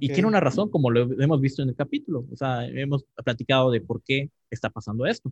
Y 0.00 0.08
tiene 0.08 0.26
una 0.26 0.40
razón, 0.40 0.70
como 0.70 0.90
lo 0.90 1.02
hemos 1.22 1.40
visto 1.40 1.62
en 1.62 1.68
el 1.68 1.76
capítulo. 1.76 2.26
O 2.32 2.36
sea, 2.36 2.66
hemos 2.66 3.04
platicado 3.22 3.70
de 3.70 3.82
por 3.82 4.02
qué 4.02 4.30
está 4.50 4.70
pasando 4.70 5.04
esto. 5.06 5.30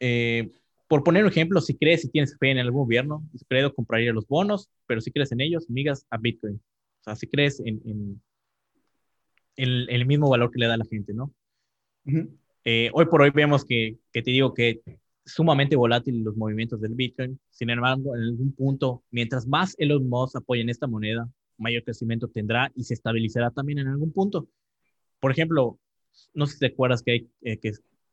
Eh, 0.00 0.50
por 0.88 1.04
poner 1.04 1.22
un 1.22 1.30
ejemplo, 1.30 1.60
si 1.60 1.76
crees, 1.76 2.02
si 2.02 2.08
tienes 2.08 2.36
fe 2.38 2.50
en 2.50 2.58
el 2.58 2.70
gobierno, 2.72 3.24
si 3.36 3.44
crees, 3.44 3.72
compraría 3.72 4.12
los 4.12 4.26
bonos, 4.26 4.68
pero 4.86 5.00
si 5.00 5.10
crees 5.12 5.32
en 5.32 5.40
ellos, 5.40 5.70
migas 5.70 6.04
a 6.10 6.18
Bitcoin. 6.18 6.56
O 6.56 7.04
sea, 7.04 7.16
si 7.16 7.26
crees 7.26 7.60
en, 7.60 7.80
en, 7.84 8.20
el 9.56 10.04
mismo 10.06 10.28
valor 10.28 10.50
que 10.50 10.58
le 10.58 10.66
da 10.66 10.76
la 10.76 10.84
gente, 10.84 11.14
¿no? 11.14 11.32
Eh, 12.64 12.90
hoy 12.94 13.06
por 13.06 13.20
hoy 13.20 13.30
vemos 13.30 13.64
que, 13.64 13.98
que 14.10 14.22
te 14.22 14.30
digo 14.30 14.54
que 14.54 14.80
sumamente 15.26 15.76
volátil 15.76 16.22
los 16.22 16.36
movimientos 16.36 16.80
del 16.80 16.94
Bitcoin. 16.94 17.38
Sin 17.50 17.70
embargo, 17.70 18.16
en 18.16 18.22
algún 18.22 18.52
punto, 18.52 19.02
mientras 19.10 19.46
más 19.46 19.74
Elon 19.78 20.08
Musk 20.08 20.36
apoyen 20.36 20.68
esta 20.68 20.86
moneda, 20.86 21.28
mayor 21.58 21.84
crecimiento 21.84 22.28
tendrá 22.28 22.72
y 22.74 22.84
se 22.84 22.94
estabilizará 22.94 23.50
también 23.50 23.80
en 23.80 23.88
algún 23.88 24.12
punto. 24.12 24.48
Por 25.20 25.30
ejemplo, 25.30 25.78
no 26.32 26.46
sé 26.46 26.54
si 26.54 26.58
te 26.60 26.66
acuerdas 26.66 27.02
que 27.02 27.12
hay, 27.12 27.30
eh, 27.42 27.58
que, 27.58 27.72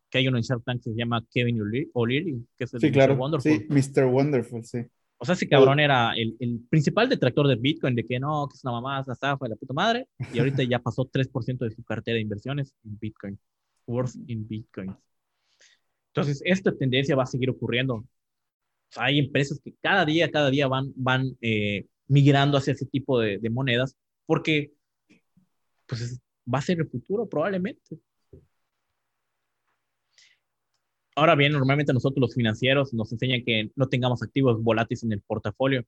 que, 0.10 0.18
hay 0.18 0.28
uno 0.28 0.38
en 0.38 0.44
Shark 0.44 0.64
Tank 0.64 0.84
que 0.84 0.92
se 0.92 0.98
llama 0.98 1.26
Kevin 1.32 1.60
O'Leary, 1.94 2.46
que 2.58 2.64
es 2.66 2.74
el 2.74 2.82
sí, 2.82 2.92
claro. 2.92 3.16
Wonderful. 3.16 3.52
Sí, 3.52 3.66
Mr. 3.70 4.06
Wonderful, 4.06 4.64
sí. 4.64 4.80
O 5.18 5.26
sea, 5.26 5.36
ese 5.36 5.48
cabrón 5.48 5.80
era 5.80 6.14
el, 6.16 6.36
el, 6.40 6.62
principal 6.68 7.08
detractor 7.08 7.48
de 7.48 7.56
Bitcoin, 7.56 7.94
de 7.94 8.08
que 8.08 8.20
no, 8.20 8.48
que 8.50 8.56
es 8.56 8.64
una 8.64 8.74
mamá, 8.74 9.02
es 9.02 9.08
estafa 9.08 9.46
de 9.46 9.50
la 9.50 9.56
puta 9.56 9.72
madre, 9.72 10.08
y 10.34 10.40
ahorita 10.40 10.64
ya 10.64 10.80
pasó 10.80 11.08
3% 11.08 11.60
de 11.60 11.70
su 11.70 11.84
cartera 11.84 12.16
de 12.16 12.22
inversiones 12.22 12.74
en 12.84 12.98
Bitcoin 12.98 13.38
worth 13.92 14.16
in 14.28 14.48
Bitcoin. 14.48 14.96
Entonces, 16.14 16.42
esta 16.46 16.76
tendencia 16.76 17.16
va 17.16 17.24
a 17.24 17.26
seguir 17.28 17.50
ocurriendo. 17.50 18.06
hay 18.98 19.20
empresas 19.20 19.60
que 19.64 19.74
cada 19.82 20.06
día, 20.06 20.30
cada 20.32 20.50
día 20.50 20.68
van, 20.68 20.92
van 20.96 21.38
eh, 21.42 21.86
migrando 22.08 22.58
hacia 22.58 22.74
ese 22.74 22.86
tipo 22.86 23.20
de, 23.20 23.40
monedas 23.50 23.96
porque 24.26 24.74
pues, 25.88 26.20
va 26.54 26.60
a 26.60 26.62
ser 26.62 26.80
el 26.80 26.90
futuro 26.90 27.28
probablemente. 27.30 28.00
Ahora 31.16 31.36
bien, 31.36 31.54
normalmente 31.54 31.94
nosotros 31.94 32.22
los 32.22 32.36
financieros 32.36 32.94
nos 32.94 33.12
enseñan 33.12 33.44
que 33.46 33.72
no 33.76 33.88
tengamos 33.88 34.24
activos 34.24 34.62
volátiles 34.62 35.04
en 35.04 35.14
el 35.14 35.22
portafolio. 35.22 35.86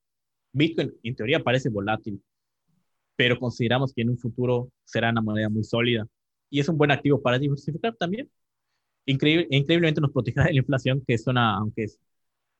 Bitcoin 0.54 0.93
en 1.04 1.16
teoría 1.16 1.43
parece 1.43 1.70
volátil, 1.70 2.22
pero 3.16 3.39
consideramos 3.39 3.93
que 3.93 4.04
en 4.04 4.12
un 4.12 4.18
futuro 4.18 4.72
será 4.86 5.10
una 5.12 5.22
moneda 5.22 5.49
muy 5.49 5.64
sólida 5.64 6.08
y 6.54 6.60
es 6.60 6.70
un 6.70 6.78
buen 6.78 6.91
activo 6.91 7.20
para 7.20 7.39
diversificar 7.39 7.95
también. 7.95 8.30
Increíble, 9.08 9.47
increíblemente 9.49 9.99
nos 9.99 10.12
protegerá 10.12 10.45
de 10.45 10.54
la 10.54 10.60
inflación, 10.60 11.04
que 11.04 11.18
suena, 11.18 11.58
aunque 11.58 11.88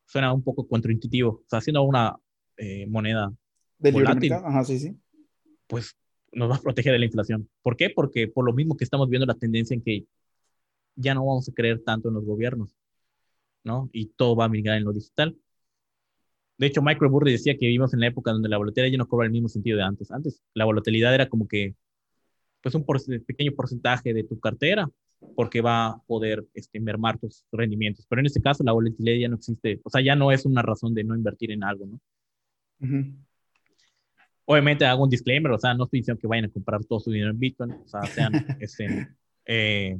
suena 0.08 0.34
un 0.34 0.44
poco 0.44 0.68
contraintuitivo. 0.68 1.30
O 1.30 1.44
sea, 1.48 1.60
haciendo 1.60 1.84
una 1.84 2.16
eh, 2.58 2.88
moneda 2.88 3.32
de 3.78 3.92
volátil, 3.92 4.34
Ajá, 4.34 4.64
sí, 4.64 4.80
sí. 4.80 4.98
pues 5.68 5.96
nos 6.32 6.50
va 6.50 6.56
a 6.56 6.60
proteger 6.60 6.92
de 6.92 6.98
la 6.98 7.06
inflación. 7.06 7.48
¿Por 7.62 7.78
qué? 7.78 7.92
Porque 7.92 8.28
por 8.28 8.44
lo 8.46 8.54
mismo 8.54 8.76
que 8.76 8.84
estamos 8.84 9.08
viendo 9.10 9.28
la 9.28 9.36
tendencia 9.36 9.76
en 9.76 9.84
que 9.84 10.08
ya 10.96 11.14
no 11.14 11.24
vamos 11.24 11.48
a 11.48 11.54
creer 11.54 11.84
tanto 11.84 12.08
en 12.08 12.16
los 12.16 12.26
gobiernos, 12.26 12.76
¿no? 13.64 13.92
Y 13.94 14.08
todo 14.08 14.36
va 14.36 14.46
a 14.46 14.50
migrar 14.50 14.76
en 14.78 14.86
lo 14.86 14.94
digital. 14.94 15.38
De 16.58 16.66
hecho, 16.66 16.82
Michael 16.82 17.12
Burry 17.12 17.34
decía 17.34 17.54
que 17.60 17.68
vivimos 17.68 17.94
en 17.94 18.00
la 18.00 18.08
época 18.08 18.32
donde 18.32 18.50
la 18.50 18.58
volatilidad 18.58 18.92
ya 18.92 18.98
no 18.98 19.08
cobra 19.08 19.28
el 19.28 19.32
mismo 19.32 19.50
sentido 19.50 19.78
de 19.78 19.84
antes. 19.84 20.10
Antes 20.10 20.42
la 20.56 20.66
volatilidad 20.66 21.14
era 21.14 21.30
como 21.30 21.48
que 21.48 21.76
pues 22.64 22.74
un 22.76 22.86
pequeño 23.28 23.52
porcentaje 23.52 24.14
de 24.14 24.24
tu 24.24 24.40
cartera 24.40 24.90
porque 25.36 25.62
va 25.62 25.88
a 25.88 26.02
poder 26.08 26.46
este, 26.54 26.80
mermar 26.80 27.20
tus 27.20 27.46
rendimientos. 27.52 28.06
Pero 28.10 28.22
en 28.22 28.26
este 28.26 28.42
caso 28.42 28.64
la 28.64 28.72
volatilidad 28.72 29.20
ya 29.20 29.28
no 29.28 29.36
existe, 29.36 29.82
o 29.84 29.90
sea, 29.90 30.02
ya 30.02 30.16
no 30.16 30.32
es 30.32 30.46
una 30.46 30.62
razón 30.62 30.94
de 30.94 31.04
no 31.04 31.16
invertir 31.16 31.52
en 31.52 31.64
algo, 31.64 31.86
¿no? 31.86 32.00
Obviamente 34.46 34.86
hago 34.86 35.04
un 35.04 35.10
disclaimer, 35.10 35.52
o 35.52 35.58
sea, 35.58 35.74
no 35.74 35.86
estoy 35.86 36.00
diciendo 36.00 36.20
que 36.20 36.28
vayan 36.28 36.46
a 36.46 36.50
comprar 36.50 36.84
todo 36.84 37.00
su 37.00 37.12
dinero 37.12 37.32
en 37.32 37.40
Bitcoin, 37.40 37.72
o 37.72 37.88
sea, 37.88 38.02
sean 38.04 38.34
este, 38.60 39.08
eh, 39.46 39.98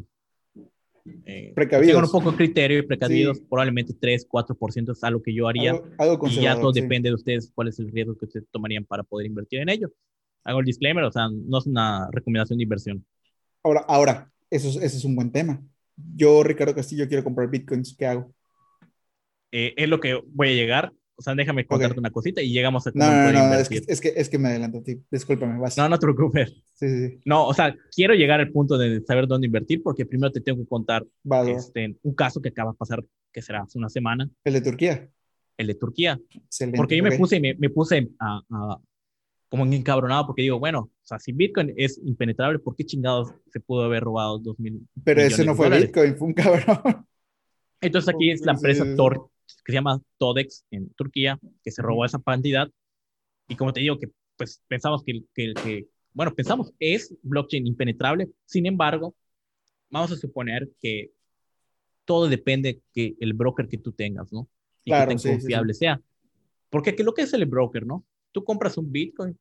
eh, 1.26 1.52
precavidos. 1.56 1.94
Tengan 1.94 2.06
un 2.06 2.12
poco 2.12 2.32
de 2.32 2.38
criterio 2.38 2.80
y 2.80 2.82
precavidos, 2.84 3.40
probablemente 3.42 3.94
3, 3.94 4.28
4% 4.30 4.92
es 4.92 5.04
algo 5.04 5.22
que 5.22 5.34
yo 5.34 5.48
haría. 5.48 5.72
Algo, 5.98 6.28
y 6.28 6.42
ya 6.42 6.56
todo 6.56 6.72
depende 6.72 7.10
de 7.10 7.16
ustedes 7.16 7.52
cuál 7.54 7.70
es 7.70 7.80
el 7.80 7.92
riesgo 7.92 8.16
que 8.16 8.26
ustedes 8.26 8.48
tomarían 8.52 8.86
para 8.86 9.04
poder 9.04 9.28
invertir 9.28 9.60
en 9.60 9.70
ello. 9.70 9.92
Hago 10.44 10.60
el 10.60 10.66
disclaimer, 10.66 11.04
o 11.04 11.12
sea, 11.12 11.30
no 11.30 11.58
es 11.58 11.66
una 11.66 12.10
recomendación 12.12 12.58
de 12.58 12.64
inversión. 12.64 13.06
Ahora, 13.64 13.86
ahora 13.88 14.32
eso, 14.50 14.70
es, 14.70 14.76
ese 14.78 14.98
es 14.98 15.06
un 15.06 15.16
buen 15.16 15.32
tema. 15.32 15.62
Yo, 16.16 16.44
Ricardo 16.44 16.76
Castillo, 16.76 17.08
quiero 17.08 17.24
comprar 17.24 17.50
bitcoins, 17.50 17.96
¿qué 17.98 18.06
hago? 18.06 18.34
Eh, 19.52 19.74
es 19.78 19.88
lo 19.88 20.00
que 20.00 20.20
voy 20.34 20.50
a 20.50 20.54
llegar. 20.54 20.94
O 21.16 21.22
sea, 21.22 21.36
déjame 21.36 21.66
contarte 21.66 22.00
una 22.00 22.10
cosita 22.10 22.42
y 22.42 22.52
llegamos 22.52 22.88
a 22.88 22.92
cómo 22.92 23.06
no, 23.06 23.32
no, 23.32 23.50
no, 23.50 23.54
es 23.54 23.70
que, 23.70 23.84
es 23.88 24.02
que, 24.02 24.14
es 24.16 24.30
que 24.30 24.40
me 24.40 24.50
adelanto, 24.50 24.82
tío. 24.82 24.98
Discúlpame, 25.12 25.60
vas. 25.60 25.78
No, 25.78 25.88
no 25.88 26.00
te 26.00 26.08
preocupes. 26.08 26.50
Sí, 26.74 26.90
sí, 26.90 27.08
sí. 27.08 27.20
No, 27.24 27.46
o 27.46 27.54
sea, 27.54 27.76
quiero 27.96 28.16
llegar 28.16 28.40
al 28.40 28.52
punto 28.52 28.80
de 28.80 29.00
saber 29.06 29.28
dónde 29.28 29.46
invertir 29.46 29.84
porque 29.84 30.08
primero 30.08 30.32
te 30.32 30.42
tengo 30.42 30.60
que 30.64 30.68
contar 30.68 31.06
este, 31.48 31.96
un 32.02 32.16
caso 32.16 32.42
que 32.42 32.50
acaba 32.50 32.72
de 32.72 32.78
pasar, 32.78 33.06
que 33.32 33.44
será 33.44 33.62
hace 33.62 33.78
una 33.78 33.90
semana. 33.90 34.28
¿El 34.44 34.54
de 34.54 34.62
Turquía? 34.62 35.08
El 35.56 35.68
de 35.68 35.76
Turquía. 35.76 36.20
Excelente. 36.32 36.78
Porque 36.78 36.98
yo 36.98 37.04
me 37.04 37.16
puse, 37.16 37.40
me, 37.40 37.54
me 37.54 37.70
puse 37.70 38.10
a, 38.20 38.42
a, 38.50 38.80
como 39.54 39.72
encabronado 39.72 40.26
porque 40.26 40.42
digo, 40.42 40.58
bueno, 40.58 40.80
o 40.80 41.06
sea, 41.06 41.20
si 41.20 41.32
Bitcoin 41.32 41.76
es 41.78 42.02
impenetrable, 42.04 42.58
¿por 42.58 42.76
qué 42.76 42.84
chingados 42.88 43.36
se 43.52 43.60
pudo 43.60 43.84
haber 43.84 44.02
robado 44.02 44.40
dos 44.40 44.58
mil 44.58 44.82
Pero 45.04 45.22
ese 45.22 45.46
no 45.46 45.54
fue 45.54 45.70
Bitcoin, 45.70 46.18
fue 46.18 46.28
un 46.30 46.34
cabrón. 46.34 47.06
Entonces 47.80 48.16
aquí 48.16 48.32
es 48.32 48.44
la 48.44 48.54
empresa 48.54 48.84
Tor 48.96 49.30
que 49.64 49.72
se 49.72 49.74
llama 49.74 50.02
Todex 50.18 50.66
en 50.72 50.90
Turquía, 50.96 51.40
que 51.64 51.70
se 51.70 51.84
robó 51.84 52.04
esa 52.04 52.20
cantidad. 52.20 52.68
Y 53.48 53.56
como 53.56 53.72
te 53.72 53.82
digo, 53.82 54.00
que 54.00 54.10
pues 54.38 54.60
pensamos 54.68 55.04
que, 55.04 55.22
que, 55.36 55.54
que 55.54 55.86
bueno, 56.14 56.34
pensamos 56.34 56.74
es 56.80 57.16
blockchain 57.22 57.68
impenetrable, 57.68 58.30
sin 58.46 58.66
embargo, 58.66 59.14
vamos 59.92 60.12
a 60.12 60.16
suponer 60.16 60.68
que 60.82 61.12
todo 62.06 62.28
depende 62.28 62.82
que 62.92 63.16
el 63.20 63.34
broker 63.34 63.68
que 63.68 63.78
tú 63.78 63.92
tengas, 63.92 64.34
¿no? 64.34 64.50
Y 64.84 64.90
que 64.90 64.98
tan 64.98 65.20
confiable 65.20 65.76
sea. 65.76 66.02
Porque 66.72 66.96
¿qué 66.96 67.04
lo 67.04 67.14
que 67.14 67.22
es 67.22 67.34
el 67.34 67.46
broker, 67.46 67.86
no? 67.86 68.04
Tú 68.32 68.44
compras 68.44 68.80
un 68.80 68.92
Bitcoin 68.92 69.38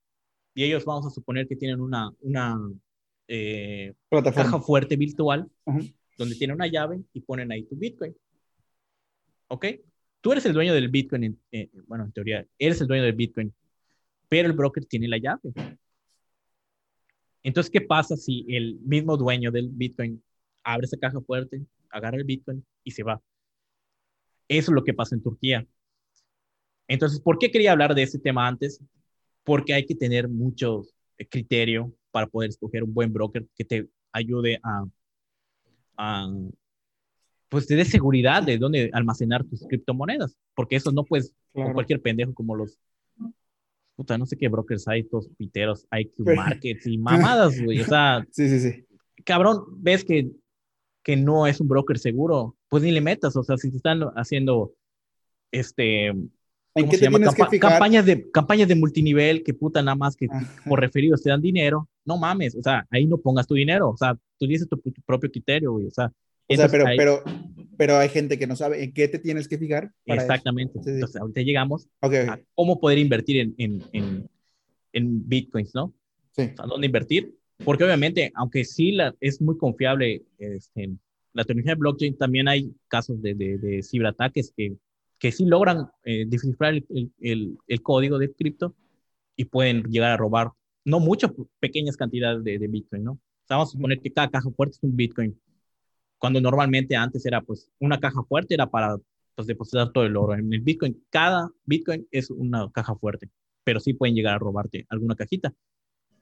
y 0.54 0.64
ellos 0.64 0.84
vamos 0.84 1.06
a 1.06 1.10
suponer 1.10 1.48
que 1.48 1.56
tienen 1.56 1.80
una, 1.80 2.10
una 2.20 2.58
eh, 3.28 3.94
caja 4.10 4.60
fuerte 4.60 4.96
virtual 4.96 5.50
donde 6.18 6.34
tienen 6.36 6.56
una 6.56 6.66
llave 6.66 7.02
y 7.12 7.20
ponen 7.20 7.50
ahí 7.52 7.64
tu 7.64 7.76
Bitcoin. 7.76 8.14
¿Ok? 9.48 9.66
Tú 10.20 10.32
eres 10.32 10.46
el 10.46 10.52
dueño 10.52 10.74
del 10.74 10.88
Bitcoin, 10.88 11.38
eh, 11.50 11.70
bueno, 11.86 12.04
en 12.04 12.12
teoría, 12.12 12.46
eres 12.58 12.80
el 12.80 12.86
dueño 12.86 13.02
del 13.02 13.14
Bitcoin, 13.14 13.52
pero 14.28 14.48
el 14.48 14.54
broker 14.54 14.84
tiene 14.84 15.08
la 15.08 15.18
llave. 15.18 15.52
Entonces, 17.42 17.70
¿qué 17.70 17.80
pasa 17.80 18.16
si 18.16 18.46
el 18.48 18.78
mismo 18.80 19.16
dueño 19.16 19.50
del 19.50 19.68
Bitcoin 19.68 20.22
abre 20.62 20.84
esa 20.84 20.96
caja 20.96 21.20
fuerte, 21.20 21.64
agarra 21.90 22.18
el 22.18 22.24
Bitcoin 22.24 22.64
y 22.84 22.92
se 22.92 23.02
va? 23.02 23.20
Eso 24.48 24.70
es 24.70 24.74
lo 24.74 24.84
que 24.84 24.94
pasa 24.94 25.16
en 25.16 25.22
Turquía. 25.22 25.66
Entonces, 26.86 27.20
¿por 27.20 27.38
qué 27.38 27.50
quería 27.50 27.72
hablar 27.72 27.94
de 27.94 28.02
ese 28.02 28.18
tema 28.18 28.46
antes? 28.46 28.80
Porque 29.44 29.74
hay 29.74 29.86
que 29.86 29.94
tener 29.94 30.28
mucho 30.28 30.82
eh, 31.18 31.26
criterio 31.26 31.92
para 32.10 32.26
poder 32.26 32.50
escoger 32.50 32.84
un 32.84 32.94
buen 32.94 33.12
broker 33.12 33.46
que 33.56 33.64
te 33.64 33.88
ayude 34.12 34.60
a, 34.62 34.84
a 35.96 36.28
pues 37.52 37.66
te 37.66 37.76
dé 37.76 37.84
seguridad 37.84 38.42
de 38.42 38.56
dónde 38.56 38.88
almacenar 38.94 39.44
tus 39.44 39.66
criptomonedas, 39.66 40.38
porque 40.54 40.76
eso 40.76 40.90
no 40.90 41.04
puedes, 41.04 41.34
con 41.52 41.74
cualquier 41.74 42.00
pendejo 42.00 42.32
como 42.32 42.56
los, 42.56 42.78
puta, 43.94 44.16
no 44.16 44.24
sé 44.24 44.38
qué 44.38 44.48
brokers 44.48 44.88
hay, 44.88 45.04
todos 45.04 45.28
piteros, 45.36 45.86
IQ 45.92 46.24
Markets 46.34 46.86
y 46.86 46.96
mamadas, 46.96 47.60
güey, 47.60 47.82
o 47.82 47.84
sea, 47.84 48.26
sí, 48.32 48.48
sí, 48.48 48.58
sí. 48.58 48.86
Cabrón, 49.26 49.64
ves 49.76 50.02
que, 50.02 50.30
que 51.02 51.14
no 51.14 51.46
es 51.46 51.60
un 51.60 51.68
broker 51.68 51.98
seguro, 51.98 52.56
pues 52.70 52.82
ni 52.82 52.90
le 52.90 53.02
metas, 53.02 53.36
o 53.36 53.42
sea, 53.42 53.58
si 53.58 53.70
te 53.70 53.76
están 53.76 54.00
haciendo, 54.16 54.72
este, 55.50 56.10
¿En 56.74 56.88
qué 56.88 56.98
te 56.98 57.08
tienes 57.08 57.34
que 57.34 57.46
fijar? 57.46 57.70
Campañas 57.72 58.06
de, 58.06 58.30
campañas 58.30 58.68
de 58.68 58.74
multinivel 58.74 59.42
que 59.42 59.52
puta 59.52 59.82
nada 59.82 59.94
más 59.94 60.16
que 60.16 60.28
por 60.66 60.80
referidos 60.80 61.22
te 61.22 61.30
dan 61.30 61.42
dinero, 61.42 61.88
no 62.04 62.16
mames, 62.16 62.54
o 62.54 62.62
sea, 62.62 62.86
ahí 62.90 63.06
no 63.06 63.18
pongas 63.18 63.46
tu 63.46 63.54
dinero, 63.54 63.90
o 63.90 63.96
sea, 63.96 64.16
tú 64.38 64.46
dices 64.46 64.68
tu, 64.68 64.76
tu 64.78 65.02
propio 65.02 65.30
criterio, 65.30 65.72
güey, 65.72 65.86
o 65.86 65.90
sea, 65.90 66.10
o 66.48 66.56
sea, 66.56 66.68
pero, 66.68 66.84
pero, 66.96 67.22
pero 67.76 67.96
hay 67.98 68.08
gente 68.08 68.38
que 68.38 68.46
no 68.46 68.56
sabe 68.56 68.82
en 68.84 68.92
qué 68.92 69.08
te 69.08 69.18
tienes 69.18 69.48
que 69.48 69.58
fijar. 69.58 69.90
Exactamente. 70.04 70.78
Entonces, 70.78 71.16
ahorita 71.16 71.40
llegamos 71.40 71.88
a 72.00 72.38
cómo 72.54 72.80
poder 72.80 72.98
invertir 72.98 73.38
en, 73.38 73.54
en, 73.58 73.82
en, 73.92 74.28
en 74.92 75.28
bitcoins, 75.28 75.74
¿no? 75.74 75.94
Sí. 76.32 76.50
O 76.62 76.66
dónde 76.66 76.86
invertir. 76.86 77.34
Porque 77.64 77.84
obviamente, 77.84 78.32
aunque 78.34 78.64
sí 78.64 78.92
la, 78.92 79.14
es 79.20 79.40
muy 79.40 79.56
confiable 79.56 80.24
este, 80.38 80.90
la 81.32 81.44
tecnología 81.44 81.74
de 81.74 81.78
blockchain, 81.78 82.16
también 82.16 82.48
hay 82.48 82.74
casos 82.88 83.22
de, 83.22 83.34
de, 83.34 83.58
de 83.58 83.82
ciberataques 83.82 84.52
que, 84.56 84.74
que 85.22 85.30
sí 85.30 85.46
logran 85.46 85.88
eh, 86.02 86.24
descifrar 86.26 86.74
el, 86.74 87.12
el, 87.20 87.56
el, 87.68 87.82
código 87.82 88.18
de 88.18 88.32
cripto 88.32 88.74
y 89.36 89.44
pueden 89.44 89.84
llegar 89.84 90.10
a 90.10 90.16
robar, 90.16 90.50
no 90.84 90.98
muchas, 90.98 91.30
pequeñas 91.60 91.96
cantidades 91.96 92.42
de, 92.42 92.58
de 92.58 92.66
Bitcoin, 92.66 93.04
¿no? 93.04 93.12
O 93.12 93.46
sea, 93.46 93.56
vamos 93.58 93.68
a 93.68 93.72
suponer 93.72 94.00
que 94.00 94.12
cada 94.12 94.28
caja 94.28 94.50
fuerte 94.50 94.74
es 94.74 94.82
un 94.82 94.96
Bitcoin 94.96 95.40
cuando 96.18 96.40
normalmente 96.40 96.96
antes 96.96 97.24
era 97.24 97.40
pues 97.40 97.70
una 97.78 98.00
caja 98.00 98.24
fuerte, 98.24 98.54
era 98.54 98.68
para 98.68 98.96
pues, 99.36 99.46
depositar 99.46 99.92
todo 99.92 100.04
el 100.04 100.16
oro. 100.16 100.34
En 100.34 100.52
el 100.52 100.60
Bitcoin, 100.60 101.00
cada 101.08 101.48
Bitcoin 101.66 102.08
es 102.10 102.28
una 102.28 102.68
caja 102.72 102.96
fuerte, 102.96 103.30
pero 103.62 103.78
sí 103.78 103.94
pueden 103.94 104.16
llegar 104.16 104.34
a 104.34 104.38
robarte 104.40 104.86
alguna 104.88 105.14
cajita. 105.14 105.54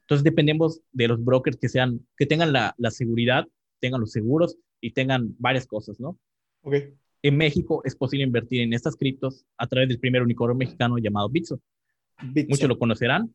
Entonces 0.02 0.24
dependemos 0.24 0.82
de 0.92 1.08
los 1.08 1.24
brokers 1.24 1.56
que 1.56 1.70
sean, 1.70 2.06
que 2.18 2.26
tengan 2.26 2.52
la, 2.52 2.74
la 2.76 2.90
seguridad, 2.90 3.46
tengan 3.78 4.02
los 4.02 4.12
seguros 4.12 4.58
y 4.78 4.90
tengan 4.90 5.34
varias 5.38 5.66
cosas, 5.66 5.98
¿no? 5.98 6.18
Ok. 6.60 6.74
En 7.22 7.36
México 7.36 7.82
es 7.84 7.94
posible 7.94 8.24
invertir 8.24 8.62
en 8.62 8.72
estas 8.72 8.96
criptos 8.96 9.44
a 9.58 9.66
través 9.66 9.88
del 9.88 9.98
primer 9.98 10.22
unicornio 10.22 10.56
mexicano 10.56 10.98
llamado 10.98 11.28
Bitso. 11.28 11.60
Bitso. 12.22 12.50
Muchos 12.50 12.68
lo 12.68 12.78
conocerán. 12.78 13.34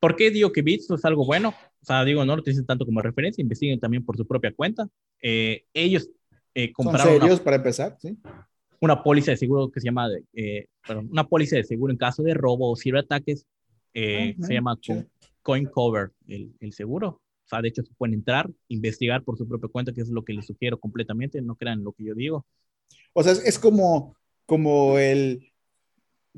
¿Por 0.00 0.16
qué 0.16 0.30
digo 0.30 0.52
que 0.52 0.62
Bitso 0.62 0.94
es 0.94 1.04
algo 1.04 1.24
bueno? 1.24 1.54
O 1.80 1.84
sea, 1.84 2.04
digo, 2.04 2.24
no 2.24 2.36
lo 2.36 2.42
utilicen 2.42 2.66
tanto 2.66 2.84
como 2.84 3.00
referencia, 3.00 3.40
investiguen 3.40 3.80
también 3.80 4.04
por 4.04 4.16
su 4.16 4.26
propia 4.26 4.52
cuenta. 4.52 4.88
Eh, 5.22 5.64
ellos 5.72 6.10
eh, 6.54 6.72
compraron. 6.72 7.06
¿Son 7.06 7.20
serios 7.20 7.40
para 7.40 7.56
empezar? 7.56 7.96
Sí. 8.00 8.16
Una 8.80 9.02
póliza 9.02 9.30
de 9.30 9.36
seguro 9.38 9.70
que 9.70 9.80
se 9.80 9.86
llama, 9.86 10.08
eh, 10.34 10.66
perdón, 10.86 11.08
una 11.10 11.26
póliza 11.26 11.56
de 11.56 11.64
seguro 11.64 11.92
en 11.92 11.98
caso 11.98 12.22
de 12.22 12.34
robo 12.34 12.70
o 12.70 12.76
ciberataques, 12.76 13.46
eh, 13.94 14.34
ah, 14.38 14.46
se 14.46 14.54
llama 14.54 14.78
Coin 15.42 15.66
Cover, 15.66 16.12
el, 16.28 16.54
el, 16.60 16.72
seguro. 16.74 17.08
O 17.08 17.48
sea, 17.48 17.62
de 17.62 17.68
hecho, 17.68 17.82
se 17.82 17.94
pueden 17.94 18.14
entrar, 18.14 18.50
investigar 18.68 19.22
por 19.22 19.38
su 19.38 19.48
propia 19.48 19.70
cuenta, 19.70 19.92
que 19.92 20.02
es 20.02 20.10
lo 20.10 20.24
que 20.24 20.34
les 20.34 20.46
sugiero 20.46 20.78
completamente, 20.78 21.40
no 21.40 21.54
crean 21.54 21.82
lo 21.82 21.92
que 21.92 22.04
yo 22.04 22.14
digo. 22.14 22.44
O 23.18 23.22
sea, 23.22 23.32
es 23.32 23.58
como, 23.58 24.14
como 24.44 24.98
el, 24.98 25.50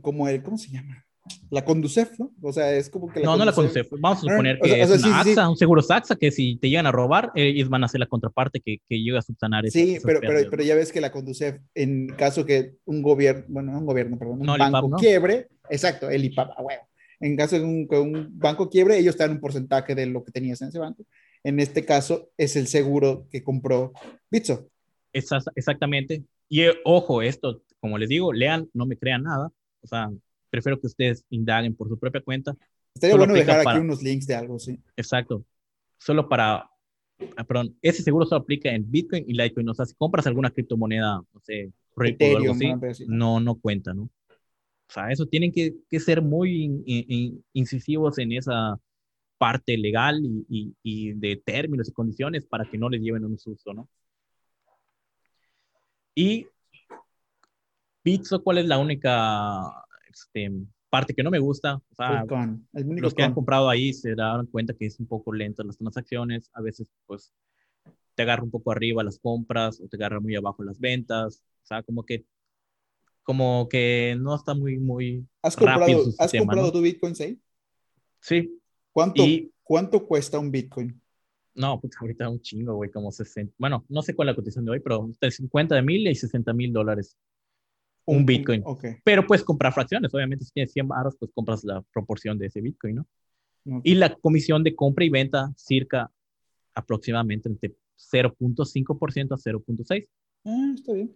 como 0.00 0.28
el, 0.28 0.42
¿cómo 0.44 0.56
se 0.56 0.70
llama? 0.70 1.04
la 1.50 1.64
Conducef, 1.64 2.18
¿no? 2.18 2.32
O 2.40 2.52
sea, 2.52 2.72
es 2.72 2.88
como 2.88 3.12
que... 3.12 3.20
La 3.20 3.26
no, 3.26 3.36
no 3.36 3.44
la 3.44 3.52
Conducef. 3.52 3.88
Vamos 3.98 4.18
a 4.18 4.20
suponer 4.22 4.58
que 4.60 4.80
es 4.80 5.04
una 5.04 5.20
AXA, 5.20 5.50
un 5.50 5.56
seguro 5.56 5.82
SAXA, 5.82 6.16
que 6.16 6.30
si 6.30 6.56
te 6.56 6.68
llegan 6.68 6.86
a 6.86 6.92
robar, 6.92 7.32
ellos 7.34 7.68
van 7.68 7.82
a 7.82 7.86
hacer 7.86 7.98
la 7.98 8.06
contraparte 8.06 8.60
que, 8.60 8.78
que 8.88 9.02
llega 9.02 9.18
a 9.18 9.22
subsanar 9.22 9.66
eso. 9.66 9.76
Sí, 9.78 9.98
pero, 10.04 10.20
pero, 10.20 10.48
pero, 10.48 10.62
ya 10.62 10.76
ves 10.76 10.92
que 10.92 11.00
la 11.00 11.10
Conducef, 11.10 11.60
en 11.74 12.08
caso 12.10 12.46
que 12.46 12.76
un 12.84 13.02
gobierno, 13.02 13.44
bueno, 13.48 13.72
no 13.72 13.78
un 13.78 13.86
gobierno, 13.86 14.16
perdón, 14.16 14.40
un 14.40 14.46
banco 14.46 14.90
quiebre, 14.98 15.48
exacto, 15.68 16.08
el 16.08 16.24
IPAP, 16.24 16.50
a 16.56 16.62
huevo. 16.62 16.82
En 17.20 17.36
caso 17.36 17.58
de 17.58 17.64
un, 17.64 17.88
que 17.88 17.98
un 17.98 18.38
banco 18.38 18.70
quiebre, 18.70 18.96
ellos 18.96 19.16
te 19.16 19.24
dan 19.24 19.32
un 19.32 19.40
porcentaje 19.40 19.96
de 19.96 20.06
lo 20.06 20.24
que 20.24 20.30
tenías 20.30 20.62
en 20.62 20.68
ese 20.68 20.78
banco. 20.78 21.04
En 21.42 21.58
este 21.58 21.84
caso, 21.84 22.30
es 22.36 22.54
el 22.56 22.68
seguro 22.68 23.26
que 23.30 23.42
compró 23.42 23.92
Bitso. 24.30 24.68
Exactamente. 25.12 26.24
Y 26.48 26.62
eh, 26.62 26.74
ojo, 26.84 27.22
esto, 27.22 27.62
como 27.80 27.98
les 27.98 28.08
digo, 28.08 28.32
lean, 28.32 28.68
no 28.72 28.86
me 28.86 28.96
crean 28.96 29.22
nada. 29.22 29.52
O 29.80 29.86
sea, 29.86 30.10
prefiero 30.50 30.80
que 30.80 30.86
ustedes 30.86 31.24
indaguen 31.30 31.74
por 31.74 31.88
su 31.88 31.98
propia 31.98 32.20
cuenta. 32.20 32.56
Estaría 32.94 33.16
bueno 33.16 33.34
dejar 33.34 33.66
aquí 33.66 33.78
unos 33.78 34.02
links 34.02 34.26
de 34.26 34.34
algo, 34.34 34.58
sí. 34.58 34.78
Exacto. 34.96 35.44
Solo 35.98 36.28
para, 36.28 36.68
ah, 37.36 37.44
perdón, 37.46 37.76
ese 37.82 38.02
seguro 38.02 38.26
solo 38.26 38.42
aplica 38.42 38.70
en 38.70 38.90
Bitcoin 38.90 39.24
y 39.26 39.34
Litecoin. 39.34 39.68
O 39.68 39.74
sea, 39.74 39.86
si 39.86 39.94
compras 39.94 40.26
alguna 40.26 40.50
criptomoneda, 40.50 41.22
no 41.32 41.40
sé, 41.42 41.72
Ripple 41.96 42.34
o 42.34 42.38
algo 42.38 42.52
así, 42.52 43.04
no, 43.06 43.40
no 43.40 43.56
cuenta, 43.56 43.92
¿no? 43.92 44.04
O 44.04 44.90
sea, 44.90 45.10
eso 45.10 45.26
tienen 45.26 45.52
que, 45.52 45.74
que 45.90 46.00
ser 46.00 46.22
muy 46.22 46.82
incisivos 47.52 48.18
en 48.18 48.32
esa 48.32 48.80
parte 49.36 49.76
legal 49.76 50.20
y, 50.24 50.46
y, 50.48 50.74
y, 50.82 51.12
de 51.12 51.36
términos 51.36 51.88
y 51.88 51.92
condiciones 51.92 52.46
para 52.46 52.64
que 52.64 52.78
no 52.78 52.88
les 52.88 53.02
lleven 53.02 53.24
un 53.24 53.38
susto, 53.38 53.74
¿no? 53.74 53.88
Y 56.18 56.48
Bitso, 58.02 58.42
¿cuál 58.42 58.58
es 58.58 58.66
la 58.66 58.78
única 58.78 59.62
este, 60.10 60.50
parte 60.90 61.14
que 61.14 61.22
no 61.22 61.30
me 61.30 61.38
gusta. 61.38 61.76
O 61.76 61.94
sea, 61.94 62.24
los 62.72 63.14
que 63.14 63.22
han 63.22 63.34
comprado 63.34 63.68
ahí 63.68 63.92
se 63.92 64.16
dan 64.16 64.46
cuenta 64.46 64.74
que 64.74 64.86
es 64.86 64.98
un 64.98 65.06
poco 65.06 65.32
lento 65.32 65.62
las 65.62 65.78
transacciones. 65.78 66.50
A 66.54 66.60
veces, 66.60 66.90
pues, 67.06 67.32
te 68.16 68.22
agarra 68.22 68.42
un 68.42 68.50
poco 68.50 68.72
arriba 68.72 69.04
las 69.04 69.20
compras 69.20 69.80
o 69.80 69.86
te 69.86 69.96
agarra 69.96 70.18
muy 70.18 70.34
abajo 70.34 70.64
las 70.64 70.80
ventas. 70.80 71.40
O 71.62 71.66
sea, 71.66 71.84
como 71.84 72.02
que, 72.02 72.24
como 73.22 73.68
que 73.68 74.16
no 74.18 74.34
está 74.34 74.54
muy, 74.54 74.76
muy 74.76 75.24
¿Has 75.40 75.54
comprado, 75.54 76.02
¿has 76.18 76.32
comprado 76.32 76.72
tu 76.72 76.80
Bitcoin 76.80 77.14
ahí? 77.20 77.40
Sí. 78.18 78.60
¿Cuánto, 78.90 79.22
¿Cuánto 79.62 80.04
cuesta 80.04 80.40
un 80.40 80.50
Bitcoin? 80.50 81.00
No, 81.58 81.80
pues 81.80 81.92
ahorita 82.00 82.28
un 82.28 82.40
chingo, 82.40 82.74
güey, 82.74 82.88
como 82.90 83.10
60. 83.10 83.52
Bueno, 83.58 83.84
no 83.88 84.00
sé 84.02 84.14
cuál 84.14 84.28
es 84.28 84.32
la 84.32 84.36
cotización 84.36 84.64
de 84.64 84.70
hoy, 84.70 84.80
pero 84.80 85.10
de 85.20 85.30
50 85.30 85.74
de 85.74 85.82
mil 85.82 86.06
y 86.06 86.14
60 86.14 86.52
mil 86.52 86.72
dólares. 86.72 87.16
Un, 88.04 88.24
Bitcoin. 88.24 88.64
Pero 89.04 89.26
puedes 89.26 89.44
comprar 89.44 89.74
fracciones. 89.74 90.14
Obviamente, 90.14 90.44
si 90.44 90.52
tienes 90.52 90.72
100 90.72 90.88
baros, 90.88 91.16
pues 91.18 91.30
compras 91.34 91.62
la 91.64 91.82
proporción 91.92 92.38
de 92.38 92.46
ese 92.46 92.60
Bitcoin, 92.60 92.94
¿no? 92.94 93.06
Y 93.82 93.96
la 93.96 94.14
comisión 94.14 94.62
de 94.62 94.74
compra 94.74 95.04
y 95.04 95.10
venta, 95.10 95.52
circa 95.56 96.10
aproximadamente 96.74 97.48
entre 97.48 97.74
0.5% 97.98 99.32
a 99.32 99.36
0.6%. 99.36 100.08
Ah, 100.44 100.72
está 100.74 100.92
bien. 100.92 101.14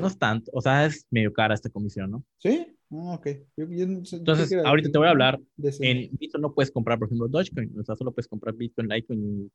No 0.00 0.06
es 0.06 0.18
tanto, 0.18 0.50
o 0.54 0.62
sea, 0.62 0.86
es 0.86 1.06
medio 1.10 1.32
cara 1.32 1.54
esta 1.54 1.68
comisión, 1.68 2.10
¿no? 2.10 2.24
Sí, 2.38 2.73
ah, 2.94 3.14
ok. 3.14 3.26
Entonces, 3.56 4.52
ahorita 4.64 4.90
te 4.90 4.98
voy 4.98 5.06
a 5.06 5.10
hablar. 5.10 5.40
En 5.80 6.10
Bitcoin 6.18 6.42
no 6.42 6.54
puedes 6.54 6.70
comprar, 6.70 6.98
por 6.98 7.08
ejemplo, 7.08 7.28
Dogecoin, 7.28 7.78
o 7.78 7.84
sea, 7.84 7.96
solo 7.96 8.12
puedes 8.12 8.28
comprar 8.28 8.54
Bitcoin, 8.54 8.88
Litecoin, 8.88 9.50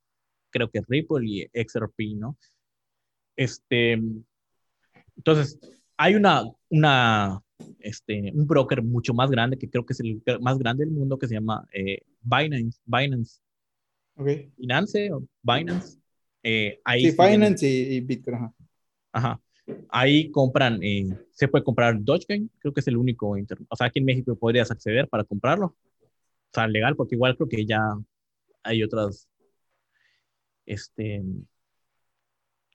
creo 0.49 0.69
que 0.69 0.81
Ripple 0.87 1.25
y 1.25 1.49
XRP, 1.53 2.15
¿no? 2.15 2.37
Este, 3.35 3.99
entonces, 5.15 5.59
hay 5.97 6.15
una, 6.15 6.43
una, 6.69 7.41
este, 7.79 8.31
un 8.33 8.47
broker 8.47 8.81
mucho 8.81 9.13
más 9.13 9.29
grande, 9.29 9.57
que 9.57 9.69
creo 9.69 9.85
que 9.85 9.93
es 9.93 9.99
el 9.99 10.21
más 10.41 10.57
grande 10.57 10.85
del 10.85 10.93
mundo, 10.93 11.19
que 11.19 11.27
se 11.27 11.35
llama 11.35 11.67
eh, 11.73 11.99
Binance. 12.21 12.79
Binance. 12.85 13.41
Okay. 14.15 14.51
Binance 14.57 15.11
o 15.11 15.23
Binance. 15.41 15.97
Eh, 16.43 16.79
ahí 16.85 17.11
sí, 17.11 17.17
Binance 17.17 17.67
y, 17.67 17.99
Bitcoin. 18.01 18.35
Ajá. 18.37 18.53
ajá. 19.11 19.41
Ahí 19.89 20.31
compran, 20.31 20.81
eh, 20.83 21.07
se 21.31 21.47
puede 21.47 21.63
comprar 21.63 21.95
Dogecoin, 21.99 22.49
creo 22.59 22.73
que 22.73 22.81
es 22.81 22.87
el 22.87 22.97
único, 22.97 23.31
o 23.31 23.75
sea, 23.75 23.87
aquí 23.87 23.99
en 23.99 24.05
México 24.05 24.35
podrías 24.35 24.71
acceder 24.71 25.07
para 25.07 25.23
comprarlo. 25.23 25.67
O 25.67 26.53
sea, 26.53 26.67
legal, 26.67 26.95
porque 26.95 27.15
igual 27.15 27.35
creo 27.35 27.49
que 27.49 27.65
ya 27.65 27.79
hay 28.63 28.83
otras 28.83 29.27
este, 30.65 31.23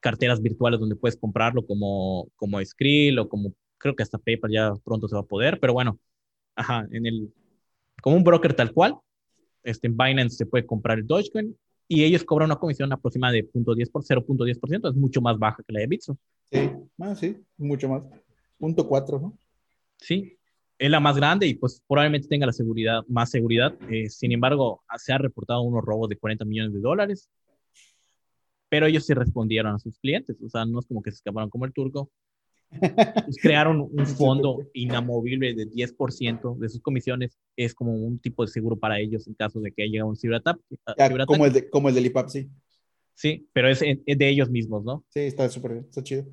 carteras 0.01 0.42
virtuales 0.42 0.80
donde 0.80 0.97
puedes 0.97 1.16
comprarlo 1.16 1.66
como, 1.66 2.28
como 2.36 2.62
Skrill 2.64 3.18
o 3.18 3.28
como, 3.28 3.55
creo 3.78 3.97
que 3.97 4.03
hasta 4.03 4.18
PayPal 4.18 4.53
ya 4.53 4.74
pronto 4.84 5.09
se 5.09 5.14
va 5.14 5.22
a 5.22 5.26
poder, 5.26 5.59
pero 5.61 5.72
bueno, 5.72 5.99
ajá, 6.57 6.86
en 6.90 7.07
el, 7.07 7.32
como 8.03 8.16
un 8.16 8.24
broker 8.24 8.55
tal 8.55 8.72
cual, 8.72 8.97
este, 9.62 9.86
en 9.88 9.97
Binance 9.97 10.36
se 10.36 10.47
puede 10.47 10.66
comprar 10.66 10.99
el 10.99 11.07
Dogecoin 11.07 11.57
y 11.88 12.05
ellos 12.05 12.24
cobran 12.24 12.51
una 12.51 12.59
comisión 12.59 12.92
aproximada 12.92 13.32
de 13.32 13.51
0.10 13.51 13.90
por 13.90 14.05
0.10%, 14.05 14.90
es 14.90 14.95
mucho 14.95 15.20
más 15.20 15.38
baja 15.38 15.62
que 15.66 15.72
la 15.72 15.80
de 15.80 15.86
Bitso. 15.86 16.18
Sí, 16.51 16.70
ah, 17.01 17.14
sí, 17.14 17.36
mucho 17.57 17.88
más. 17.88 18.03
Punto 18.59 18.86
4, 18.86 19.18
¿no? 19.18 19.38
Sí, 19.99 20.38
es 20.78 20.90
la 20.90 21.01
más 21.01 21.16
grande 21.16 21.47
y 21.47 21.55
pues 21.55 21.82
probablemente 21.86 22.28
tenga 22.28 22.47
la 22.47 22.53
seguridad, 22.53 23.03
más 23.09 23.30
seguridad. 23.30 23.74
Eh, 23.90 24.09
sin 24.09 24.32
embargo, 24.32 24.82
se 24.99 25.12
ha 25.12 25.18
reportado 25.18 25.62
unos 25.62 25.84
robos 25.84 26.09
de 26.09 26.16
40 26.16 26.45
millones 26.45 26.72
de 26.72 26.80
dólares, 26.80 27.28
pero 28.68 28.86
ellos 28.86 29.07
sí 29.07 29.14
respondieron 29.14 29.74
a 29.74 29.78
sus 29.78 29.99
clientes, 29.99 30.36
o 30.42 30.49
sea, 30.49 30.64
no 30.64 30.80
es 30.80 30.86
como 30.86 31.03
que 31.03 31.11
se 31.11 31.16
escaparon 31.16 31.51
como 31.51 31.64
el 31.64 31.72
turco. 31.72 32.11
Pues 33.24 33.38
crearon 33.40 33.80
un 33.80 34.07
fondo 34.07 34.59
inamovible 34.72 35.55
de 35.55 35.70
10% 35.70 36.59
de 36.59 36.68
sus 36.68 36.82
comisiones, 36.82 37.38
es 37.57 37.72
como 37.72 37.95
un 37.95 38.18
tipo 38.18 38.45
de 38.45 38.51
seguro 38.51 38.76
para 38.76 38.99
ellos 38.99 39.28
en 39.28 39.34
caso 39.34 39.61
de 39.61 39.70
que 39.70 39.84
haya 39.84 40.05
un 40.05 40.16
ciberataque. 40.16 40.61
como, 41.26 41.47
el 41.47 41.53
de, 41.53 41.70
como 41.70 41.88
el 41.88 41.95
del 41.95 42.07
IPAP, 42.07 42.28
sí. 42.28 42.51
Sí, 43.14 43.48
pero 43.52 43.68
es, 43.68 43.80
de 43.80 44.28
ellos 44.28 44.50
mismos, 44.50 44.84
¿no? 44.84 45.04
Sí, 45.08 45.20
está 45.20 45.48
súper 45.48 45.72
bien, 45.72 45.84
está 45.84 46.02
chido. 46.02 46.26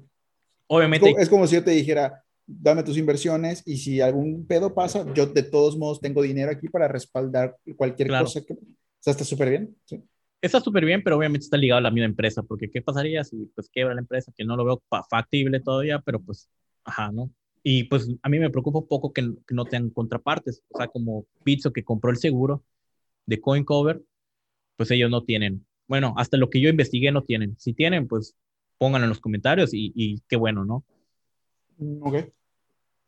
Obviamente. 0.67 1.13
Es 1.17 1.29
como, 1.29 1.47
si 1.47 1.55
yo 1.55 1.63
te 1.63 1.71
dijera, 1.71 2.23
dame 2.45 2.83
tus 2.83 2.97
inversiones 2.97 3.63
y 3.65 3.77
si 3.77 4.01
algún 4.01 4.45
pedo 4.47 4.73
pasa, 4.73 5.05
yo 5.13 5.27
de 5.27 5.43
todos 5.43 5.77
modos 5.77 6.01
tengo 6.01 6.21
dinero 6.21 6.51
aquí 6.51 6.69
para 6.69 6.87
respaldar 6.87 7.57
cualquier 7.75 8.09
cosa 8.09 8.41
que... 8.41 8.53
O 8.53 9.03
sea, 9.03 9.11
está 9.11 9.23
súper 9.23 9.49
bien. 9.49 9.75
Sí. 9.85 10.03
Está 10.41 10.59
súper 10.59 10.85
bien, 10.85 11.03
pero 11.03 11.17
obviamente 11.17 11.45
está 11.45 11.57
ligado 11.57 11.79
a 11.79 11.81
la 11.81 11.91
misma 11.91 12.05
empresa, 12.05 12.41
porque 12.41 12.69
¿qué 12.69 12.81
pasaría 12.81 13.23
si 13.23 13.45
pues 13.55 13.69
quiebra 13.69 13.93
la 13.93 14.01
empresa? 14.01 14.31
Que 14.35 14.43
no 14.43 14.55
lo 14.55 14.65
veo 14.65 14.83
factible 15.09 15.59
todavía, 15.59 15.99
pero 15.99 16.19
pues, 16.19 16.49
ajá, 16.83 17.11
¿no? 17.11 17.31
Y 17.63 17.83
pues 17.83 18.09
a 18.23 18.29
mí 18.29 18.39
me 18.39 18.49
preocupa 18.49 18.79
un 18.79 18.87
poco 18.87 19.13
que, 19.13 19.21
que 19.47 19.53
no 19.53 19.65
tengan 19.65 19.91
contrapartes, 19.91 20.63
o 20.69 20.77
sea, 20.77 20.87
como 20.87 21.27
Pizzo 21.43 21.71
que 21.71 21.83
compró 21.83 22.09
el 22.09 22.17
seguro 22.17 22.63
de 23.27 23.39
CoinCover, 23.39 24.01
pues 24.77 24.89
ellos 24.89 25.11
no 25.11 25.23
tienen 25.23 25.63
bueno, 25.91 26.13
hasta 26.15 26.37
lo 26.37 26.49
que 26.49 26.61
yo 26.61 26.69
investigué 26.69 27.11
no 27.11 27.21
tienen. 27.21 27.57
Si 27.59 27.73
tienen, 27.73 28.07
pues 28.07 28.33
pónganlo 28.77 29.03
en 29.03 29.09
los 29.09 29.19
comentarios 29.19 29.71
y, 29.73 30.21
qué 30.29 30.37
bueno, 30.37 30.63
¿no? 30.63 30.85
Ok. 31.99 32.29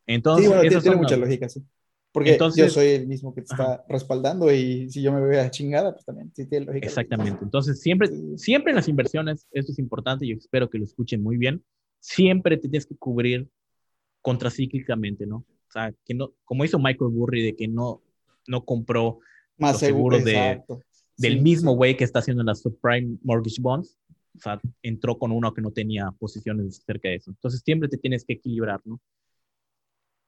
Entonces, 0.05 0.47
sí, 0.47 0.53
bueno, 0.53 0.81
tiene, 0.81 0.97
mucha 0.97 1.15
lógica, 1.15 1.47
sí. 1.47 1.63
Porque 2.11 2.37
yo 2.57 2.69
soy 2.69 2.87
el 2.87 3.07
mismo 3.07 3.33
que 3.33 3.39
te 3.39 3.53
está 3.53 3.85
respaldando 3.87 4.51
y 4.51 4.89
si 4.89 5.01
yo 5.01 5.13
me 5.13 5.21
veo 5.21 5.41
a 5.41 5.49
chingada, 5.49 5.93
pues 5.93 6.03
también 6.03 6.33
sí 6.35 6.45
tiene 6.45 6.65
lógica. 6.65 6.85
Exactamente. 6.85 7.39
Entonces, 7.41 7.79
siempre, 7.79 8.09
siempre 8.35 8.71
en 8.71 8.75
las 8.75 8.89
inversiones, 8.89 9.47
esto 9.51 9.71
es 9.71 9.79
importante 9.79 10.25
y 10.25 10.33
espero 10.33 10.69
que 10.69 10.77
lo 10.77 10.83
escuchen 10.83 11.23
muy 11.23 11.37
bien, 11.37 11.63
siempre 12.01 12.57
te 12.57 12.67
tienes 12.67 12.85
que 12.85 12.97
cubrir 12.97 13.47
contracíclicamente, 14.21 15.25
¿no? 15.25 15.37
O 15.37 15.71
sea, 15.71 15.93
que 16.03 16.13
no, 16.15 16.33
como 16.43 16.65
hizo 16.65 16.79
Michael 16.79 17.11
Burry, 17.11 17.43
de 17.43 17.55
que 17.55 17.69
no, 17.69 18.01
no 18.45 18.65
compró 18.65 19.19
Más 19.57 19.79
seguro, 19.79 20.17
seguros 20.17 20.25
de, 20.25 20.61
del 21.17 21.41
mismo 21.41 21.75
güey 21.75 21.95
que 21.95 22.03
está 22.03 22.19
haciendo 22.19 22.43
las 22.43 22.61
subprime 22.61 23.17
mortgage 23.23 23.61
bonds. 23.61 23.97
O 24.35 24.39
sea, 24.39 24.59
entró 24.81 25.17
con 25.17 25.31
uno 25.31 25.53
que 25.53 25.61
no 25.61 25.71
tenía 25.71 26.11
posiciones 26.11 26.81
cerca 26.85 27.09
de 27.09 27.15
eso. 27.15 27.31
Entonces 27.31 27.61
siempre 27.63 27.87
te 27.87 27.97
tienes 27.97 28.25
que 28.25 28.33
equilibrar, 28.33 28.81
¿no? 28.83 28.99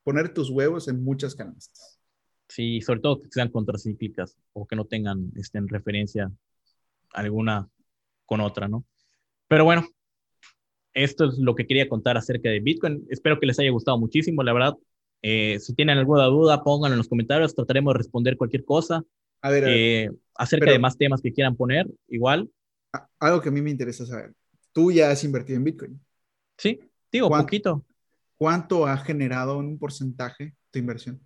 Poner 0.04 0.34
tus 0.34 0.52
huevos 0.52 0.88
en 0.88 1.04
muchas 1.04 1.34
canastas. 1.34 2.00
Sí, 2.48 2.82
sobre 2.82 3.00
todo 3.00 3.22
que 3.22 3.30
sean 3.32 3.50
contracíclicas 3.50 4.38
o 4.54 4.68
que 4.68 4.76
no 4.76 4.86
tengan 4.86 5.32
este, 5.36 5.58
en 5.58 5.68
referencia 5.68 6.32
alguna 7.14 7.68
con 8.26 8.42
otra, 8.42 8.68
¿no? 8.68 8.86
Pero 9.48 9.66
bueno, 9.66 9.88
esto 10.94 11.26
es 11.26 11.38
lo 11.40 11.56
que 11.56 11.66
quería 11.66 11.90
contar 11.90 12.18
acerca 12.18 12.50
de 12.50 12.60
Bitcoin. 12.60 13.06
Espero 13.10 13.40
que 13.40 13.48
les 13.48 13.60
haya 13.60 13.72
gustado 13.72 13.98
muchísimo, 13.98 14.44
la 14.44 14.54
verdad. 14.54 14.78
Eh, 15.22 15.60
si 15.60 15.74
tienen 15.74 15.98
alguna 15.98 16.26
duda, 16.26 16.64
pónganlo 16.64 16.94
en 16.94 17.00
los 17.00 17.10
comentarios, 17.10 17.56
trataremos 17.56 17.94
de 17.94 17.98
responder 17.98 18.38
cualquier 18.38 18.64
cosa. 18.64 19.04
A 19.46 19.52
ver, 19.52 19.64
eh, 19.68 20.10
acerca 20.34 20.72
de 20.72 20.80
más 20.80 20.98
temas 20.98 21.22
que 21.22 21.32
quieran 21.32 21.56
poner, 21.56 21.86
igual. 22.08 22.50
Algo 23.20 23.42
que 23.42 23.50
a 23.50 23.52
mí 23.52 23.62
me 23.62 23.70
interesa 23.70 24.04
saber. 24.04 24.34
Tú 24.72 24.92
ya 24.92 25.12
has 25.12 25.24
invertido 25.24 25.58
en 25.58 25.64
Bitcoin. 25.64 26.02
Sí, 26.58 26.80
digo, 27.12 27.30
poquito. 27.30 27.86
¿Cuánto 28.38 28.88
ha 28.88 28.98
generado 28.98 29.60
en 29.60 29.68
un 29.68 29.78
porcentaje 29.78 30.56
tu 30.72 30.80
inversión? 30.80 31.22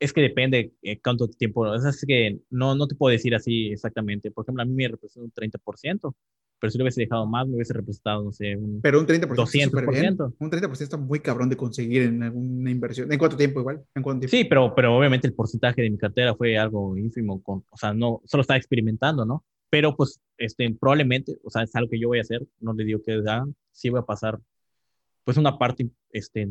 Es 0.00 0.14
que 0.14 0.22
depende 0.22 0.72
eh, 0.80 0.98
cuánto 0.98 1.28
tiempo. 1.28 1.74
Es 1.74 2.06
que 2.06 2.38
no, 2.48 2.74
no 2.74 2.88
te 2.88 2.94
puedo 2.94 3.12
decir 3.12 3.34
así 3.34 3.68
exactamente. 3.68 4.30
Por 4.30 4.46
ejemplo, 4.46 4.62
a 4.62 4.66
mí 4.66 4.72
me 4.72 4.88
representa 4.88 5.26
un 5.26 5.30
30% 5.30 6.14
pero 6.58 6.70
si 6.70 6.78
lo 6.78 6.84
hubiese 6.84 7.02
dejado 7.02 7.26
más, 7.26 7.46
me 7.46 7.54
hubiese 7.56 7.74
representado, 7.74 8.24
no 8.24 8.32
sé, 8.32 8.56
un 8.56 8.80
Pero 8.80 8.98
un 8.98 9.06
30%. 9.06 9.28
200%. 9.28 10.34
Un 10.38 10.50
30% 10.50 10.80
está 10.80 10.96
muy 10.96 11.20
cabrón 11.20 11.50
de 11.50 11.56
conseguir 11.56 12.02
en 12.02 12.22
alguna 12.22 12.70
inversión. 12.70 13.12
¿En 13.12 13.18
cuánto 13.18 13.36
tiempo 13.36 13.60
igual? 13.60 13.84
¿En 13.94 14.02
cuánto 14.02 14.26
Sí, 14.28 14.44
pero, 14.44 14.74
pero 14.74 14.96
obviamente 14.96 15.26
el 15.26 15.34
porcentaje 15.34 15.82
de 15.82 15.90
mi 15.90 15.98
cartera 15.98 16.34
fue 16.34 16.56
algo 16.56 16.96
ínfimo, 16.96 17.42
con, 17.42 17.64
o 17.70 17.76
sea, 17.76 17.92
no, 17.92 18.22
solo 18.24 18.40
estaba 18.40 18.56
experimentando, 18.56 19.26
¿no? 19.26 19.44
Pero 19.68 19.94
pues, 19.96 20.20
este, 20.38 20.74
probablemente, 20.80 21.36
o 21.44 21.50
sea, 21.50 21.62
es 21.62 21.74
algo 21.76 21.90
que 21.90 21.98
yo 21.98 22.08
voy 22.08 22.18
a 22.18 22.22
hacer, 22.22 22.46
no 22.60 22.72
le 22.72 22.84
digo 22.84 23.02
que 23.02 23.12
hagan, 23.12 23.54
sí 23.72 23.90
voy 23.90 24.00
a 24.00 24.04
pasar, 24.04 24.38
pues, 25.24 25.36
una 25.36 25.58
parte, 25.58 25.90
este, 26.10 26.48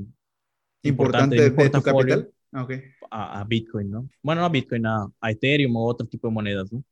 importante, 0.84 1.36
de, 1.36 1.49
de 1.49 1.70
tu 1.70 1.82
capital. 1.82 2.30
Ah, 2.51 2.64
okay. 2.64 2.84
A, 3.10 3.41
a, 3.41 3.43
Bitcoin, 3.43 3.89
¿no? 3.89 4.08
Bueno, 4.22 4.41
no 4.41 4.47
a 4.47 4.49
Bitcoin, 4.49 4.86
a, 4.86 5.08
a 5.20 5.32
Ethereum 5.32 5.76
o 5.76 5.86
otro 5.86 6.06
tipo 6.06 6.28
de 6.28 6.34
monedas, 6.34 6.72
¿no? 6.72 6.84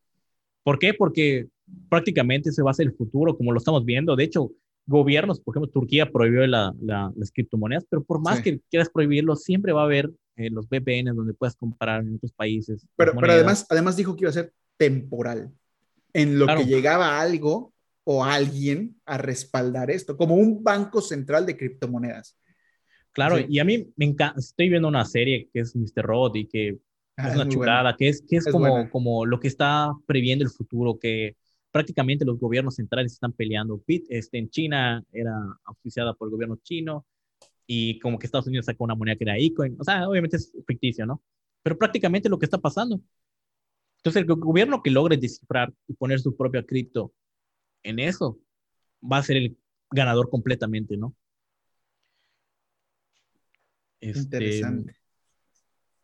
¿Por 0.63 0.79
qué? 0.79 0.93
Porque 0.93 1.47
prácticamente 1.89 2.51
se 2.51 2.63
va 2.63 2.71
a 2.71 2.75
ser 2.75 2.87
el 2.87 2.93
futuro, 2.93 3.37
como 3.37 3.51
lo 3.51 3.57
estamos 3.57 3.85
viendo. 3.85 4.15
De 4.15 4.23
hecho, 4.23 4.51
gobiernos, 4.85 5.39
por 5.39 5.55
ejemplo, 5.55 5.71
Turquía 5.71 6.11
prohibió 6.11 6.45
la, 6.47 6.73
las 6.81 7.31
criptomonedas, 7.31 7.85
pero 7.89 8.03
por 8.03 8.21
más 8.21 8.41
que 8.41 8.59
quieras 8.69 8.89
prohibirlo, 8.89 9.35
siempre 9.35 9.71
va 9.71 9.81
a 9.81 9.85
haber 9.85 10.11
eh, 10.35 10.49
los 10.49 10.67
VPN 10.67 11.15
donde 11.15 11.33
puedas 11.33 11.55
comprar 11.55 12.01
en 12.01 12.15
otros 12.15 12.33
países. 12.33 12.85
Pero, 12.95 13.13
pero 13.19 13.33
además, 13.33 13.65
además 13.69 13.95
dijo 13.95 14.15
que 14.15 14.23
iba 14.23 14.29
a 14.29 14.33
ser 14.33 14.53
temporal, 14.77 15.51
en 16.13 16.37
lo 16.37 16.47
que 16.47 16.65
llegaba 16.65 17.19
algo 17.21 17.73
o 18.03 18.23
alguien 18.23 18.95
a 19.05 19.17
respaldar 19.17 19.89
esto, 19.89 20.17
como 20.17 20.35
un 20.35 20.63
banco 20.63 21.01
central 21.01 21.45
de 21.45 21.55
criptomonedas. 21.55 22.37
Claro, 23.13 23.37
y 23.47 23.59
a 23.59 23.63
mí 23.63 23.87
me 23.95 24.05
encanta, 24.05 24.39
estoy 24.39 24.69
viendo 24.69 24.87
una 24.87 25.05
serie 25.05 25.47
que 25.53 25.59
es 25.59 25.75
Mr. 25.75 26.03
Rod 26.03 26.35
y 26.35 26.47
que 26.47 26.79
ah, 27.15 27.29
es 27.29 27.35
una 27.35 27.47
chulada, 27.47 27.95
que 27.95 28.09
es, 28.09 28.23
que 28.27 28.37
es, 28.37 28.45
como, 28.47 28.89
como 28.89 29.25
lo 29.25 29.39
que 29.39 29.47
está 29.47 29.91
previendo 30.07 30.43
el 30.43 30.49
futuro, 30.49 30.97
que 30.99 31.35
prácticamente 31.73 32.23
los 32.23 32.39
gobiernos 32.39 32.75
centrales 32.75 33.13
están 33.13 33.33
peleando. 33.33 33.83
Este, 33.87 34.37
en 34.37 34.47
China 34.51 35.03
era 35.11 35.33
auspiciada 35.65 36.13
por 36.13 36.27
el 36.27 36.31
gobierno 36.31 36.59
chino 36.61 37.07
y 37.65 37.97
como 37.97 38.19
que 38.19 38.27
Estados 38.27 38.45
Unidos 38.45 38.67
sacó 38.67 38.83
una 38.83 38.93
moneda 38.93 39.15
que 39.15 39.23
era 39.23 39.33
Bitcoin. 39.33 39.75
O 39.79 39.83
sea, 39.83 40.07
obviamente 40.07 40.37
es 40.37 40.53
ficticio, 40.67 41.07
¿no? 41.07 41.23
Pero 41.63 41.75
prácticamente 41.75 42.29
lo 42.29 42.37
que 42.37 42.45
está 42.45 42.59
pasando. 42.59 43.01
Entonces, 43.97 44.21
el 44.21 44.27
gobierno 44.27 44.83
que 44.83 44.91
logre 44.91 45.17
descifrar 45.17 45.73
y 45.87 45.93
poner 45.93 46.19
su 46.19 46.37
propia 46.37 46.63
cripto 46.63 47.11
en 47.81 47.97
eso 47.97 48.39
va 49.01 49.17
a 49.17 49.23
ser 49.23 49.37
el 49.37 49.57
ganador 49.89 50.29
completamente, 50.29 50.95
¿no? 50.95 51.15
Este, 53.99 54.19
Interesante. 54.19 54.95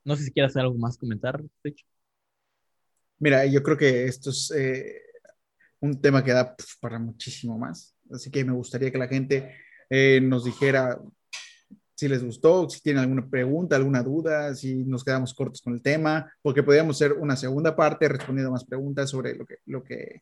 No 0.04 0.16
sé 0.16 0.24
si 0.24 0.32
quieras 0.32 0.54
hacer 0.54 0.64
algo 0.64 0.80
más 0.80 0.98
comentar, 0.98 1.44
Rich. 1.64 1.86
Mira, 3.20 3.46
yo 3.46 3.62
creo 3.62 3.78
que 3.78 4.06
esto 4.06 4.32
es 4.32 4.52
eh, 4.58 5.09
un 5.82 6.02
tema 6.02 6.24
que 6.24 6.32
da 6.32 6.56
para 6.82 7.00
muchísimo 7.00 7.58
más. 7.58 7.96
Así 8.12 8.30
que 8.30 8.44
me 8.44 8.54
gustaría 8.54 8.92
que 8.92 8.98
la 8.98 9.08
gente 9.08 9.56
eh, 9.90 10.20
nos 10.22 10.46
dijera 10.46 11.00
si 11.96 12.08
les 12.08 12.24
gustó, 12.24 12.70
si 12.70 12.80
tienen 12.82 13.04
alguna 13.04 13.30
pregunta, 13.30 13.76
alguna 13.76 14.02
duda, 14.02 14.56
si 14.56 14.86
nos 14.86 15.04
quedamos 15.04 15.34
cortos 15.34 15.62
con 15.62 15.74
el 15.74 15.82
tema, 15.82 16.32
porque 16.42 16.64
podríamos 16.64 16.96
hacer 16.96 17.12
una 17.12 17.36
segunda 17.36 17.76
parte 17.76 18.08
respondiendo 18.08 18.54
más 18.54 18.64
preguntas 18.64 19.10
sobre 19.10 19.36
lo 19.36 19.46
que, 19.46 19.56
lo 19.66 19.84
que, 19.84 20.22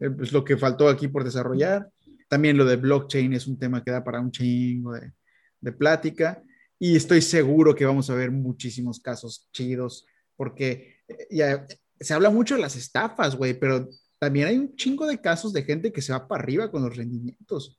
eh, 0.00 0.10
pues 0.10 0.32
lo 0.32 0.44
que 0.44 0.56
faltó 0.56 0.88
aquí 0.88 1.06
por 1.06 1.22
desarrollar. 1.22 1.88
También 2.28 2.56
lo 2.56 2.64
de 2.64 2.74
blockchain 2.74 3.32
es 3.34 3.46
un 3.46 3.56
tema 3.56 3.84
que 3.84 3.92
da 3.92 4.02
para 4.02 4.20
un 4.20 4.32
chingo 4.32 4.94
de, 4.94 5.12
de 5.60 5.72
plática 5.72 6.42
y 6.76 6.96
estoy 6.96 7.22
seguro 7.22 7.74
que 7.74 7.86
vamos 7.86 8.10
a 8.10 8.14
ver 8.14 8.32
muchísimos 8.32 8.98
casos 8.98 9.48
chidos, 9.52 10.06
porque 10.34 10.96
eh, 11.06 11.26
ya 11.30 11.66
se 12.00 12.14
habla 12.14 12.30
mucho 12.30 12.56
de 12.56 12.62
las 12.62 12.74
estafas, 12.74 13.36
güey, 13.36 13.54
pero 13.54 13.88
también 14.26 14.48
hay 14.48 14.58
un 14.58 14.74
chingo 14.74 15.06
de 15.06 15.20
casos 15.20 15.52
de 15.52 15.62
gente 15.62 15.92
que 15.92 16.02
se 16.02 16.12
va 16.12 16.26
para 16.26 16.42
arriba 16.42 16.68
con 16.68 16.82
los 16.82 16.96
rendimientos. 16.96 17.78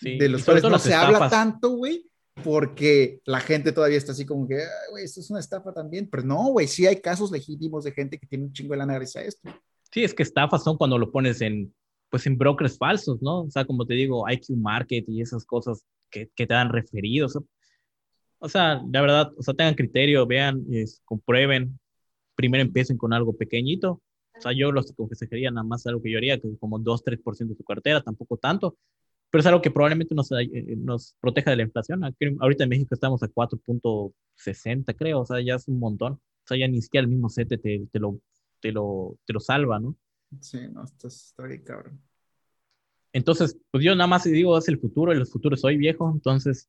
de 0.00 0.28
los 0.28 0.44
cuales 0.44 0.64
no 0.64 0.80
se 0.80 0.92
habla 0.92 1.30
tanto, 1.30 1.76
güey, 1.76 2.04
porque 2.42 3.20
la 3.24 3.38
gente 3.38 3.70
todavía 3.70 3.96
está 3.96 4.10
así 4.10 4.26
como 4.26 4.48
que, 4.48 4.60
güey, 4.90 5.04
esto 5.04 5.20
es 5.20 5.30
una 5.30 5.38
estafa 5.38 5.72
también. 5.72 6.08
Pero 6.10 6.24
no, 6.24 6.48
güey, 6.48 6.66
sí 6.66 6.88
hay 6.88 6.96
casos 6.96 7.30
legítimos 7.30 7.84
de 7.84 7.92
gente 7.92 8.18
que 8.18 8.26
tiene 8.26 8.46
un 8.46 8.52
chingo 8.52 8.72
de 8.72 8.78
lana 8.78 8.94
gracias 8.94 9.24
a 9.24 9.28
esto. 9.28 9.62
Sí, 9.92 10.02
es 10.02 10.12
que 10.12 10.24
estafas 10.24 10.64
son 10.64 10.76
cuando 10.76 10.98
lo 10.98 11.12
pones 11.12 11.40
en, 11.40 11.72
pues 12.10 12.26
en 12.26 12.36
brokers 12.36 12.76
falsos, 12.76 13.22
¿no? 13.22 13.42
O 13.42 13.50
sea, 13.52 13.64
como 13.64 13.86
te 13.86 13.94
digo, 13.94 14.28
IQ 14.28 14.56
Market 14.56 15.04
y 15.06 15.22
esas 15.22 15.46
cosas 15.46 15.86
que, 16.10 16.30
que 16.34 16.48
te 16.48 16.54
dan 16.54 16.70
referidos. 16.70 17.38
O 18.40 18.48
sea, 18.48 18.82
la 18.90 19.00
verdad, 19.02 19.32
o 19.38 19.42
sea, 19.42 19.54
tengan 19.54 19.76
criterio, 19.76 20.26
vean, 20.26 20.66
comprueben, 21.04 21.78
primero 22.34 22.62
empiecen 22.62 22.98
con 22.98 23.12
algo 23.12 23.36
pequeñito. 23.36 24.02
O 24.38 24.40
sea, 24.40 24.52
yo 24.52 24.70
los 24.72 24.92
consejería 24.92 25.50
nada 25.50 25.64
más 25.64 25.86
algo 25.86 26.02
que 26.02 26.10
yo 26.10 26.18
haría, 26.18 26.38
que 26.38 26.56
como 26.58 26.78
2-3% 26.78 27.48
de 27.48 27.56
su 27.56 27.64
cartera, 27.64 28.02
tampoco 28.02 28.36
tanto, 28.36 28.76
pero 29.30 29.40
es 29.40 29.46
algo 29.46 29.62
que 29.62 29.70
probablemente 29.70 30.14
nos, 30.14 30.30
eh, 30.32 30.76
nos 30.76 31.16
proteja 31.20 31.50
de 31.50 31.56
la 31.56 31.62
inflación. 31.64 32.02
ahorita 32.40 32.64
en 32.64 32.70
México 32.70 32.94
estamos 32.94 33.22
a 33.22 33.28
4.60, 33.28 34.94
creo, 34.96 35.20
o 35.20 35.26
sea, 35.26 35.40
ya 35.40 35.56
es 35.56 35.68
un 35.68 35.78
montón. 35.78 36.14
O 36.14 36.48
sea, 36.48 36.56
ya 36.56 36.68
ni 36.68 36.80
siquiera 36.80 37.04
el 37.04 37.10
mismo 37.10 37.28
CETE 37.28 37.58
te, 37.58 37.86
te, 37.90 37.98
lo, 37.98 38.20
te, 38.60 38.70
lo, 38.70 39.18
te 39.26 39.32
lo 39.32 39.40
salva, 39.40 39.80
¿no? 39.80 39.96
Sí, 40.40 40.60
no, 40.72 40.84
esto 40.84 41.08
está 41.08 41.44
bien 41.44 41.62
cabrón. 41.62 42.00
Entonces, 43.12 43.58
pues 43.70 43.84
yo 43.84 43.94
nada 43.94 44.06
más 44.06 44.24
digo, 44.24 44.56
es 44.58 44.68
el 44.68 44.78
futuro, 44.78 45.12
y 45.12 45.16
el 45.16 45.26
futuro 45.26 45.56
soy 45.56 45.76
viejo, 45.76 46.10
entonces... 46.12 46.68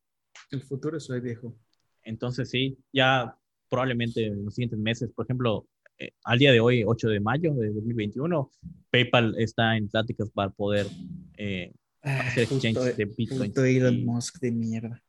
El 0.49 0.61
futuro 0.61 0.99
soy 0.99 1.19
viejo. 1.19 1.55
Entonces, 2.03 2.49
sí, 2.49 2.77
ya 2.93 3.37
probablemente 3.69 4.25
en 4.25 4.45
los 4.45 4.55
siguientes 4.55 4.79
meses, 4.79 5.11
por 5.13 5.25
ejemplo, 5.25 5.67
eh, 5.99 6.11
al 6.23 6.39
día 6.39 6.51
de 6.51 6.59
hoy, 6.59 6.83
8 6.85 7.09
de 7.09 7.19
mayo 7.19 7.53
de 7.53 7.71
2021, 7.71 8.51
PayPal 8.89 9.35
está 9.37 9.75
en 9.77 9.87
pláticas 9.89 10.29
para 10.29 10.49
poder 10.49 10.87
eh, 11.37 11.73
hacer 12.01 12.43
exchange 12.43 12.95
de 12.95 13.05
Bitcoin. 13.05 13.53
Elon 13.55 14.05
Musk 14.05 14.39
de 14.39 14.51
mierda. 14.51 15.03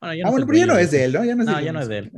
Bueno, 0.00 0.14
ya 0.14 0.22
no, 0.22 0.28
ah, 0.28 0.30
bueno, 0.30 0.46
pero 0.46 0.58
ya 0.58 0.66
no 0.66 0.78
es 0.78 0.90
de 0.90 1.04
él, 1.04 1.12
¿no? 1.12 1.24
Ya 1.24 1.34
no 1.34 1.42
es, 1.42 1.48
no, 1.48 1.56
de, 1.56 1.64
ya 1.64 1.72
no 1.72 1.80
es 1.80 1.88
de 1.88 1.98
él. 1.98 2.12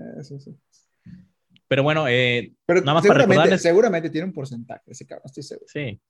Pero 1.69 1.83
bueno, 1.83 2.09
eh, 2.09 2.53
pero 2.67 2.81
nada 2.81 2.95
más 2.95 3.07
para 3.07 3.21
recordarles. 3.21 3.63
Seguramente 3.63 4.11
tiene 4.11 4.27
un 4.27 4.33
porcentaje 4.33 4.83
ese 4.87 5.07
cabrón, 5.07 5.27
estoy 5.27 5.43
seguro. 5.43 5.67
Sí. 5.69 6.01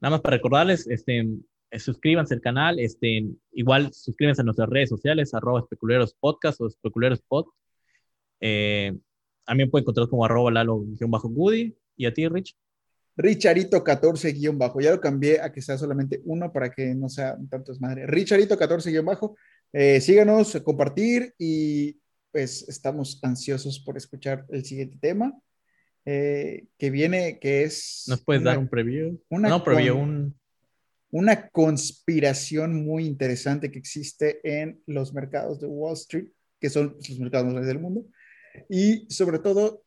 Nada 0.00 0.12
más 0.12 0.20
para 0.20 0.36
recordarles, 0.36 0.86
este, 0.88 1.26
eh, 1.70 1.78
suscríbanse 1.78 2.34
al 2.34 2.40
canal, 2.40 2.78
este, 2.78 3.26
igual 3.52 3.92
suscríbanse 3.92 4.42
a 4.42 4.44
nuestras 4.44 4.68
redes 4.68 4.88
sociales, 4.88 5.34
arroba 5.34 5.60
especuleros 5.60 6.14
podcast 6.14 6.60
o 6.60 6.66
especuleros 6.66 7.20
pod. 7.20 7.46
Eh, 8.40 8.96
también 9.48 9.70
pueden 9.70 9.84
encontrar 9.84 10.08
como 10.08 10.26
arroba 10.26 10.50
lalo-goody. 10.50 11.74
¿Y 11.96 12.04
a 12.04 12.12
ti, 12.12 12.28
Rich? 12.28 12.54
Richarito 13.16 13.82
14 13.82 14.36
bajo. 14.52 14.78
Ya 14.78 14.90
lo 14.90 15.00
cambié 15.00 15.40
a 15.40 15.50
que 15.50 15.62
sea 15.62 15.78
solamente 15.78 16.20
uno 16.26 16.52
para 16.52 16.70
que 16.70 16.94
no 16.94 17.08
sea 17.08 17.36
tanto 17.48 17.72
madre. 17.80 18.06
Richarito 18.06 18.58
14 18.58 19.00
bajo. 19.00 19.36
Eh, 19.72 20.02
síganos, 20.02 20.60
compartir 20.62 21.34
y 21.38 21.98
pues 22.30 22.68
estamos 22.68 23.18
ansiosos 23.22 23.80
por 23.80 23.96
escuchar 23.96 24.44
el 24.50 24.66
siguiente 24.66 24.98
tema 25.00 25.34
eh, 26.04 26.66
que 26.76 26.90
viene, 26.90 27.38
que 27.38 27.62
es... 27.64 28.04
¿Nos 28.06 28.22
puedes 28.22 28.42
dar 28.42 28.58
un 28.58 28.68
preview? 28.68 29.18
Una 29.30 29.48
no, 29.48 29.64
preview, 29.64 29.96
un... 29.96 30.38
Una 31.10 31.48
conspiración 31.48 32.84
muy 32.84 33.06
interesante 33.06 33.70
que 33.70 33.78
existe 33.78 34.40
en 34.42 34.82
los 34.84 35.14
mercados 35.14 35.58
de 35.58 35.66
Wall 35.66 35.94
Street, 35.94 36.28
que 36.60 36.68
son 36.68 36.96
los 36.98 37.18
mercados 37.18 37.46
más 37.46 37.54
grandes 37.54 37.74
del 37.74 37.82
mundo, 37.82 38.04
y 38.68 39.06
sobre 39.10 39.38
todo 39.38 39.82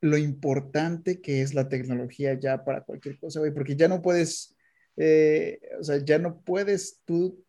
lo 0.00 0.16
importante 0.16 1.20
que 1.20 1.42
es 1.42 1.54
la 1.54 1.68
tecnología 1.68 2.38
ya 2.38 2.64
para 2.64 2.82
cualquier 2.82 3.18
cosa, 3.18 3.40
güey, 3.40 3.52
porque 3.52 3.76
ya 3.76 3.88
no 3.88 4.00
puedes, 4.00 4.56
eh, 4.96 5.60
o 5.80 5.84
sea, 5.84 5.98
ya 6.04 6.18
no 6.18 6.40
puedes 6.40 7.00
tú 7.04 7.44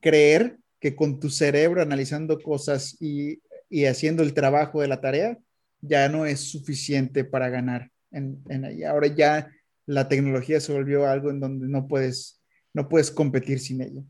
creer 0.00 0.58
que 0.80 0.96
con 0.96 1.20
tu 1.20 1.30
cerebro 1.30 1.82
analizando 1.82 2.40
cosas 2.40 2.96
y, 3.00 3.40
haciendo 3.86 4.22
el 4.22 4.34
trabajo 4.34 4.80
de 4.80 4.88
la 4.88 5.00
tarea, 5.00 5.38
ya 5.80 6.08
no 6.08 6.24
es 6.26 6.40
suficiente 6.40 7.24
para 7.24 7.48
ganar 7.48 7.90
en, 8.12 8.42
en 8.48 8.64
ahí. 8.64 8.84
Ahora 8.84 9.08
ya 9.08 9.50
la 9.86 10.08
tecnología 10.08 10.60
se 10.60 10.72
volvió 10.72 11.06
algo 11.06 11.30
en 11.30 11.40
donde 11.40 11.68
no 11.68 11.88
puedes, 11.88 12.40
no 12.72 12.88
puedes 12.88 13.10
competir 13.10 13.58
sin 13.60 13.82
ella. 13.82 14.02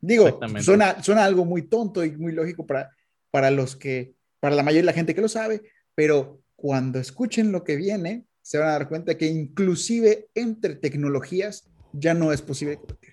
Digo, 0.00 0.40
suena, 0.60 1.02
suena 1.02 1.24
algo 1.24 1.44
muy 1.44 1.62
tonto 1.62 2.04
y 2.04 2.16
muy 2.16 2.32
lógico 2.32 2.66
para, 2.66 2.90
para 3.36 3.50
los 3.50 3.76
que, 3.76 4.14
para 4.40 4.56
la 4.56 4.62
mayoría 4.62 4.80
de 4.80 4.86
la 4.86 4.94
gente 4.94 5.14
que 5.14 5.20
lo 5.20 5.28
sabe, 5.28 5.60
pero 5.94 6.40
cuando 6.54 6.98
escuchen 6.98 7.52
lo 7.52 7.64
que 7.64 7.76
viene, 7.76 8.24
se 8.40 8.56
van 8.56 8.68
a 8.68 8.72
dar 8.72 8.88
cuenta 8.88 9.18
que 9.18 9.26
inclusive 9.26 10.28
entre 10.34 10.74
tecnologías 10.74 11.68
ya 11.92 12.14
no 12.14 12.32
es 12.32 12.40
posible 12.40 12.78
competir. 12.78 13.12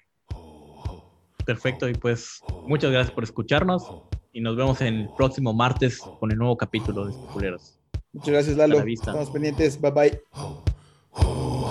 Perfecto, 1.45 1.89
y 1.89 1.93
pues 1.95 2.39
muchas 2.69 2.89
gracias 2.89 3.13
por 3.13 3.26
escucharnos 3.26 3.84
y 4.32 4.39
nos 4.39 4.55
vemos 4.55 4.80
en 4.80 4.93
el 4.93 5.09
próximo 5.17 5.51
martes 5.51 5.99
con 5.99 6.32
el 6.32 6.38
nuevo 6.38 6.55
capítulo 6.55 7.05
de 7.05 7.11
Especuleros. 7.11 7.82
Muchas 8.13 8.30
gracias, 8.30 8.55
Lalo. 8.55 8.82
Estamos 8.82 9.30
pendientes. 9.30 9.78
Bye 9.82 9.91
bye. 9.91 11.62